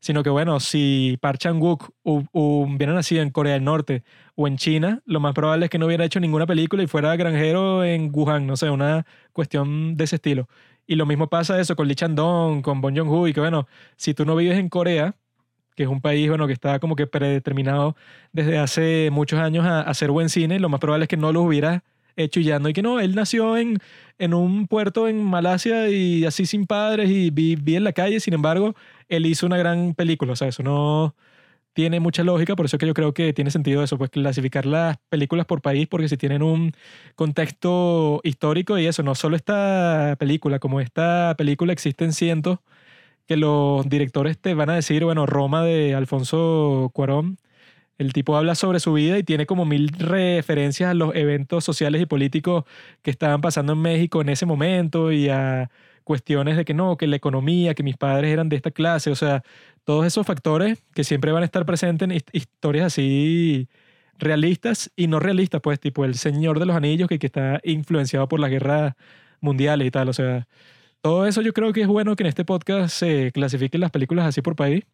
sino 0.01 0.23
que 0.23 0.29
bueno, 0.29 0.59
si 0.59 1.17
Park 1.21 1.39
Chan-wook 1.39 1.91
hubiera 2.03 2.93
nacido 2.93 3.21
en 3.21 3.31
Corea 3.31 3.53
del 3.53 3.63
Norte 3.63 4.03
o 4.35 4.47
en 4.47 4.57
China, 4.57 5.01
lo 5.05 5.19
más 5.19 5.33
probable 5.33 5.65
es 5.65 5.69
que 5.69 5.79
no 5.79 5.87
hubiera 5.87 6.05
hecho 6.05 6.19
ninguna 6.19 6.45
película 6.45 6.83
y 6.83 6.87
fuera 6.87 7.15
granjero 7.15 7.83
en 7.83 8.11
Wuhan, 8.13 8.45
no 8.45 8.55
sé, 8.57 8.69
una 8.69 9.05
cuestión 9.33 9.97
de 9.97 10.03
ese 10.03 10.17
estilo. 10.17 10.47
Y 10.85 10.95
lo 10.95 11.05
mismo 11.05 11.27
pasa 11.27 11.59
eso 11.59 11.75
con 11.75 11.87
Lee 11.87 11.95
Chan-dong, 11.95 12.61
con 12.61 12.81
Bong 12.81 12.97
Joon-ho, 12.97 13.27
y 13.27 13.33
que 13.33 13.39
bueno, 13.39 13.67
si 13.95 14.13
tú 14.13 14.25
no 14.25 14.35
vives 14.35 14.57
en 14.57 14.69
Corea, 14.69 15.15
que 15.79 15.83
es 15.83 15.89
un 15.89 16.01
país 16.01 16.27
bueno, 16.27 16.45
que 16.45 16.51
está 16.51 16.77
como 16.79 16.97
que 16.97 17.07
predeterminado 17.07 17.95
desde 18.33 18.57
hace 18.57 19.07
muchos 19.13 19.39
años 19.39 19.65
a, 19.65 19.79
hacer 19.79 20.11
buen 20.11 20.27
cine, 20.27 20.59
lo 20.59 20.67
más 20.67 20.81
probable 20.81 21.05
es 21.05 21.07
que 21.07 21.15
no 21.15 21.31
lo 21.31 21.41
hubiera 21.41 21.85
hecho 22.17 22.41
y 22.41 22.43
ya 22.43 22.59
no. 22.59 22.67
Y 22.67 22.73
que 22.73 22.81
no, 22.81 22.99
él 22.99 23.15
nació 23.15 23.55
en, 23.55 23.77
en 24.17 24.33
un 24.33 24.67
puerto 24.67 25.07
en 25.07 25.23
Malasia 25.23 25.87
y 25.89 26.25
así 26.25 26.45
sin 26.45 26.65
padres 26.65 27.09
y 27.09 27.29
vivía 27.29 27.77
en 27.77 27.85
la 27.85 27.93
calle. 27.93 28.19
Sin 28.19 28.33
embargo, 28.33 28.75
él 29.07 29.25
hizo 29.25 29.45
una 29.45 29.55
gran 29.55 29.93
película. 29.93 30.33
O 30.33 30.35
sea, 30.35 30.49
eso 30.49 30.63
no 30.63 31.15
tiene 31.71 32.01
mucha 32.01 32.25
lógica. 32.25 32.57
Por 32.57 32.65
eso 32.65 32.75
es 32.75 32.79
que 32.81 32.87
yo 32.87 32.93
creo 32.93 33.13
que 33.13 33.31
tiene 33.31 33.49
sentido 33.49 33.81
eso, 33.81 33.97
pues 33.97 34.09
clasificar 34.09 34.65
las 34.65 34.97
películas 35.07 35.45
por 35.45 35.61
país, 35.61 35.87
porque 35.87 36.09
si 36.09 36.17
tienen 36.17 36.43
un 36.43 36.73
contexto 37.15 38.19
histórico 38.25 38.77
y 38.77 38.85
eso, 38.85 39.01
no 39.01 39.15
solo 39.15 39.37
esta 39.37 40.17
película, 40.19 40.59
como 40.59 40.81
esta 40.81 41.35
película 41.37 41.71
existen 41.71 42.11
cientos 42.11 42.59
que 43.29 43.37
los 43.37 43.87
directores 43.87 44.39
te 44.39 44.55
van 44.55 44.71
a 44.71 44.75
decir, 44.75 45.05
bueno, 45.05 45.27
Roma 45.27 45.63
de 45.63 45.93
Alfonso 45.93 46.89
Cuarón 46.95 47.37
el 47.99 48.11
tipo 48.13 48.35
habla 48.35 48.55
sobre 48.55 48.79
su 48.79 48.93
vida 48.93 49.19
y 49.19 49.23
tiene 49.23 49.45
como 49.45 49.65
mil 49.65 49.89
referencias 49.89 50.89
a 50.89 50.93
los 50.95 51.13
eventos 51.15 51.63
sociales 51.63 52.01
y 52.01 52.05
políticos 52.07 52.63
que 53.03 53.11
estaban 53.11 53.41
pasando 53.41 53.73
en 53.73 53.79
México 53.79 54.21
en 54.21 54.29
ese 54.29 54.47
momento 54.47 55.11
y 55.11 55.29
a 55.29 55.69
cuestiones 56.05 56.57
de 56.57 56.65
que 56.65 56.73
no, 56.73 56.97
que 56.97 57.05
la 57.07 57.17
economía, 57.17 57.75
que 57.75 57.83
mis 57.83 57.97
padres 57.97 58.31
eran 58.33 58.49
de 58.49 58.55
esta 58.55 58.71
clase, 58.71 59.11
o 59.11 59.15
sea, 59.15 59.43
todos 59.83 60.07
esos 60.07 60.25
factores 60.25 60.79
que 60.95 61.03
siempre 61.03 61.31
van 61.31 61.43
a 61.43 61.45
estar 61.45 61.65
presentes 61.67 62.09
en 62.09 62.19
historias 62.31 62.87
así 62.87 63.67
realistas 64.17 64.91
y 64.95 65.07
no 65.07 65.19
realistas, 65.19 65.61
pues 65.61 65.79
tipo 65.79 66.03
el 66.03 66.15
Señor 66.15 66.59
de 66.59 66.65
los 66.65 66.75
Anillos 66.75 67.09
que, 67.09 67.19
que 67.19 67.27
está 67.27 67.61
influenciado 67.63 68.27
por 68.27 68.39
las 68.39 68.49
guerras 68.49 68.95
mundiales 69.39 69.87
y 69.87 69.91
tal, 69.91 70.09
o 70.09 70.13
sea, 70.13 70.47
todo 71.01 71.25
eso 71.25 71.41
yo 71.41 71.53
creo 71.53 71.73
que 71.73 71.81
es 71.81 71.87
bueno 71.87 72.15
que 72.15 72.23
en 72.23 72.27
este 72.27 72.45
podcast 72.45 72.93
se 72.93 73.31
clasifiquen 73.31 73.81
las 73.81 73.91
películas 73.91 74.27
así 74.27 74.41
por 74.41 74.55
país 74.55 74.85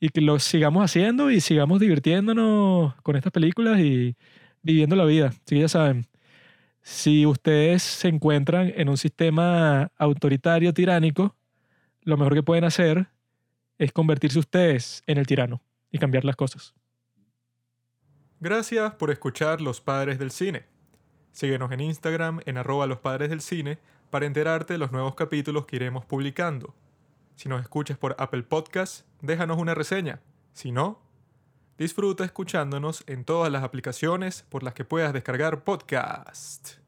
y 0.00 0.08
que 0.08 0.20
lo 0.20 0.38
sigamos 0.38 0.84
haciendo 0.84 1.30
y 1.30 1.40
sigamos 1.40 1.80
divirtiéndonos 1.80 2.94
con 3.02 3.16
estas 3.16 3.32
películas 3.32 3.80
y 3.80 4.16
viviendo 4.62 4.96
la 4.96 5.04
vida. 5.04 5.28
Así 5.28 5.58
ya 5.58 5.68
saben, 5.68 6.06
si 6.82 7.26
ustedes 7.26 7.82
se 7.82 8.08
encuentran 8.08 8.72
en 8.76 8.88
un 8.88 8.96
sistema 8.96 9.90
autoritario, 9.96 10.72
tiránico, 10.72 11.34
lo 12.02 12.16
mejor 12.16 12.34
que 12.34 12.42
pueden 12.42 12.64
hacer 12.64 13.08
es 13.78 13.92
convertirse 13.92 14.38
ustedes 14.38 15.02
en 15.06 15.18
el 15.18 15.26
tirano 15.26 15.62
y 15.90 15.98
cambiar 15.98 16.24
las 16.24 16.36
cosas. 16.36 16.74
Gracias 18.40 18.94
por 18.94 19.10
escuchar 19.10 19.60
Los 19.60 19.80
Padres 19.80 20.18
del 20.18 20.30
Cine. 20.30 20.64
Síguenos 21.32 21.70
en 21.72 21.80
Instagram 21.80 22.40
en 22.46 22.56
arroba 22.56 22.86
los 22.86 23.00
padres 23.00 23.28
del 23.28 23.42
cine 23.42 23.78
para 24.16 24.24
enterarte 24.24 24.72
de 24.72 24.78
los 24.78 24.92
nuevos 24.92 25.14
capítulos 25.14 25.66
que 25.66 25.76
iremos 25.76 26.06
publicando. 26.06 26.74
Si 27.34 27.50
nos 27.50 27.60
escuchas 27.60 27.98
por 27.98 28.16
Apple 28.18 28.44
Podcast, 28.44 29.06
déjanos 29.20 29.58
una 29.58 29.74
reseña. 29.74 30.22
Si 30.54 30.72
no, 30.72 31.02
disfruta 31.76 32.24
escuchándonos 32.24 33.04
en 33.08 33.26
todas 33.26 33.52
las 33.52 33.62
aplicaciones 33.62 34.46
por 34.48 34.62
las 34.62 34.72
que 34.72 34.86
puedas 34.86 35.12
descargar 35.12 35.64
podcast. 35.64 36.85